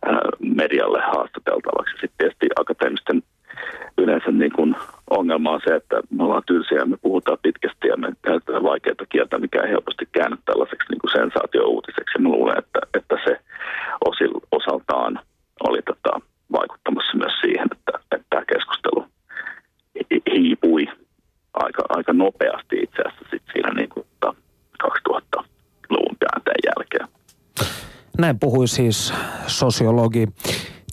ää, 0.06 0.20
medialle 0.40 1.00
haastateltavaksi. 1.00 1.92
Sitten 1.92 2.18
tietysti 2.18 2.46
akateemisten 2.60 3.22
yleensä 3.98 4.30
niin 4.30 4.52
kuin 4.52 4.76
ongelma 5.10 5.50
on 5.50 5.60
se, 5.64 5.74
että 5.74 5.96
me 6.10 6.24
ollaan 6.24 6.42
tylsiä 6.46 6.78
ja 6.78 6.86
me 6.86 6.96
puhutaan 7.02 7.38
pitkästi 7.42 7.88
ja 7.88 7.96
me 7.96 8.08
käytetään 8.22 8.62
vaikeita 8.62 9.04
kieltä, 9.08 9.38
mikä 9.38 9.62
ei 9.62 9.70
helposti 9.70 10.08
käänny 10.12 10.36
tällaiseksi 10.44 10.88
niin 10.90 11.00
kuin 11.00 11.10
sensaatio-uutiseksi. 11.10 12.14
Ja 12.14 12.22
mä 12.22 12.28
luulen, 12.28 12.58
että, 12.58 12.80
että 12.94 13.16
se 13.24 13.40
osil, 14.04 14.32
osaltaan 14.50 15.20
oli 15.76 15.82
tota, 15.82 16.20
vaikuttamassa 16.52 17.16
myös 17.16 17.32
siihen, 17.40 17.68
että, 17.72 17.92
että 18.12 18.26
tämä 18.30 18.44
keskustelu 18.44 19.04
hiipui 20.32 20.86
aika, 21.54 21.82
aika 21.88 22.12
nopeasti 22.12 22.76
itse 22.82 23.02
asiassa 23.02 23.26
sit 23.30 23.42
siinä 23.52 23.70
niin 23.74 23.88
kuin 23.88 24.06
2000-luvun 24.84 26.16
käänteen 26.20 26.60
jälkeen. 26.66 27.08
Näin 28.18 28.38
puhui 28.38 28.68
siis 28.68 29.14
sosiologi 29.46 30.28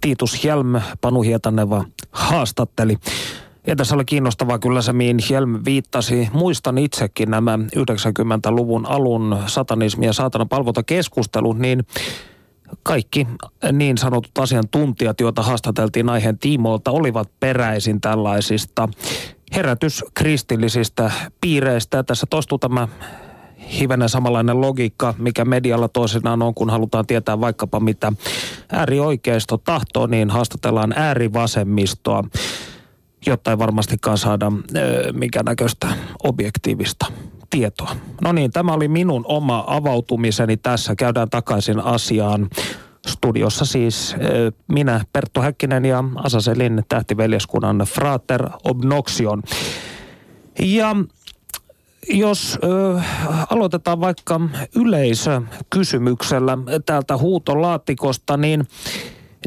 Tiitus 0.02 0.44
Hjelm, 0.44 0.82
Panu 1.02 1.22
Hietaneva 1.22 1.84
haastatteli. 2.12 2.96
Ja 3.68 3.76
tässä 3.76 3.96
oli 3.96 4.06
kiinnostavaa 4.06 4.60
kyllä 4.60 4.82
se, 4.82 4.94
mihin 4.94 5.20
Hjelm 5.30 5.60
viittasi. 5.66 6.30
Muistan 6.34 6.78
itsekin 6.78 7.32
nämä 7.32 7.60
90-luvun 7.76 8.86
alun 8.86 9.38
satanismi- 9.46 10.06
ja 10.06 10.14
saatanan 10.14 10.50
palvontakeskustelut, 10.50 11.60
niin 11.60 11.86
kaikki 12.84 13.28
niin 13.72 13.98
sanotut 13.98 14.38
asiantuntijat, 14.38 15.20
joita 15.20 15.42
haastateltiin 15.42 16.10
aiheen 16.10 16.38
tiimoilta, 16.38 16.92
olivat 16.92 17.30
peräisin 17.40 18.02
tällaisista 18.02 18.90
herätyskristillisistä 19.56 21.12
piireistä. 21.42 21.98
Ja 21.98 22.04
tässä 22.04 22.26
toistuu 22.30 22.58
tämä 22.58 22.88
hivenen 23.80 24.10
samanlainen 24.10 24.62
logiikka, 24.62 25.14
mikä 25.18 25.46
medialla 25.46 25.88
toisinaan 25.88 26.42
on, 26.42 26.54
kun 26.54 26.70
halutaan 26.70 27.06
tietää 27.08 27.40
vaikkapa 27.42 27.80
mitä 27.80 28.14
äärioikeisto 28.72 29.58
tahtoo, 29.58 30.08
niin 30.08 30.30
haastatellaan 30.30 30.94
äärivasemmistoa, 30.96 32.24
jotta 33.26 33.52
ei 33.52 33.58
varmastikaan 33.58 34.18
saada 34.18 34.52
mikä 35.14 35.44
näköistä 35.44 35.88
objektiivista 36.24 37.06
tietoa. 37.54 37.96
No 38.22 38.32
niin, 38.32 38.52
tämä 38.52 38.74
oli 38.74 38.88
minun 38.88 39.26
oma 39.28 39.64
avautumiseni 39.68 40.58
tässä. 40.58 40.96
Käydään 40.96 41.30
takaisin 41.30 41.80
asiaan. 41.80 42.50
Studiossa 43.08 43.66
siis 43.66 44.16
minä, 44.68 45.02
Perttu 45.14 45.42
Häkkinen 45.42 45.86
ja 45.86 46.04
Asaselin 46.16 46.84
tähtiveljeskunnan 46.90 47.78
Frater 47.78 48.50
Obnoxion. 48.64 49.44
Ja 50.60 50.96
jos 52.10 52.60
ö, 52.64 53.02
aloitetaan 53.50 54.02
vaikka 54.02 54.42
yleisökysymyksellä 54.76 56.58
täältä 56.86 57.18
huutolaatikosta, 57.18 58.38
niin 58.38 58.68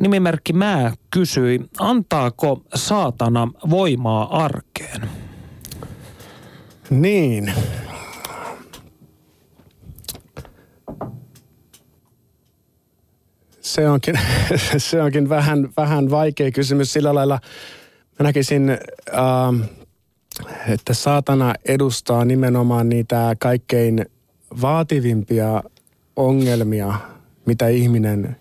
nimimerkki 0.00 0.52
Mää 0.52 0.92
kysyi, 1.10 1.60
antaako 1.78 2.62
saatana 2.74 3.48
voimaa 3.70 4.44
arkeen? 4.44 5.10
Niin. 6.90 7.52
Se 13.66 13.88
onkin, 13.88 14.14
se 14.78 15.02
onkin 15.02 15.28
vähän, 15.28 15.68
vähän 15.76 16.10
vaikea 16.10 16.50
kysymys 16.50 16.92
sillä 16.92 17.14
lailla. 17.14 17.40
Mä 18.18 18.24
näkisin, 18.24 18.70
äh, 18.70 19.68
että 20.68 20.94
saatana 20.94 21.54
edustaa 21.64 22.24
nimenomaan 22.24 22.88
niitä 22.88 23.36
kaikkein 23.38 24.06
vaativimpia 24.62 25.62
ongelmia, 26.16 26.94
mitä 27.46 27.68
ihminen, 27.68 28.36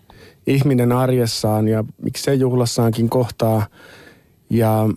ihminen 0.46 0.92
arjessaan 0.92 1.68
ja 1.68 1.84
miksei 2.02 2.40
juhlassaankin 2.40 3.10
kohtaa. 3.10 3.66
Ja, 4.50 4.88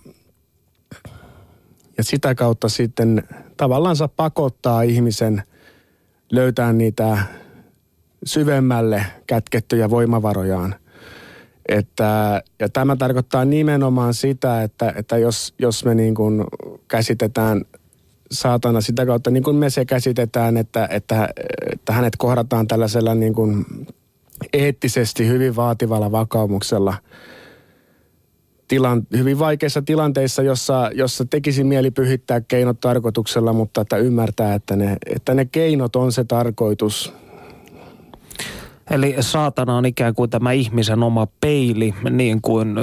ja 1.98 2.04
sitä 2.04 2.34
kautta 2.34 2.68
sitten 2.68 3.22
tavallaan 3.56 3.96
pakottaa 4.16 4.82
ihmisen 4.82 5.42
löytää 6.32 6.72
niitä 6.72 7.18
syvemmälle 8.24 9.06
kätkettyjä 9.26 9.90
voimavarojaan. 9.90 10.74
Että, 11.68 12.42
ja 12.60 12.68
tämä 12.68 12.96
tarkoittaa 12.96 13.44
nimenomaan 13.44 14.14
sitä, 14.14 14.62
että, 14.62 14.92
että 14.96 15.18
jos, 15.18 15.54
jos 15.58 15.84
me 15.84 15.94
niin 15.94 16.14
kuin 16.14 16.44
käsitetään 16.88 17.64
saatana 18.30 18.80
sitä 18.80 19.06
kautta, 19.06 19.30
niin 19.30 19.42
kuin 19.42 19.56
me 19.56 19.70
se 19.70 19.84
käsitetään, 19.84 20.56
että, 20.56 20.88
että, 20.90 21.28
että 21.72 21.92
hänet 21.92 22.16
kohdataan 22.16 22.66
tällaisella 22.66 23.14
niin 23.14 23.34
kuin 23.34 23.66
eettisesti 24.52 25.28
hyvin 25.28 25.56
vaativalla 25.56 26.12
vakaumuksella 26.12 26.94
tilan, 28.68 29.06
hyvin 29.16 29.38
vaikeissa 29.38 29.82
tilanteissa, 29.82 30.42
jossa, 30.42 30.90
jossa 30.94 31.24
tekisi 31.24 31.64
mieli 31.64 31.90
pyhittää 31.90 32.40
keinot 32.40 32.80
tarkoituksella, 32.80 33.52
mutta 33.52 33.80
että 33.80 33.96
ymmärtää, 33.96 34.54
että 34.54 34.76
ne, 34.76 34.96
että 35.06 35.34
ne 35.34 35.44
keinot 35.44 35.96
on 35.96 36.12
se 36.12 36.24
tarkoitus, 36.24 37.12
Eli 38.90 39.16
saatana 39.20 39.76
on 39.76 39.86
ikään 39.86 40.14
kuin 40.14 40.30
tämä 40.30 40.52
ihmisen 40.52 41.02
oma 41.02 41.26
peili, 41.40 41.94
niin 42.10 42.40
kuin 42.42 42.76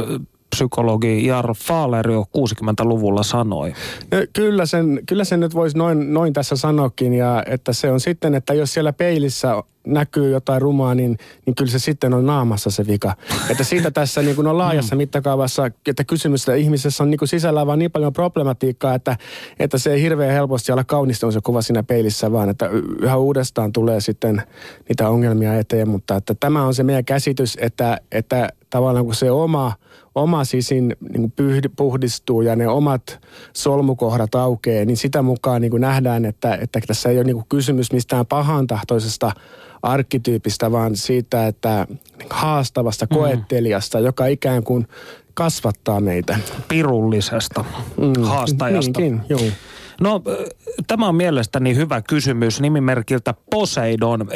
psykologi 0.50 1.26
Jar 1.26 1.54
Fahler 1.54 2.12
jo 2.12 2.26
60-luvulla 2.38 3.24
sanoi. 3.24 3.74
No, 4.12 4.18
kyllä, 4.34 4.66
sen, 4.66 5.00
kyllä 5.08 5.24
sen 5.24 5.40
nyt 5.40 5.56
voisi 5.56 5.78
noin, 5.78 6.14
noin 6.14 6.34
tässä 6.34 6.56
sanoakin, 6.56 7.14
ja 7.14 7.44
että 7.46 7.74
se 7.74 7.92
on 7.92 8.00
sitten, 8.00 8.36
että 8.36 8.54
jos 8.54 8.74
siellä 8.74 8.94
peilissä 8.94 9.64
näkyy 9.94 10.32
jotain 10.32 10.62
rumaa, 10.62 10.96
niin, 10.96 11.18
niin 11.46 11.56
kyllä 11.56 11.72
se 11.72 11.80
sitten 11.80 12.14
on 12.14 12.26
naamassa 12.26 12.72
se 12.72 12.88
vika. 12.88 13.14
Että 13.50 13.64
siitä 13.64 13.92
tässä 13.92 14.22
niin 14.22 14.36
kuin 14.36 14.48
on 14.48 14.58
laajassa 14.58 14.96
mm. 14.96 14.98
mittakaavassa, 14.98 15.72
että 15.88 16.04
kysymys 16.04 16.48
ihmisessä 16.58 17.04
on 17.04 17.12
niin 17.12 17.20
kuin 17.20 17.30
sisällä 17.30 17.68
vaan 17.68 17.80
niin 17.80 17.92
paljon 17.92 18.14
problematiikkaa, 18.14 18.96
että, 18.96 19.18
että 19.60 19.78
se 19.78 19.94
ei 19.94 20.02
hirveän 20.02 20.34
helposti 20.34 20.72
olla 20.72 20.84
kaunistunut 20.84 21.34
se 21.34 21.40
kuva 21.44 21.62
siinä 21.62 21.84
peilissä, 21.84 22.32
vaan 22.32 22.50
että 22.50 22.70
yhä 23.02 23.18
uudestaan 23.18 23.74
tulee 23.74 24.02
sitten 24.02 24.44
niitä 24.90 25.10
ongelmia 25.10 25.56
eteen. 25.56 25.90
Mutta 25.90 26.16
että 26.16 26.36
tämä 26.40 26.64
on 26.64 26.74
se 26.74 26.84
meidän 26.84 27.06
käsitys, 27.06 27.58
että, 27.62 27.98
että 28.12 28.50
tavallaan 28.70 29.06
kun 29.06 29.16
se 29.16 29.32
oma, 29.32 29.74
oma 30.16 30.44
sisin 30.44 30.96
niin 31.18 31.34
puhdistuu 31.76 32.42
ja 32.42 32.56
ne 32.56 32.68
omat 32.68 33.20
solmukohdat 33.54 34.36
aukeaa, 34.36 34.86
niin 34.86 34.98
sitä 34.98 35.22
mukaan 35.22 35.62
niin 35.62 35.72
kuin 35.72 35.82
nähdään, 35.82 36.26
että, 36.26 36.58
että 36.62 36.80
tässä 36.88 37.10
ei 37.10 37.18
ole 37.18 37.24
niin 37.24 37.36
kuin 37.36 37.46
kysymys 37.50 37.92
mistään 37.92 38.26
pahantahtoisesta 38.26 39.32
arkkityypistä, 39.84 40.72
vaan 40.72 40.96
siitä, 40.96 41.48
että 41.48 41.88
haastavasta 42.30 43.06
mm. 43.06 43.18
koettelijasta, 43.18 44.00
joka 44.00 44.26
ikään 44.26 44.64
kuin 44.64 44.88
kasvattaa 45.34 46.00
meitä. 46.00 46.40
Pirullisesta 46.68 47.66
mm, 47.98 48.24
haastajasta. 48.24 49.00
Niinkin, 49.02 49.22
joo. 49.30 49.42
No, 50.02 50.22
tämä 50.88 51.08
on 51.08 51.16
mielestäni 51.16 51.76
hyvä 51.76 52.02
kysymys 52.02 52.62
nimimerkiltä 52.62 53.34
Poseidon. 53.52 54.28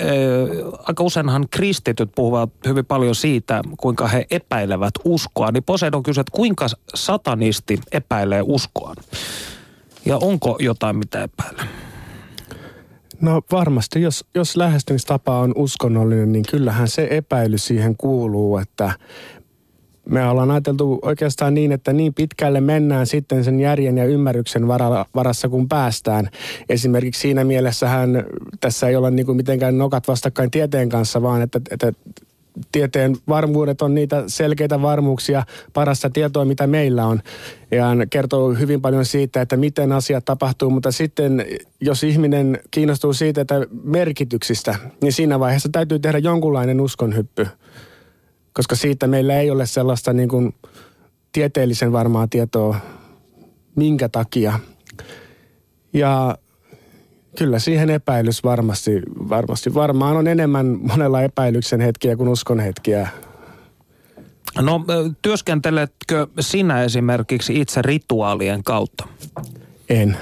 Aika 0.84 1.04
useinhan 1.04 1.46
kristityt 1.52 2.12
puhuvat 2.16 2.50
hyvin 2.68 2.86
paljon 2.86 3.16
siitä, 3.16 3.62
kuinka 3.78 4.08
he 4.08 4.26
epäilevät 4.32 4.94
uskoa. 5.04 5.52
Niin 5.52 5.64
Poseidon 5.64 6.04
kysyy, 6.04 6.22
että 6.22 6.36
kuinka 6.36 6.68
satanisti 6.96 7.80
epäilee 7.92 8.42
uskoa? 8.46 8.94
Ja 10.06 10.18
onko 10.18 10.58
jotain, 10.60 10.96
mitä 10.96 11.24
epäilee? 11.24 11.66
No 13.22 13.42
varmasti, 13.52 14.02
jos, 14.02 14.26
jos 14.36 14.58
lähestymistapa 14.58 15.40
on 15.40 15.54
uskonnollinen, 15.56 16.32
niin 16.32 16.46
kyllähän 16.52 16.88
se 16.88 17.08
epäily 17.12 17.58
siihen 17.58 17.98
kuuluu, 17.98 18.58
että 18.58 18.92
me 20.12 20.28
ollaan 20.28 20.52
ajateltu 20.52 21.00
oikeastaan 21.02 21.54
niin, 21.54 21.72
että 21.72 21.94
niin 21.94 22.14
pitkälle 22.14 22.62
mennään 22.62 23.08
sitten 23.08 23.44
sen 23.44 23.60
järjen 23.60 23.98
ja 23.98 24.06
ymmärryksen 24.06 24.68
varassa, 25.16 25.50
kun 25.50 25.70
päästään. 25.70 26.30
Esimerkiksi 26.70 27.22
siinä 27.22 27.44
mielessähän 27.44 28.26
tässä 28.60 28.88
ei 28.88 28.96
olla 28.96 29.12
niin 29.12 29.26
kuin 29.26 29.36
mitenkään 29.36 29.78
nokat 29.78 30.08
vastakkain 30.08 30.52
tieteen 30.52 30.90
kanssa, 30.90 31.22
vaan 31.22 31.42
että, 31.42 31.62
että 31.72 31.94
tieteen 32.72 33.16
varmuudet 33.28 33.82
on 33.82 33.96
niitä 33.96 34.24
selkeitä 34.28 34.82
varmuuksia, 34.82 35.44
parasta 35.74 36.10
tietoa, 36.10 36.46
mitä 36.46 36.68
meillä 36.68 37.06
on. 37.06 37.20
Ja 37.72 37.88
kertoo 38.10 38.54
hyvin 38.54 38.82
paljon 38.82 39.06
siitä, 39.06 39.42
että 39.42 39.58
miten 39.58 39.92
asiat 39.92 40.26
tapahtuu, 40.26 40.70
mutta 40.70 40.92
sitten 40.92 41.46
jos 41.82 42.04
ihminen 42.04 42.60
kiinnostuu 42.72 43.14
siitä, 43.14 43.42
että 43.42 43.56
merkityksistä, 43.84 44.76
niin 45.02 45.14
siinä 45.14 45.40
vaiheessa 45.40 45.70
täytyy 45.72 46.00
tehdä 46.00 46.18
jonkunlainen 46.18 46.82
uskonhyppy. 46.82 47.48
Koska 48.54 48.76
siitä 48.76 49.08
meillä 49.08 49.40
ei 49.40 49.52
ole 49.52 49.66
sellaista 49.66 50.14
niin 50.14 50.30
kuin 50.30 50.56
tieteellisen 51.32 51.92
varmaa 51.92 52.28
tietoa, 52.28 52.76
minkä 53.76 54.10
takia. 54.10 54.60
Ja 55.94 56.38
Kyllä 57.38 57.60
siihen 57.60 57.90
epäilys 57.90 58.44
varmasti, 58.44 58.92
varmasti. 59.30 59.74
Varmaan 59.74 60.18
on 60.18 60.28
enemmän 60.28 60.78
monella 60.82 61.22
epäilyksen 61.22 61.82
hetkiä 61.82 62.16
kuin 62.16 62.30
uskon 62.30 62.60
hetkiä. 62.60 63.10
No 64.62 64.86
työskenteletkö 65.22 66.28
sinä 66.40 66.84
esimerkiksi 66.84 67.60
itse 67.62 67.82
rituaalien 67.82 68.64
kautta? 68.64 69.08
En. 69.90 70.18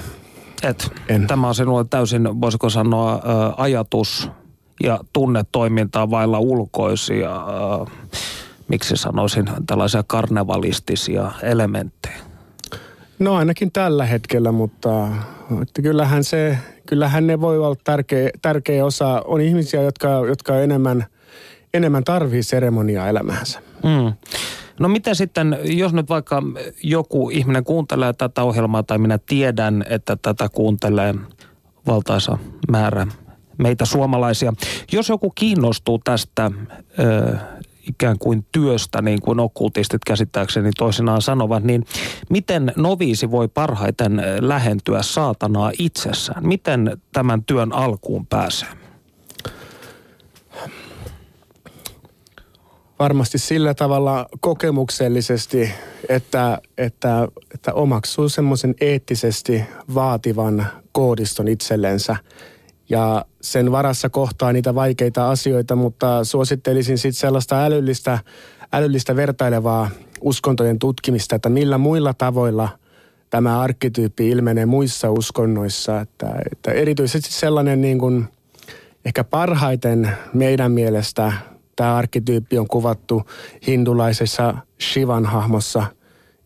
Et. 0.62 0.92
En. 1.08 1.26
Tämä 1.26 1.48
on 1.48 1.54
sinulle 1.54 1.84
täysin, 1.90 2.40
voisiko 2.40 2.70
sanoa, 2.70 3.22
ajatus 3.56 4.30
ja 4.82 5.00
tunnetoimintaa 5.12 6.10
vailla 6.10 6.38
ulkoisia, 6.38 7.40
miksi 8.68 8.96
sanoisin, 8.96 9.50
tällaisia 9.66 10.04
karnevalistisia 10.06 11.32
elementtejä. 11.42 12.16
No 13.18 13.34
ainakin 13.34 13.72
tällä 13.72 14.04
hetkellä, 14.04 14.52
mutta 14.52 15.08
että 15.62 15.82
kyllähän, 15.82 16.24
se, 16.24 16.58
kyllähän 16.86 17.26
ne 17.26 17.40
voi 17.40 17.58
olla 17.58 17.76
tärkeä, 17.84 18.30
tärkeä 18.42 18.84
osa. 18.84 19.22
On 19.24 19.40
ihmisiä, 19.40 19.82
jotka, 19.82 20.08
jotka 20.08 20.60
enemmän, 20.60 21.06
enemmän 21.74 22.04
tarvii 22.04 22.42
seremoniaa 22.42 23.08
elämäänsä. 23.08 23.60
Mm. 23.82 24.12
No 24.78 24.88
mitä 24.88 25.14
sitten, 25.14 25.58
jos 25.64 25.92
nyt 25.92 26.08
vaikka 26.08 26.42
joku 26.82 27.30
ihminen 27.30 27.64
kuuntelee 27.64 28.12
tätä 28.12 28.42
ohjelmaa 28.42 28.82
tai 28.82 28.98
minä 28.98 29.18
tiedän, 29.18 29.84
että 29.88 30.16
tätä 30.22 30.48
kuuntelee 30.48 31.14
valtaisa 31.86 32.38
määrä 32.70 33.06
meitä 33.60 33.84
suomalaisia. 33.84 34.52
Jos 34.92 35.08
joku 35.08 35.30
kiinnostuu 35.30 35.98
tästä 36.04 36.50
ö, 36.98 37.36
ikään 37.88 38.18
kuin 38.18 38.46
työstä, 38.52 39.02
niin 39.02 39.20
kuin 39.20 39.40
okkultistit 39.40 40.04
käsittääkseni 40.04 40.70
toisinaan 40.78 41.22
sanovat, 41.22 41.64
niin 41.64 41.84
miten 42.30 42.72
noviisi 42.76 43.30
voi 43.30 43.48
parhaiten 43.48 44.22
lähentyä 44.40 45.02
saatanaa 45.02 45.72
itsessään? 45.78 46.46
Miten 46.46 47.00
tämän 47.12 47.44
työn 47.44 47.72
alkuun 47.72 48.26
pääsee? 48.26 48.68
Varmasti 52.98 53.38
sillä 53.38 53.74
tavalla 53.74 54.26
kokemuksellisesti, 54.40 55.70
että, 56.08 56.58
että, 56.78 57.28
että 57.54 57.72
omaksuu 57.74 58.28
semmoisen 58.28 58.74
eettisesti 58.80 59.64
vaativan 59.94 60.66
koodiston 60.92 61.48
itsellensä– 61.48 62.16
ja 62.90 63.24
sen 63.40 63.72
varassa 63.72 64.08
kohtaa 64.08 64.52
niitä 64.52 64.74
vaikeita 64.74 65.30
asioita, 65.30 65.76
mutta 65.76 66.24
suosittelisin 66.24 66.98
sitten 66.98 67.20
sellaista 67.20 67.64
älyllistä, 67.64 68.18
älyllistä 68.72 69.16
vertailevaa 69.16 69.90
uskontojen 70.20 70.78
tutkimista, 70.78 71.36
että 71.36 71.48
millä 71.48 71.78
muilla 71.78 72.14
tavoilla 72.14 72.68
tämä 73.30 73.60
arkkityyppi 73.60 74.28
ilmenee 74.28 74.66
muissa 74.66 75.10
uskonnoissa. 75.10 76.00
Että, 76.00 76.26
että 76.52 76.72
erityisesti 76.72 77.32
sellainen 77.32 77.80
niin 77.80 77.98
kuin, 77.98 78.24
ehkä 79.04 79.24
parhaiten 79.24 80.10
meidän 80.34 80.72
mielestä 80.72 81.32
tämä 81.76 81.96
arkkityyppi 81.96 82.58
on 82.58 82.68
kuvattu 82.68 83.22
hindulaisessa 83.66 84.54
Shivan 84.80 85.26
hahmossa 85.26 85.86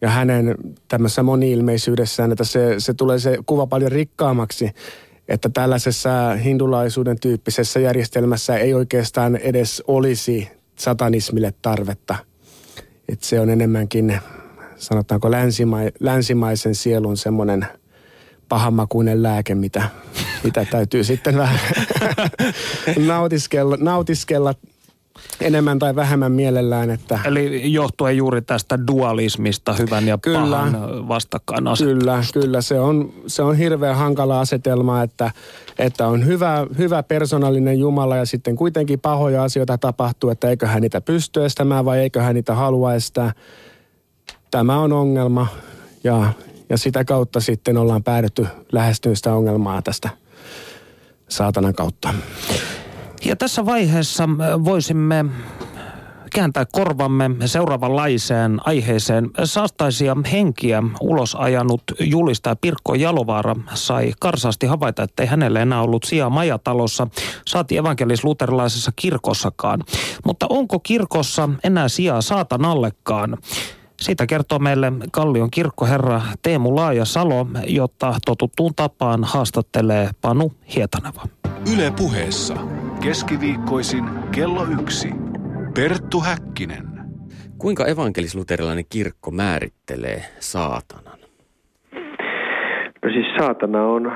ja 0.01 0.11
hänen 0.11 0.55
tämmöisessä 0.89 1.23
moniilmeisyydessään, 1.23 2.33
että 2.33 2.45
se, 2.45 2.75
se 2.79 2.95
tulee 2.95 3.19
se 3.19 3.39
kuva 3.47 3.67
paljon 3.67 3.93
rikkaammaksi 3.93 4.71
että 5.29 5.49
tällaisessa 5.49 6.35
hindulaisuuden 6.45 7.21
tyyppisessä 7.21 7.81
järjestelmässä 7.81 8.57
ei 8.57 8.75
oikeastaan 8.75 9.37
edes 9.37 9.83
olisi 9.87 10.49
satanismille 10.77 11.55
tarvetta. 11.63 12.17
Että 13.09 13.27
se 13.27 13.41
on 13.41 13.51
enemmänkin, 13.51 14.19
sanotaanko 14.77 15.31
länsima- 15.31 15.93
länsimaisen 16.01 16.75
sielun 16.75 17.17
semmoinen 17.17 17.67
pahammakuinen 18.49 19.23
lääke, 19.23 19.55
mitä, 19.55 19.89
mitä 20.45 20.67
täytyy 20.71 21.05
sitten 21.05 21.37
vähän 21.37 21.61
nautiskella, 23.07 23.77
nautiskella 23.81 24.55
enemmän 25.41 25.79
tai 25.79 25.97
vähemmän 25.97 26.33
mielellään. 26.33 26.91
Että... 26.91 27.19
Eli 27.25 27.73
johtuen 27.73 28.17
juuri 28.17 28.43
tästä 28.43 28.79
dualismista, 28.87 29.73
hyvän 29.73 30.09
ja 30.09 30.19
kyllä, 30.19 30.41
pahan 30.41 31.09
Kyllä, 31.85 32.25
kyllä. 32.35 32.61
Se 32.61 32.81
on, 32.81 33.13
se 33.27 33.43
on 33.43 33.57
hirveän 33.57 33.97
hankala 33.97 34.41
asetelma, 34.41 35.03
että, 35.03 35.31
että 35.79 36.07
on 36.07 36.27
hyvä, 36.27 36.67
hyvä 36.79 37.03
persoonallinen 37.03 37.79
Jumala 37.79 38.17
ja 38.17 38.27
sitten 38.27 38.57
kuitenkin 38.57 39.01
pahoja 39.01 39.43
asioita 39.43 39.79
tapahtuu, 39.79 40.31
että 40.31 40.49
eiköhän 40.49 40.83
niitä 40.83 41.01
pysty 41.01 41.45
estämään 41.45 41.85
vai 41.85 41.99
eiköhän 41.99 42.35
niitä 42.35 42.55
halua 42.55 42.95
estää. 42.95 43.33
Tämä 44.51 44.79
on 44.79 44.93
ongelma 44.93 45.47
ja, 46.05 46.33
ja 46.69 46.79
sitä 46.79 47.05
kautta 47.05 47.41
sitten 47.41 47.77
ollaan 47.77 48.03
päädytty 48.03 48.47
lähestyä 48.73 49.15
sitä 49.15 49.35
ongelmaa 49.35 49.83
tästä 49.83 50.09
saatanan 51.29 51.75
kautta. 51.75 52.15
Ja 53.25 53.37
tässä 53.37 53.67
vaiheessa 53.67 54.25
äh, 54.25 54.65
voisimme 54.65 55.25
kääntää 56.35 56.65
korvamme 56.73 57.31
seuraavanlaiseen 57.47 58.61
aiheeseen. 58.65 59.31
Saastaisia 59.45 60.17
henkiä 60.33 60.83
ulos 61.01 61.35
ajanut 61.35 61.83
julistaja 62.01 62.57
Pirkko 62.57 62.95
Jalovaara 62.95 63.57
sai 63.75 64.13
karsaasti 64.21 64.67
havaita, 64.67 65.03
että 65.03 65.23
ei 65.23 65.27
hänelle 65.29 65.63
enää 65.63 65.83
ollut 65.83 66.05
sijaa 66.05 66.31
majatalossa, 66.31 67.07
saati 67.47 67.77
evankelis-luterilaisessa 67.77 68.93
kirkossakaan. 68.97 69.81
Mutta 70.25 70.47
onko 70.49 70.79
kirkossa 70.81 71.49
enää 71.65 71.89
sijaa 71.89 72.23
saatanallekaan? 72.23 73.39
Siitä 74.01 74.27
kertoo 74.27 74.59
meille 74.59 74.93
Kallion 75.13 75.51
kirkkoherra 75.51 76.23
Teemu 76.43 76.77
Laaja-Salo, 76.77 77.47
jotta 77.67 78.15
totuttuun 78.25 78.75
tapaan 78.75 79.25
haastattelee 79.25 80.11
Panu 80.21 80.53
Hietaneva. 80.77 81.23
Yle 81.75 81.91
puheessa 81.91 82.57
keskiviikkoisin 83.05 84.05
kello 84.35 84.67
yksi. 84.81 85.09
Perttu 85.75 86.21
Häkkinen. 86.21 86.85
Kuinka 87.59 87.87
evankelisluterilainen 87.87 88.85
kirkko 88.89 89.31
määrittelee 89.31 90.21
saatanan? 90.41 91.19
No 93.03 93.11
siis 93.13 93.27
saatana 93.39 93.87
on 93.87 94.13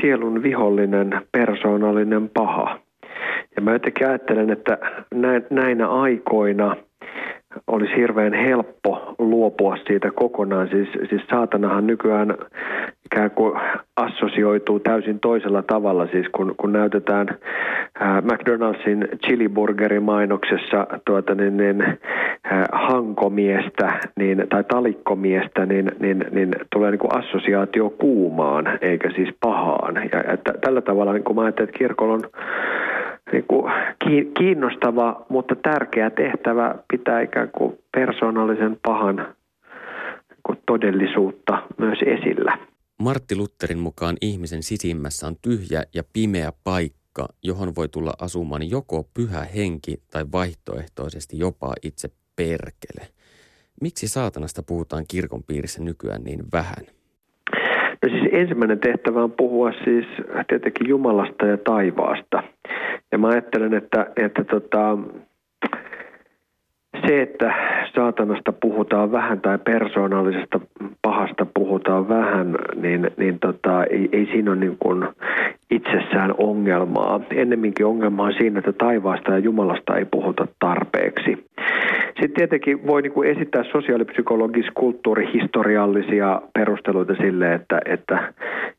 sielun 0.00 0.42
vihollinen, 0.42 1.22
persoonallinen 1.32 2.28
paha. 2.28 2.80
Ja 3.56 3.62
mä 3.62 3.72
jotenkin 3.72 4.08
ajattelen, 4.08 4.50
että 4.50 4.78
näinä 5.50 5.88
aikoina– 5.88 6.76
olisi 7.66 7.96
hirveän 7.96 8.34
helppo 8.34 9.14
luopua 9.18 9.76
siitä 9.86 10.10
kokonaan. 10.10 10.68
Siis, 10.68 10.88
siis 11.08 11.22
saatanahan 11.30 11.86
nykyään 11.86 12.34
ikään 13.12 13.30
kuin 13.30 13.60
assosioituu 13.96 14.80
täysin 14.80 15.20
toisella 15.20 15.62
tavalla. 15.62 16.06
Siis 16.06 16.26
kun, 16.32 16.54
kun 16.56 16.72
näytetään 16.72 17.28
äh, 18.02 18.22
McDonald'sin 18.22 19.18
chiliburgerin 19.26 20.02
mainoksessa 20.02 20.86
tuota, 21.06 21.34
niin, 21.34 21.56
niin, 21.56 21.82
äh, 21.82 21.98
hankomiestä 22.72 24.00
niin, 24.16 24.46
tai 24.48 24.64
talikkomiestä, 24.64 25.66
niin, 25.66 25.92
niin, 25.98 26.24
niin 26.30 26.54
tulee 26.72 26.90
niin 26.90 26.98
kuin 26.98 27.18
assosiaatio 27.18 27.90
kuumaan 27.90 28.78
eikä 28.80 29.10
siis 29.10 29.34
pahaan. 29.40 29.94
Ja, 30.12 30.32
että 30.32 30.52
tällä 30.60 30.80
tavalla 30.80 31.12
niin 31.12 31.24
kun 31.24 31.36
mä 31.36 31.42
ajattelen, 31.42 31.68
että 31.68 31.78
kirkolla 31.78 32.14
on 32.14 32.22
niin 33.32 33.44
kuin 33.48 33.72
kiinnostava, 34.38 35.26
mutta 35.28 35.56
tärkeä 35.56 36.10
tehtävä 36.10 36.74
pitää 36.90 37.20
ikään 37.20 37.50
kuin 37.50 37.78
persoonallisen 37.92 38.78
pahan 38.82 39.16
niin 39.16 40.40
kuin 40.42 40.58
todellisuutta 40.66 41.62
myös 41.78 41.98
esillä. 42.06 42.58
Martti 43.02 43.36
Lutterin 43.36 43.78
mukaan 43.78 44.16
ihmisen 44.20 44.62
sisimmässä 44.62 45.26
on 45.26 45.36
tyhjä 45.42 45.82
ja 45.94 46.02
pimeä 46.12 46.52
paikka, 46.64 47.28
johon 47.42 47.74
voi 47.76 47.88
tulla 47.88 48.12
asumaan 48.18 48.70
joko 48.70 49.08
pyhä 49.14 49.44
henki 49.44 50.02
tai 50.10 50.24
vaihtoehtoisesti 50.32 51.38
jopa 51.38 51.72
itse 51.82 52.08
perkele. 52.36 53.08
Miksi 53.80 54.08
saatanasta 54.08 54.62
puhutaan 54.62 55.04
kirkon 55.08 55.42
piirissä 55.42 55.82
nykyään 55.82 56.22
niin 56.22 56.44
vähän? 56.52 56.86
No 58.02 58.08
siis 58.08 58.28
ensimmäinen 58.32 58.80
tehtävä 58.80 59.22
on 59.22 59.32
puhua 59.32 59.72
siis 59.84 60.06
tietenkin 60.48 60.88
Jumalasta 60.88 61.46
ja 61.46 61.56
taivaasta. 61.56 62.42
Ja 63.12 63.18
mä 63.18 63.28
ajattelen, 63.28 63.74
että, 63.74 64.06
että 64.16 64.44
tota, 64.44 64.98
se, 67.06 67.22
että 67.22 67.54
saatanasta 67.94 68.52
puhutaan 68.52 69.12
vähän 69.12 69.40
tai 69.40 69.58
persoonallisesta 69.58 70.60
pahasta 71.02 71.46
puhutaan 71.54 72.08
vähän, 72.08 72.56
niin, 72.74 73.10
niin 73.16 73.38
tota, 73.38 73.84
ei, 73.84 74.08
ei 74.12 74.26
siinä 74.26 74.50
ole 74.50 74.60
niin 74.60 74.76
kuin 74.78 75.08
itsessään 75.70 76.34
ongelmaa. 76.38 77.20
Ennemminkin 77.30 77.86
ongelma 77.86 78.24
on 78.24 78.32
siinä, 78.32 78.58
että 78.58 78.72
taivaasta 78.72 79.32
ja 79.32 79.38
Jumalasta 79.38 79.96
ei 79.96 80.04
puhuta 80.04 80.46
tarpeeksi. 80.58 81.44
Sitten 82.20 82.34
tietenkin 82.34 82.86
voi 82.86 83.02
niin 83.02 83.12
kuin 83.12 83.30
esittää 83.30 83.64
sosiaalipsykologis 83.72 84.66
kulttuurihistoriallisia 84.74 86.42
perusteluita 86.54 87.14
sille, 87.14 87.54
että, 87.54 87.80
että 87.84 88.32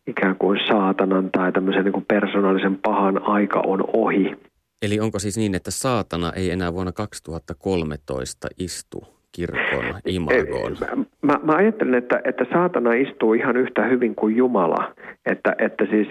ikään 0.07 0.35
kuin 0.35 0.59
saatanan 0.67 1.29
tai 1.31 1.51
tämmöisen 1.51 1.83
niin 1.83 1.93
kuin 1.93 2.05
persoonallisen 2.07 2.77
pahan 2.77 3.27
aika 3.27 3.61
on 3.65 3.83
ohi. 3.93 4.35
Eli 4.81 4.99
onko 4.99 5.19
siis 5.19 5.37
niin, 5.37 5.55
että 5.55 5.71
saatana 5.71 6.31
ei 6.35 6.51
enää 6.51 6.73
vuonna 6.73 6.91
2013 6.91 8.47
istu 8.59 9.03
kirkon 9.31 9.85
imagoon? 10.05 10.77
Mä, 11.21 11.39
mä 11.43 11.55
ajattelen, 11.55 11.95
että, 11.95 12.21
että 12.23 12.45
saatana 12.53 12.93
istuu 12.93 13.33
ihan 13.33 13.57
yhtä 13.57 13.83
hyvin 13.83 14.15
kuin 14.15 14.35
Jumala. 14.35 14.93
Että, 15.25 15.55
että 15.57 15.85
siis, 15.85 16.07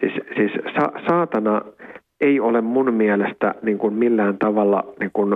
siis, 0.00 0.12
siis 0.36 0.52
sa, 0.52 0.92
saatana 1.08 1.62
ei 2.20 2.40
ole 2.40 2.60
mun 2.60 2.94
mielestä 2.94 3.54
niin 3.62 3.78
kuin 3.78 3.94
millään 3.94 4.38
tavalla 4.38 4.84
niin 5.00 5.10
kuin, 5.12 5.30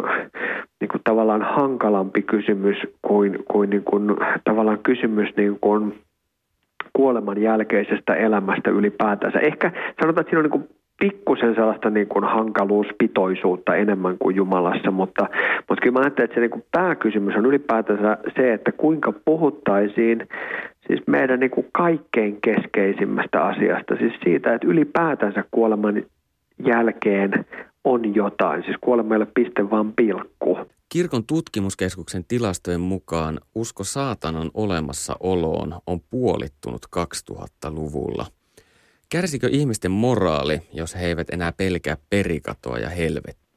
niin 0.80 0.88
kuin 0.88 1.00
tavallaan 1.04 1.42
hankalampi 1.42 2.22
kysymys 2.22 2.76
kuin, 3.02 3.38
kuin, 3.50 3.70
niin 3.70 3.84
kuin 3.84 4.16
tavallaan 4.44 4.78
kysymys 4.82 5.36
niin 5.36 5.58
kuin 5.60 5.98
kuoleman 6.92 7.42
jälkeisestä 7.42 8.14
elämästä 8.14 8.70
ylipäätänsä. 8.70 9.38
Ehkä 9.38 9.72
sanotaan, 10.00 10.20
että 10.20 10.30
siinä 10.30 10.38
on 10.38 10.44
niin 10.44 10.50
kuin 10.50 10.68
pikkusen 11.00 11.54
sellaista 11.54 11.90
niin 11.90 12.06
kuin 12.06 12.24
hankaluuspitoisuutta 12.24 13.74
enemmän 13.74 14.18
kuin 14.18 14.36
Jumalassa, 14.36 14.90
mutta, 14.90 15.26
mutta 15.68 15.82
kyllä 15.82 15.92
mä 15.92 16.00
ajattelen, 16.00 16.24
että 16.24 16.34
se 16.34 16.40
niin 16.40 16.50
kuin 16.50 16.64
pääkysymys 16.72 17.36
on 17.36 17.46
ylipäätänsä 17.46 18.18
se, 18.36 18.52
että 18.52 18.72
kuinka 18.72 19.12
puhuttaisiin 19.24 20.28
siis 20.86 21.00
meidän 21.06 21.40
niin 21.40 21.50
kuin 21.50 21.66
kaikkein 21.72 22.38
keskeisimmästä 22.42 23.42
asiasta, 23.42 23.96
siis 23.96 24.12
siitä, 24.24 24.54
että 24.54 24.66
ylipäätänsä 24.66 25.44
kuoleman 25.50 26.02
jälkeen 26.66 27.46
on 27.84 28.14
jotain, 28.14 28.62
siis 28.62 28.76
kuolema 28.80 29.14
ei 29.14 29.16
ole 29.16 29.26
piste 29.34 29.70
vaan 29.70 29.92
pilkku. 29.92 30.58
Kirkon 30.88 31.26
tutkimuskeskuksen 31.26 32.24
tilastojen 32.24 32.80
mukaan 32.80 33.40
usko 33.54 33.84
saatanan 33.84 34.50
olemassaoloon 34.54 35.74
on 35.86 36.00
puolittunut 36.10 36.86
2000-luvulla– 36.96 38.26
Kärsikö 39.10 39.48
ihmisten 39.50 39.90
moraali, 39.90 40.62
jos 40.72 40.94
he 40.94 41.06
eivät 41.06 41.30
enää 41.30 41.52
pelkää 41.52 41.96
perikatoa 42.10 42.78
ja 42.78 42.88
helvettiä? 42.88 43.49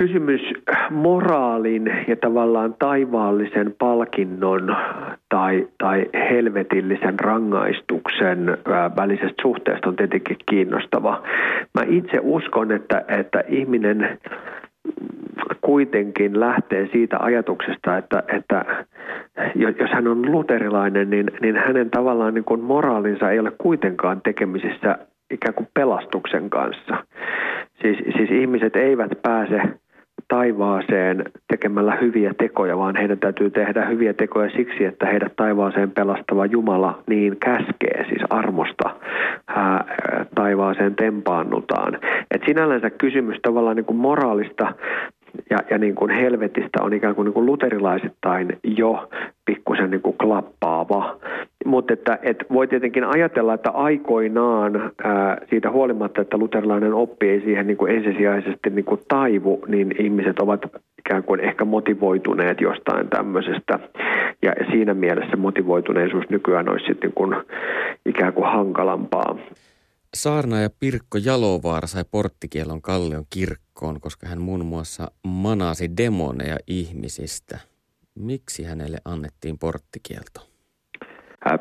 Kysymys 0.00 0.40
moraalin 0.90 2.04
ja 2.08 2.16
tavallaan 2.16 2.74
taivaallisen 2.78 3.74
palkinnon 3.78 4.76
tai, 5.28 5.68
tai 5.78 6.06
helvetillisen 6.30 7.20
rangaistuksen 7.20 8.58
välisestä 8.96 9.42
suhteesta 9.42 9.88
on 9.88 9.96
tietenkin 9.96 10.36
kiinnostava. 10.50 11.22
Mä 11.74 11.82
itse 11.86 12.18
uskon, 12.22 12.72
että, 12.72 13.04
että 13.08 13.44
ihminen 13.48 14.18
kuitenkin 15.60 16.40
lähtee 16.40 16.88
siitä 16.92 17.16
ajatuksesta, 17.18 17.96
että, 17.96 18.22
että 18.36 18.64
jos 19.80 19.90
hän 19.90 20.08
on 20.08 20.32
luterilainen, 20.32 21.10
niin, 21.10 21.30
niin 21.40 21.56
hänen 21.56 21.90
tavallaan 21.90 22.34
niin 22.34 22.44
kuin 22.44 22.60
moraalinsa 22.60 23.30
ei 23.30 23.38
ole 23.38 23.52
kuitenkaan 23.58 24.20
tekemisissä 24.20 24.98
ikään 25.30 25.54
kuin 25.54 25.68
pelastuksen 25.74 26.50
kanssa. 26.50 27.04
Siis, 27.82 27.98
siis 28.16 28.30
ihmiset 28.30 28.76
eivät 28.76 29.10
pääse 29.22 29.60
taivaaseen 30.30 31.24
tekemällä 31.48 31.96
hyviä 32.00 32.32
tekoja, 32.38 32.78
vaan 32.78 32.96
heidän 32.96 33.18
täytyy 33.18 33.50
tehdä 33.50 33.84
hyviä 33.84 34.14
tekoja 34.14 34.50
siksi, 34.50 34.84
että 34.84 35.06
heidät 35.06 35.36
taivaaseen 35.36 35.90
pelastava 35.90 36.46
Jumala 36.46 37.02
niin 37.06 37.36
käskee, 37.36 38.04
siis 38.08 38.22
armosta 38.30 38.90
ää, 39.48 39.84
taivaaseen 40.34 40.96
tempaannutaan. 40.96 41.98
Et 42.30 42.42
sinällänsä 42.46 42.90
kysymys 42.90 43.36
tavallaan 43.42 43.76
niin 43.76 43.86
kuin 43.86 43.96
moraalista 43.96 44.74
ja, 45.50 45.58
ja 45.70 45.78
niin 45.78 45.94
kuin 45.94 46.10
helvetistä 46.10 46.82
on 46.82 46.92
ikään 46.92 47.14
kuin, 47.14 47.24
niin 47.24 47.34
kuin 47.34 47.46
luterilaisittain 47.46 48.58
jo 48.64 49.10
pikkusen 49.44 49.90
niin 49.90 50.02
kuin 50.02 50.16
klappaava. 50.18 51.16
Mutta 51.64 51.92
että, 51.92 52.18
että 52.22 52.44
voi 52.52 52.68
tietenkin 52.68 53.04
ajatella, 53.04 53.54
että 53.54 53.70
aikoinaan 53.70 54.92
ää, 55.04 55.38
siitä 55.50 55.70
huolimatta, 55.70 56.20
että 56.20 56.38
luterilainen 56.38 56.94
oppi 56.94 57.28
ei 57.28 57.40
siihen 57.40 57.66
niin 57.66 57.76
kuin 57.76 57.96
ensisijaisesti 57.96 58.70
niin 58.70 58.84
kuin 58.84 59.00
taivu, 59.08 59.64
niin 59.68 59.94
ihmiset 59.98 60.38
ovat 60.38 60.60
ikään 60.98 61.22
kuin 61.22 61.40
ehkä 61.40 61.64
motivoituneet 61.64 62.60
jostain 62.60 63.08
tämmöisestä. 63.08 63.78
Ja 64.42 64.52
siinä 64.70 64.94
mielessä 64.94 65.36
motivoituneisuus 65.36 66.24
nykyään 66.30 66.68
olisi 66.68 66.86
sitten 66.86 67.08
niin 67.08 67.14
kuin 67.14 67.36
ikään 68.06 68.32
kuin 68.32 68.52
hankalampaa. 68.52 69.36
Saarna 70.14 70.60
ja 70.60 70.68
Pirkko 70.80 71.18
Jalovaara 71.24 71.86
sai 71.86 72.04
porttikielon 72.10 72.82
Kallion 72.82 73.24
kirkkoon, 73.80 74.00
koska 74.00 74.26
hän 74.26 74.40
muun 74.40 74.66
muassa 74.66 75.10
manasi 75.26 75.90
demoneja 75.96 76.56
ihmisistä. 76.66 77.58
Miksi 78.14 78.64
hänelle 78.64 78.98
annettiin 79.04 79.58
porttikielto? 79.58 80.40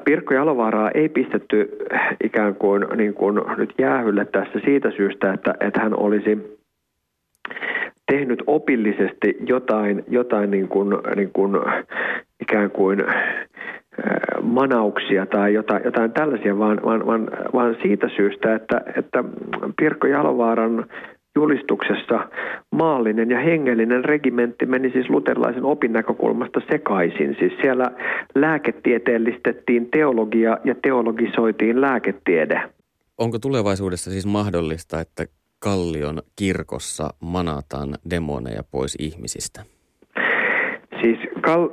Pirkko 0.06 0.34
Jalovaaraa 0.34 0.92
ei 0.92 1.10
pistetty 1.10 1.78
ikään 2.24 2.56
kuin, 2.56 2.86
niin 2.98 3.14
kuin 3.14 3.36
nyt 3.58 3.74
jäähylle 3.78 4.26
tässä 4.26 4.60
siitä 4.66 4.92
syystä, 4.98 5.34
että, 5.34 5.54
että 5.60 5.82
hän 5.82 6.00
olisi 6.00 6.60
tehnyt 8.12 8.44
opillisesti 8.48 9.38
jotain, 9.48 10.04
jotain 10.08 10.52
niin 10.52 10.68
kuin, 10.68 10.90
niin 11.16 11.32
kuin, 11.34 11.52
ikään 12.42 12.72
kuin 12.72 13.04
manauksia 14.42 15.26
tai 15.26 15.54
jotain, 15.54 15.82
jotain 15.86 16.12
tällaisia, 16.12 16.58
vaan, 16.58 16.80
vaan, 16.86 17.06
vaan, 17.06 17.28
vaan 17.54 17.76
siitä 17.82 18.10
syystä, 18.16 18.56
että, 18.56 18.82
että 18.98 19.24
Pirkko 19.78 20.08
Jalovaaran 20.08 20.86
julistuksessa 21.40 22.30
maallinen 22.72 23.30
ja 23.30 23.40
hengellinen 23.40 24.06
regimentti 24.06 24.66
meni 24.66 24.92
siis 24.92 25.10
luterilaisen 25.10 25.64
opin 25.64 25.94
näkökulmasta 25.94 26.62
sekaisin. 26.72 27.36
Siis 27.40 27.54
siellä 27.62 27.92
lääketieteellistettiin 28.36 29.90
teologia 29.92 30.58
ja 30.64 30.76
teologisoitiin 30.76 31.82
lääketiede. 31.82 32.62
Onko 33.18 33.40
tulevaisuudessa 33.40 34.12
siis 34.12 34.26
mahdollista, 34.26 35.02
että 35.02 35.26
Kallion 35.64 36.22
kirkossa 36.36 37.10
manataan 37.20 37.96
demoneja 38.10 38.62
pois 38.72 38.96
ihmisistä? 39.00 39.62
Siis 41.02 41.20
kal- 41.42 41.70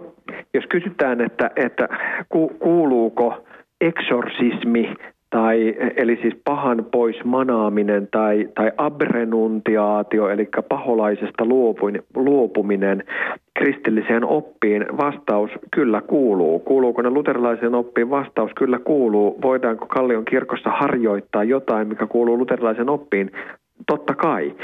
jos 0.55 0.64
kysytään, 0.69 1.21
että, 1.21 1.51
että 1.57 1.89
ku, 2.29 2.49
kuuluuko 2.49 3.47
eksorsismi 3.81 4.95
tai 5.37 5.74
eli 5.97 6.18
siis 6.22 6.34
pahan 6.45 6.87
pois 6.93 7.24
manaaminen 7.24 8.09
tai, 8.11 8.49
tai 8.55 8.72
abrenuntiaatio, 8.76 10.28
eli 10.28 10.49
paholaisesta 10.68 11.45
luopuminen 12.14 13.05
kristilliseen 13.59 14.24
oppiin, 14.24 14.87
vastaus 14.97 15.51
kyllä 15.70 16.01
kuuluu. 16.01 16.59
Kuuluuko 16.59 17.03
ne 17.03 17.11
luterilaiseen 17.11 17.74
oppiin? 17.74 18.11
Vastaus 18.11 18.51
kyllä 18.55 18.78
kuuluu. 18.78 19.39
Voidaanko 19.43 19.87
Kallion 19.87 20.24
kirkossa 20.24 20.70
harjoittaa 20.70 21.45
jotain, 21.45 21.89
mikä 21.89 22.07
kuuluu 22.07 22.39
luterilaisen 22.39 22.89
oppiin? 22.89 23.30
Totta 23.87 24.14
kai. 24.14 24.55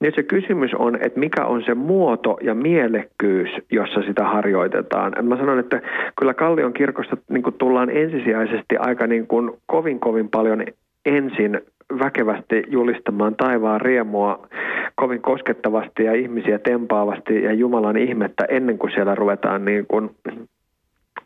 Nyt 0.00 0.14
se 0.14 0.22
kysymys 0.22 0.74
on, 0.74 0.96
että 0.96 1.20
mikä 1.20 1.44
on 1.44 1.62
se 1.66 1.74
muoto 1.74 2.36
ja 2.42 2.54
mielekkyys, 2.54 3.48
jossa 3.70 4.02
sitä 4.02 4.24
harjoitetaan. 4.24 5.12
Mä 5.22 5.36
sanon, 5.36 5.58
että 5.58 5.82
kyllä 6.18 6.34
Kallion 6.34 6.72
kirkosta 6.72 7.16
niin 7.30 7.42
tullaan 7.58 7.90
ensisijaisesti 7.90 8.76
aika 8.78 9.06
niin 9.06 9.26
kuin 9.26 9.50
kovin 9.66 10.00
kovin 10.00 10.28
paljon 10.28 10.64
ensin 11.06 11.60
väkevästi 11.98 12.62
julistamaan 12.68 13.36
taivaan 13.36 13.80
riemua 13.80 14.48
kovin 14.94 15.22
koskettavasti 15.22 16.04
ja 16.04 16.14
ihmisiä 16.14 16.58
tempaavasti 16.58 17.42
ja 17.42 17.52
Jumalan 17.52 17.96
ihmettä 17.96 18.44
ennen 18.48 18.78
kuin 18.78 18.92
siellä 18.92 19.14
ruvetaan 19.14 19.64
niin 19.64 19.86
kuin 19.88 20.10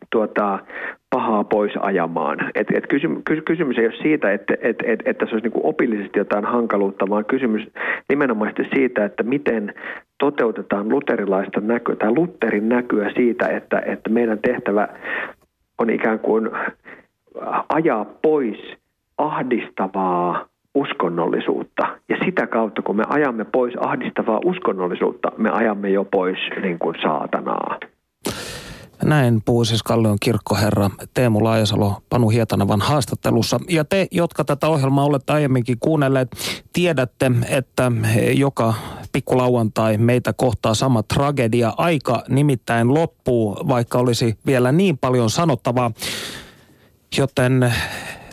tuota, 0.09 0.59
pahaa 1.09 1.43
pois 1.43 1.71
ajamaan. 1.79 2.51
Et, 2.55 2.67
et 2.73 2.87
kysymys, 2.87 3.23
kysymys 3.45 3.77
ei 3.77 3.85
ole 3.85 4.01
siitä, 4.01 4.31
että 4.31 4.53
et, 4.61 4.75
et, 4.83 4.99
että 5.05 5.25
se 5.25 5.31
olisi 5.31 5.45
niinku 5.45 5.61
opillisesti 5.63 6.19
jotain 6.19 6.45
hankaluutta, 6.45 7.09
vaan 7.09 7.25
kysymys 7.25 7.67
nimenomaan 8.09 8.53
siitä, 8.73 9.05
että 9.05 9.23
miten 9.23 9.73
toteutetaan 10.19 10.89
luterilaista 10.89 11.59
näkyä 11.59 11.95
tai 11.95 12.11
Lutherin 12.15 12.69
näkyä 12.69 13.11
siitä, 13.15 13.47
että, 13.47 13.81
että 13.85 14.09
meidän 14.09 14.39
tehtävä 14.39 14.87
on 15.77 15.89
ikään 15.89 16.19
kuin 16.19 16.49
ajaa 17.69 18.05
pois 18.21 18.57
ahdistavaa 19.17 20.47
uskonnollisuutta. 20.75 21.87
Ja 22.09 22.17
sitä 22.25 22.47
kautta, 22.47 22.81
kun 22.81 22.95
me 22.95 23.03
ajamme 23.09 23.45
pois 23.45 23.73
ahdistavaa 23.79 24.39
uskonnollisuutta, 24.45 25.31
me 25.37 25.49
ajamme 25.49 25.89
jo 25.89 26.05
pois 26.05 26.37
niin 26.61 26.79
kuin 26.79 26.95
saatanaa. 27.01 27.79
Näin 29.03 29.41
puhui 29.45 29.65
siis 29.65 29.83
Kallion 29.83 30.17
kirkkoherra 30.19 30.89
Teemu 31.13 31.43
Laajasalo 31.43 32.01
Panu 32.09 32.29
Hietanavan 32.29 32.81
haastattelussa. 32.81 33.59
Ja 33.69 33.85
te, 33.85 34.07
jotka 34.11 34.43
tätä 34.43 34.67
ohjelmaa 34.67 35.05
olette 35.05 35.33
aiemminkin 35.33 35.77
kuunnelleet, 35.79 36.31
tiedätte, 36.73 37.31
että 37.49 37.91
joka 38.33 38.73
pikkulauantai 39.11 39.97
meitä 39.97 40.33
kohtaa 40.33 40.73
sama 40.73 41.03
tragedia. 41.03 41.73
Aika 41.77 42.23
nimittäin 42.29 42.93
loppuu, 42.93 43.57
vaikka 43.67 43.97
olisi 43.97 44.37
vielä 44.45 44.71
niin 44.71 44.97
paljon 44.97 45.29
sanottavaa. 45.29 45.91
Joten 47.17 47.73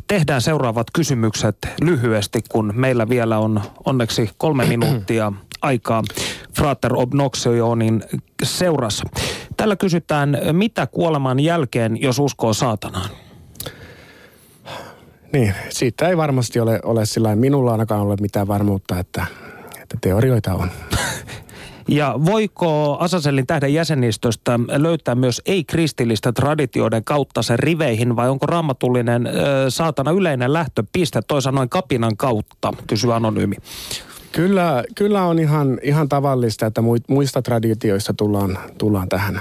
tehdään 0.06 0.40
seuraavat 0.40 0.86
kysymykset 0.92 1.56
lyhyesti, 1.80 2.40
kun 2.48 2.72
meillä 2.76 3.08
vielä 3.08 3.38
on 3.38 3.60
onneksi 3.84 4.30
kolme 4.38 4.64
minuuttia 4.64 5.32
aikaa 5.62 6.02
Frater 6.56 6.92
Obnoxionin 6.96 8.02
seurassa. 8.42 9.04
Tällä 9.56 9.76
kysytään, 9.76 10.38
mitä 10.52 10.86
kuoleman 10.86 11.40
jälkeen, 11.40 12.02
jos 12.02 12.18
uskoo 12.18 12.54
saatanaan? 12.54 13.10
Niin, 15.32 15.54
siitä 15.68 16.08
ei 16.08 16.16
varmasti 16.16 16.60
ole, 16.60 16.80
ole 16.84 17.06
sillä 17.06 17.36
minulla 17.36 17.72
ainakaan 17.72 18.00
ole 18.00 18.16
mitään 18.20 18.48
varmuutta, 18.48 18.98
että, 18.98 19.26
että 19.82 19.98
teorioita 20.00 20.54
on. 20.54 20.70
Ja 21.88 22.14
voiko 22.24 22.96
Asasellin 23.00 23.46
tähden 23.46 23.74
jäsenistöstä 23.74 24.60
löytää 24.76 25.14
myös 25.14 25.42
ei-kristillistä 25.46 26.32
traditioiden 26.32 27.04
kautta 27.04 27.42
sen 27.42 27.58
riveihin 27.58 28.16
vai 28.16 28.28
onko 28.28 28.46
raamatullinen 28.46 29.26
äh, 29.26 29.32
saatana 29.68 30.10
yleinen 30.10 30.52
lähtöpiste 30.52 31.20
toisa 31.22 31.52
noin 31.52 31.68
kapinan 31.68 32.16
kautta, 32.16 32.72
kysyy 32.86 33.14
anonyymi. 33.14 33.56
Kyllä, 34.34 34.84
kyllä 34.94 35.24
on 35.24 35.38
ihan, 35.38 35.78
ihan 35.82 36.08
tavallista, 36.08 36.66
että 36.66 36.82
muista 37.08 37.42
traditioista 37.42 38.14
tullaan, 38.14 38.58
tullaan 38.78 39.08
tähän, 39.08 39.40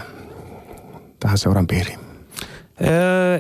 tähän 1.20 1.38
seuran 1.38 1.68
piiriin. 1.68 2.00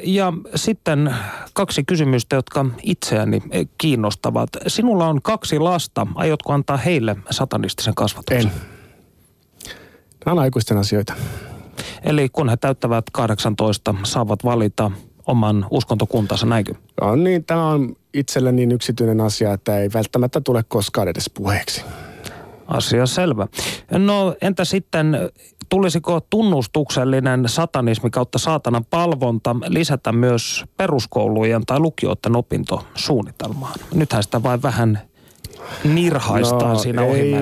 Ja 0.03 0.33
sitten 0.55 1.15
kaksi 1.53 1.83
kysymystä, 1.83 2.35
jotka 2.35 2.65
itseäni 2.83 3.41
kiinnostavat. 3.77 4.49
Sinulla 4.67 5.07
on 5.07 5.21
kaksi 5.21 5.59
lasta. 5.59 6.07
Aiotko 6.15 6.53
antaa 6.53 6.77
heille 6.77 7.15
satanistisen 7.31 7.95
kasvatuksen? 7.95 8.51
En. 8.51 8.51
Nämä 10.25 10.33
on 10.33 10.39
aikuisten 10.39 10.77
asioita. 10.77 11.13
Eli 12.03 12.29
kun 12.29 12.49
he 12.49 12.57
täyttävät 12.57 13.05
18, 13.11 13.95
saavat 14.03 14.43
valita 14.43 14.91
oman 15.27 15.65
uskontokuntansa, 15.71 16.45
näinkö? 16.45 16.73
No 17.01 17.15
niin, 17.15 17.45
tämä 17.45 17.67
on 17.67 17.95
itselle 18.13 18.51
niin 18.51 18.71
yksityinen 18.71 19.21
asia, 19.21 19.53
että 19.53 19.77
ei 19.77 19.89
välttämättä 19.93 20.41
tule 20.41 20.63
koskaan 20.67 21.07
edes 21.07 21.29
puheeksi. 21.29 21.83
Asia 22.67 23.05
selvä. 23.05 23.47
No 23.91 24.35
entä 24.41 24.65
sitten, 24.65 25.17
tulisiko 25.69 26.21
tunnustuksellinen 26.29 27.43
satanismi 27.49 28.09
kautta 28.09 28.37
saatanan 28.37 28.85
palvonta 28.85 29.55
lisätä 29.67 30.11
myös 30.11 30.65
peruskoulujen 30.77 31.65
tai 31.65 31.79
lukioiden 31.79 32.35
opintosuunnitelmaan? 32.35 33.79
Nythän 33.93 34.23
sitä 34.23 34.43
vain 34.43 34.61
vähän 34.61 34.99
nirhaistaan 35.83 36.73
no, 36.73 36.79
siinä 36.79 37.05
ei, 37.05 37.33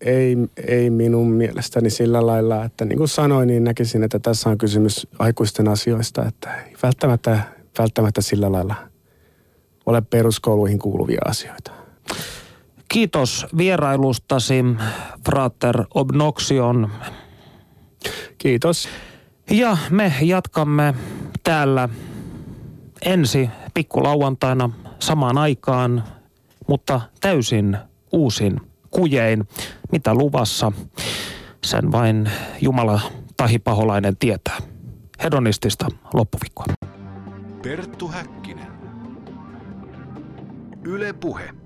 ei, 0.00 0.36
ei 0.66 0.90
minun 0.90 1.32
mielestäni 1.32 1.90
sillä 1.90 2.26
lailla, 2.26 2.64
että 2.64 2.84
niin 2.84 2.98
kuin 2.98 3.08
sanoin, 3.08 3.46
niin 3.46 3.64
näkisin, 3.64 4.02
että 4.02 4.18
tässä 4.18 4.50
on 4.50 4.58
kysymys 4.58 5.06
aikuisten 5.18 5.68
asioista, 5.68 6.24
että 6.28 6.54
ei 6.54 6.74
välttämättä, 6.82 7.42
välttämättä 7.78 8.20
sillä 8.20 8.52
lailla 8.52 8.74
ole 9.86 10.00
peruskouluihin 10.00 10.78
kuuluvia 10.78 11.20
asioita. 11.24 11.70
Kiitos 12.88 13.46
vierailustasi, 13.56 14.64
Frater 15.26 15.84
Obnoxion. 15.94 16.90
Kiitos. 18.38 18.88
Ja 19.50 19.76
me 19.90 20.14
jatkamme 20.22 20.94
täällä 21.44 21.88
ensi 23.02 23.50
pikkulauantaina 23.74 24.70
samaan 24.98 25.38
aikaan, 25.38 26.04
mutta 26.70 27.00
täysin 27.20 27.78
uusin 28.12 28.60
kujein. 28.90 29.48
Mitä 29.92 30.14
luvassa, 30.14 30.72
sen 31.64 31.92
vain 31.92 32.30
Jumala 32.60 33.00
tahi 33.36 33.58
paholainen 33.58 34.16
tietää. 34.16 34.58
Hedonistista 35.22 35.86
loppuviikkoa. 36.14 36.64
Perttu 37.62 38.08
Häkkinen. 38.08 38.66
Yle 40.84 41.12
Puhe. 41.12 41.59